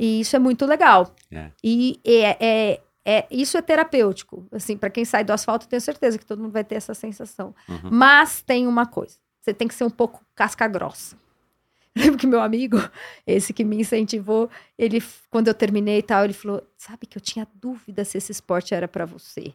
[0.00, 1.14] E isso é muito legal.
[1.30, 1.50] É.
[1.62, 4.46] E é, é, é- isso é terapêutico.
[4.50, 6.94] Assim, para quem sai do asfalto, eu tenho certeza que todo mundo vai ter essa
[6.94, 7.54] sensação.
[7.68, 7.90] Uhum.
[7.90, 11.18] Mas tem uma coisa: você tem que ser um pouco casca grossa.
[11.94, 12.78] Lembro que meu amigo,
[13.26, 14.48] esse que me incentivou,
[14.78, 18.32] ele, quando eu terminei e tal, ele falou: Sabe que eu tinha dúvida se esse
[18.32, 19.52] esporte era para você.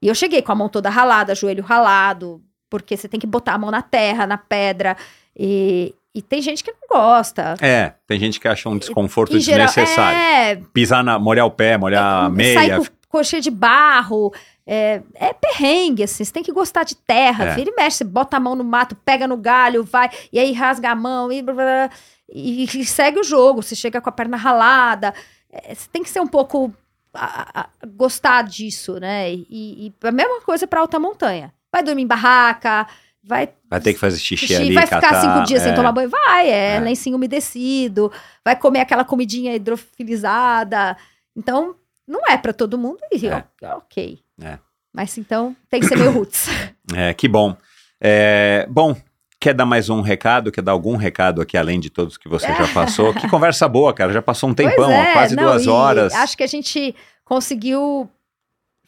[0.00, 3.52] E eu cheguei com a mão toda ralada, joelho ralado, porque você tem que botar
[3.52, 4.96] a mão na terra, na pedra.
[5.36, 7.54] E, e tem gente que não gosta.
[7.60, 10.18] É, tem gente que acha um desconforto geral, desnecessário.
[10.18, 12.54] é, Pisar na, molhar o pé, molhar a meia.
[12.54, 14.32] Sai com coxa de barro.
[14.66, 16.24] É, é perrengue, assim.
[16.24, 17.46] Você tem que gostar de terra.
[17.46, 17.54] É.
[17.54, 17.98] Vira e mexe.
[17.98, 20.10] Você bota a mão no mato, pega no galho, vai.
[20.32, 21.90] E aí rasga a mão e, blá, blá, blá,
[22.32, 23.62] e, e segue o jogo.
[23.62, 25.12] Você chega com a perna ralada.
[25.50, 26.72] É, você tem que ser um pouco.
[27.14, 29.30] a- a- gostar disso, né?
[29.32, 31.52] E, e a mesma coisa para alta montanha.
[31.70, 32.86] Vai dormir em barraca,
[33.22, 35.74] vai Vai ter que fazer xixi, xixi, ali, vai ficar catar, cinco dias sem é.
[35.74, 36.08] tomar banho?
[36.10, 36.80] Vai, é, É.
[36.80, 38.10] lencinho umedecido,
[38.44, 40.96] vai comer aquela comidinha hidrofilizada.
[41.36, 41.74] Então,
[42.06, 43.44] não é pra todo mundo e É.
[43.76, 44.18] ok.
[44.42, 44.58] É.
[44.92, 46.46] Mas então, tem que ser meio roots.
[46.94, 47.56] É, que bom.
[47.98, 48.94] É, bom,
[49.40, 50.50] quer dar mais um recado?
[50.52, 53.14] Quer dar algum recado aqui, além de todos que você já passou?
[53.14, 54.12] Que conversa boa, cara.
[54.12, 56.12] Já passou um tempão, é, ó, quase não, duas horas.
[56.12, 56.94] Acho que a gente
[57.24, 58.10] conseguiu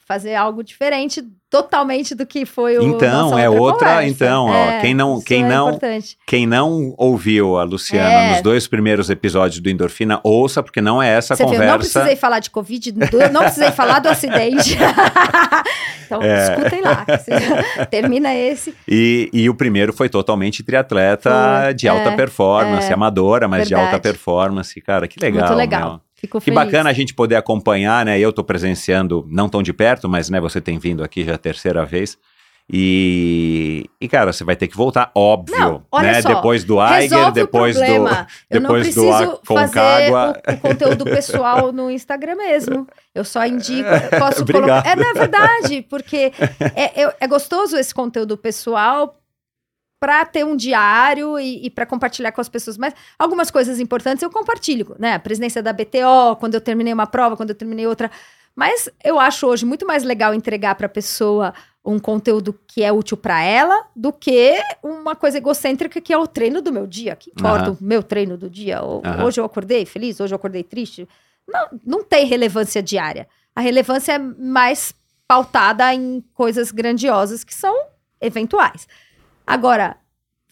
[0.07, 4.09] fazer algo diferente totalmente do que foi o Então, é outra- conversa.
[4.09, 6.19] então, ó, É, quem não- quem é não- importante.
[6.27, 8.33] Quem não ouviu a Luciana É.
[8.33, 11.73] nos dois primeiros episódios do Endorfina, ouça, porque não é essa Você viu, conversa.
[11.73, 14.77] não precisei falar de Covid, do- não precisei falar do acidente.
[16.07, 16.55] então, É.
[16.57, 17.07] escutem lá.
[17.91, 18.75] Termina esse.
[18.89, 23.69] E, e o primeiro foi totalmente triatleta Foi, de alta é, performance, é, amadora, mas
[23.69, 24.03] de alta verdade.
[24.03, 24.81] performance.
[24.81, 25.47] Cara, que legal.
[25.47, 25.91] Muito legal.
[25.91, 26.01] meu.
[26.25, 26.57] Fico Que feliz.
[26.65, 28.19] bacana a gente poder acompanhar, né?
[28.19, 31.39] Eu tô presenciando, não tão de perto, mas né, você tem vindo aqui já a
[31.39, 32.17] terceira vez.
[32.73, 36.23] E, e cara, você vai ter que voltar, óbvio, Não, olha né?
[36.23, 37.85] só, Depois do Aiger, depois o do.
[37.85, 38.17] Eu não
[38.49, 40.43] depois do preciso fazer Aconcagua.
[40.49, 42.87] o, o conteúdo pessoal no Instagram mesmo.
[43.15, 43.87] Eu só indico,
[44.19, 44.83] posso Obrigado.
[44.83, 44.99] colocar.
[44.99, 46.33] É, é verdade, porque
[46.75, 49.15] é, é, é gostoso esse conteúdo pessoal
[50.05, 52.77] para ter um diário e, e para compartilhar com as pessoas.
[52.77, 55.15] Mas algumas coisas importantes eu compartilho, né?
[55.15, 58.11] A presidência da BTO, quando eu terminei uma prova, quando eu terminei outra.
[58.55, 62.93] Mas eu acho hoje muito mais legal entregar para a pessoa um conteúdo que é
[62.93, 67.17] útil para ela do que uma coisa egocêntrica que é o treino do meu dia.
[67.17, 67.79] Que importa Aham.
[67.81, 68.83] o meu treino do dia?
[68.83, 69.25] Ou- Aham.
[69.25, 71.09] Hoje eu acordei feliz, hoje eu acordei triste.
[71.49, 73.27] Não, não tem relevância diária.
[73.57, 74.95] A relevância é mais
[75.27, 77.75] pautada em coisas grandiosas que são
[78.21, 78.87] eventuais.
[79.47, 79.97] Agora,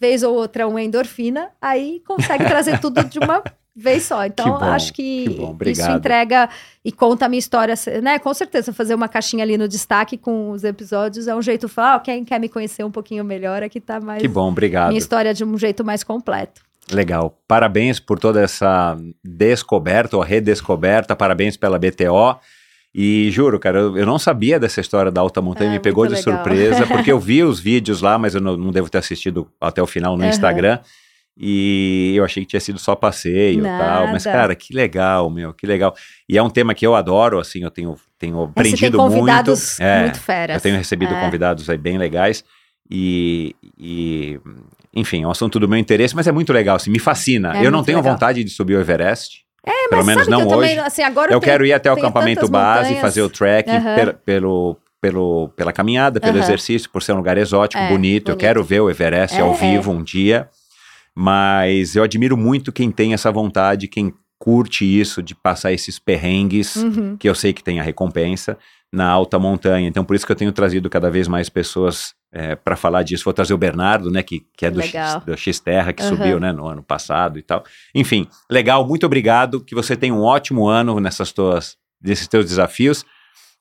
[0.00, 3.42] vez ou outra, uma endorfina, aí consegue trazer tudo de uma
[3.74, 4.24] vez só.
[4.26, 6.48] Então, bom, acho que, que bom, isso entrega
[6.84, 8.18] e conta a minha história, né?
[8.18, 11.72] Com certeza, fazer uma caixinha ali no destaque com os episódios é um jeito de
[11.72, 14.88] falar, ó, quem quer me conhecer um pouquinho melhor, aqui tá mais Que bom, obrigado.
[14.88, 16.60] minha história de um jeito mais completo.
[16.90, 17.38] Legal.
[17.46, 21.14] Parabéns por toda essa descoberta ou redescoberta.
[21.14, 22.38] Parabéns pela BTO.
[22.94, 26.06] E juro, cara, eu, eu não sabia dessa história da alta montanha, É, me pegou
[26.06, 26.34] de legal.
[26.34, 29.82] surpresa, porque eu vi os vídeos lá, mas eu não, não devo ter assistido até
[29.82, 30.30] o final no Aham.
[30.30, 30.78] Instagram.
[31.36, 34.08] E eu achei que tinha sido só passeio e tal.
[34.08, 35.94] Mas, cara, que legal, meu, que legal.
[36.28, 39.88] E é um tema que eu adoro, assim, eu tenho, tenho aprendido convidados muito.
[39.88, 40.56] É, muito feras.
[40.56, 41.20] eu tenho recebido É.
[41.20, 42.44] convidados aí bem legais.
[42.90, 44.38] E, e,
[44.94, 47.56] enfim, é um assunto do meu interesse, mas é muito legal, assim, me fascina.
[47.56, 48.12] É eu não tenho legal.
[48.12, 49.42] vontade de subir o Everest.
[49.64, 50.70] É, pelo menos não que eu hoje.
[50.70, 53.00] também, assim, agora eu tenho- quero ir até o acampamento base, montanhas.
[53.00, 53.94] fazer o trekking Aham.
[53.94, 56.42] per- pelo, pelo, pela caminhada, pelo Aham.
[56.44, 58.28] exercício, por ser um lugar exótico, É, bonito.
[58.30, 58.40] Eu bonito.
[58.40, 60.48] quero ver o Everest ao É, vivo um dia.
[61.14, 66.76] Mas eu admiro muito quem tem essa vontade, quem curte isso de passar esses perrengues
[66.76, 67.16] Uhum.
[67.16, 68.58] que eu sei que tem a recompensa
[68.92, 69.86] na alta montanha.
[69.86, 72.14] Então, por isso que eu tenho trazido cada vez mais pessoas
[72.64, 73.24] para falar disso.
[73.24, 74.94] Vou trazer o Bernardo, né, que, que é do X,
[75.24, 76.16] do X Terra, que Aham.
[76.16, 77.62] subiu né, no ano passado e tal.
[77.94, 79.60] Enfim, legal, muito obrigado.
[79.60, 83.04] Que você tenha um ótimo ano nessas tuas, nesses teus desafios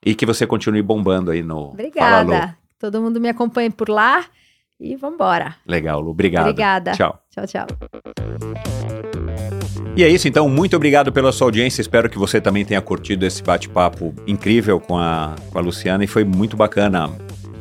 [0.06, 1.72] e que você continue bombando aí no Fala.
[1.74, 2.58] Obrigada.
[2.80, 4.26] Todo mundo me acompanhe por lá
[4.80, 5.56] e vambora.
[5.68, 6.10] Legal, Lu.
[6.10, 6.44] Obrigado.
[6.46, 6.94] Obrigada.
[6.94, 7.22] Tchau.
[7.30, 7.68] Tchau, tchau.
[9.96, 11.82] E é isso, então, muito obrigado pela sua audiência.
[11.82, 16.08] Espero que você também tenha curtido esse bate-papo incrível com a, com a Luciana e
[16.08, 17.12] foi muito bacana.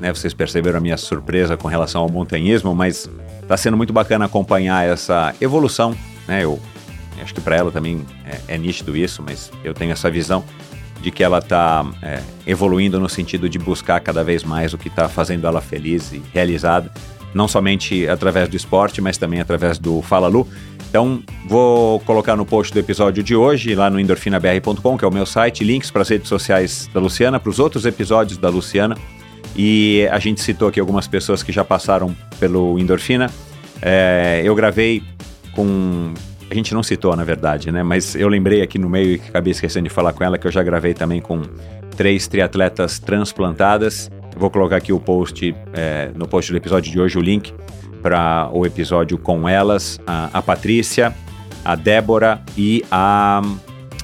[0.00, 0.12] Né?
[0.12, 3.08] Vocês perceberam a minha surpresa com relação ao montanhismo, mas
[3.42, 5.94] está sendo muito bacana acompanhar essa evolução.
[6.26, 6.44] Né?
[6.44, 6.58] Eu
[7.22, 10.42] acho que para ela também é, é nítido isso, mas eu tenho essa visão
[11.02, 14.88] de que ela está é, evoluindo no sentido de buscar cada vez mais o que
[14.88, 16.90] está fazendo ela feliz e realizada,
[17.32, 20.46] não somente através do esporte, mas também através do Fala Lu.
[20.88, 25.12] Então, vou colocar no post do episódio de hoje, lá no endorfinabr.com, que é o
[25.12, 28.96] meu site, links para as redes sociais da Luciana, para os outros episódios da Luciana.
[29.62, 33.30] E a gente citou aqui algumas pessoas que já passaram pelo Endorfina.
[33.82, 35.02] É, eu gravei
[35.54, 36.14] com
[36.50, 37.82] a gente não citou, na verdade, né?
[37.82, 40.50] Mas eu lembrei aqui no meio e acabei esquecendo de falar com ela que eu
[40.50, 41.42] já gravei também com
[41.94, 44.10] três triatletas transplantadas.
[44.34, 47.52] Vou colocar aqui o post, é, no post do episódio de hoje, o link
[48.00, 51.14] para o episódio com elas, a, a Patrícia,
[51.62, 53.42] a Débora e a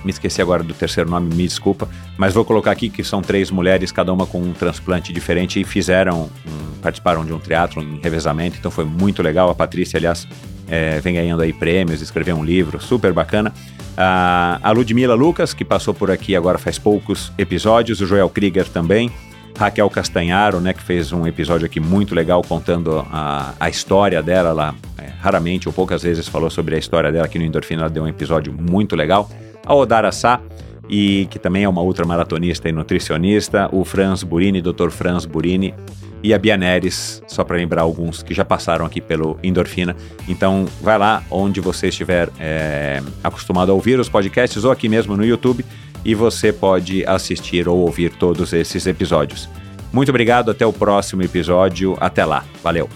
[0.04, 3.50] me esqueci agora do terceiro nome, me desculpa, mas vou colocar aqui que são três
[3.50, 8.00] mulheres, cada uma com um transplante diferente e fizeram, um, participaram de um teatro em
[8.02, 9.50] revezamento, então foi muito legal.
[9.50, 10.26] A Patrícia, aliás,
[10.68, 13.52] é, vem ganhando aí prêmios, escreveu um livro super bacana.
[13.96, 18.68] A, a Ludmila Lucas, que passou por aqui agora faz poucos episódios, o Joel Krieger
[18.68, 19.10] também,
[19.58, 24.50] Raquel Castanharo, né, que fez um episódio aqui muito legal contando a, a história dela.
[24.50, 27.82] Ela é, raramente ou poucas vezes falou sobre a história dela aqui no Endorfina.
[27.82, 29.30] Ela deu um episódio muito legal.
[29.64, 30.40] A Odara Sá,
[30.88, 33.68] e que também é uma ultramaratonista e nutricionista.
[33.72, 34.90] O Franz Burini, Dr.
[34.90, 35.74] Franz Burini,
[36.22, 39.94] e a Bia Neres, só para lembrar alguns que já passaram aqui pelo Endorfina.
[40.26, 45.16] Então, vai lá onde você estiver é, acostumado a ouvir os podcasts ou aqui mesmo
[45.16, 45.64] no YouTube
[46.04, 49.48] e você pode assistir ou ouvir todos esses episódios.
[49.92, 51.96] Muito obrigado, até o próximo episódio.
[52.00, 52.88] Até lá, valeu.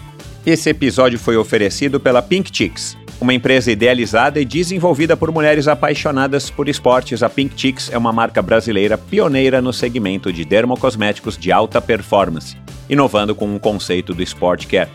[0.45, 6.49] Esse episódio foi oferecido pela Pink Chicks, uma empresa idealizada e desenvolvida por mulheres apaixonadas
[6.49, 7.21] por esportes.
[7.21, 12.57] A Pink Chicks é uma marca brasileira pioneira no segmento de dermocosméticos de alta performance
[12.89, 14.89] inovando com o um conceito do Sport Care.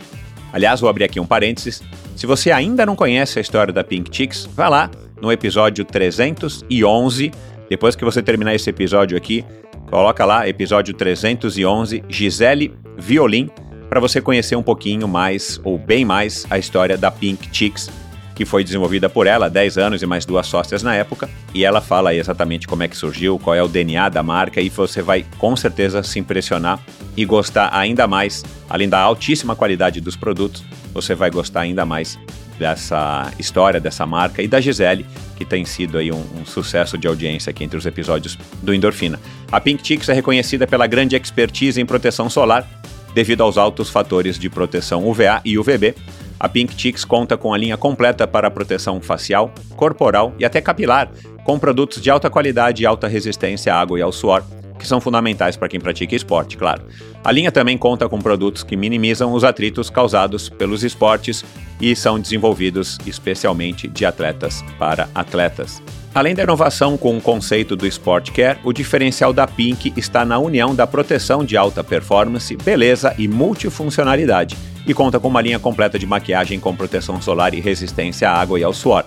[0.52, 1.82] Aliás, vou abrir aqui um parênteses.
[2.14, 4.90] Se você ainda não conhece a história da Pink Chicks, vá lá
[5.20, 7.30] no episódio 311.
[7.70, 9.44] Depois que você terminar esse episódio aqui,
[9.88, 13.48] coloca lá episódio 311 Gisele Violin
[13.88, 17.88] para você conhecer um pouquinho mais ou bem mais a história da Pink Chicks
[18.36, 21.64] que foi desenvolvida por ela há 10 anos e mais duas sócias na época, e
[21.64, 25.00] ela fala exatamente como é que surgiu, qual é o DNA da marca, e você
[25.00, 26.78] vai com certeza se impressionar
[27.16, 32.18] e gostar ainda mais, além da altíssima qualidade dos produtos, você vai gostar ainda mais
[32.58, 35.06] dessa história, dessa marca e da Gisele,
[35.36, 39.18] que tem sido aí um, um, sucesso de audiência aqui entre os episódios do Endorfina.
[39.50, 42.68] A Pink Chicks é reconhecida pela grande expertise em proteção solar,
[43.14, 45.94] devido aos altos fatores de proteção UVA e UVB,
[46.38, 51.10] a Pink Chicks conta com a linha completa para proteção facial, corporal e até capilar,
[51.44, 54.44] com produtos de alta qualidade e alta resistência à água e ao suor,
[54.78, 56.82] que são fundamentais para quem pratica esporte, claro.
[57.24, 61.44] A linha também conta com produtos que minimizam os atritos causados pelos esportes
[61.80, 65.82] e são desenvolvidos especialmente de atletas para atletas.
[66.14, 70.38] Além da inovação com o conceito do Sport Care, o diferencial da Pink está na
[70.38, 74.56] união da proteção de alta performance, beleza e multifuncionalidade,
[74.86, 78.60] e conta com uma linha completa de maquiagem com proteção solar e resistência à água
[78.60, 79.04] e ao suor.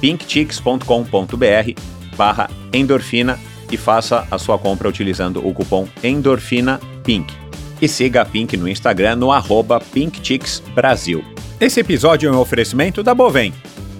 [0.00, 1.80] pinkchicks.com.br
[2.16, 3.38] barra endorfina
[3.70, 7.47] e faça a sua compra utilizando o cupom ENDORFINAPINK.
[7.80, 11.24] E siga a Pink no Instagram no arroba PinkChicksBrasil.
[11.60, 13.52] Esse episódio é um oferecimento da Bovem.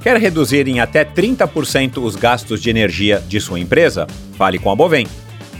[0.02, 4.06] Quer reduzir em até 30% os gastos de energia de sua empresa?
[4.36, 5.06] Fale com a Bovem.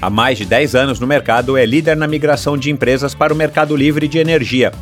[0.01, 3.37] Há mais de 10 anos no mercado, é líder na migração de empresas para o
[3.37, 4.73] mercado livre de energia.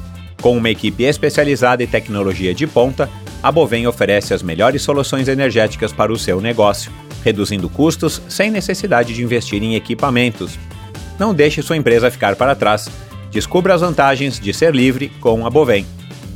[0.40, 3.08] Com uma equipe especializada e tecnologia de ponta,
[3.42, 6.92] a Bovem oferece as melhores soluções energéticas para o seu negócio,
[7.24, 10.58] reduzindo custos sem necessidade de investir em equipamentos.
[11.18, 12.90] Não deixe sua empresa ficar para trás.
[13.30, 15.86] Descubra as vantagens de ser livre com a Bovem.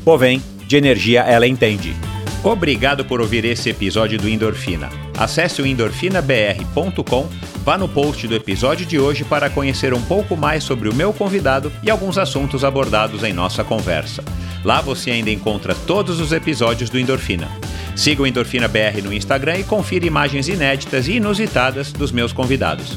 [0.05, 1.95] Bovem, de energia ela entende.
[2.43, 4.89] Obrigado por ouvir esse episódio do Endorfina.
[5.19, 7.29] Acesse o endorfinabr.com,
[7.63, 11.13] vá no post do episódio de hoje para conhecer um pouco mais sobre o meu
[11.13, 14.25] convidado e alguns assuntos abordados em nossa conversa.
[14.65, 17.49] Lá você ainda encontra todos os episódios do Endorfina.
[17.95, 22.97] Siga o Endorfina BR no Instagram e confira imagens inéditas e inusitadas dos meus convidados.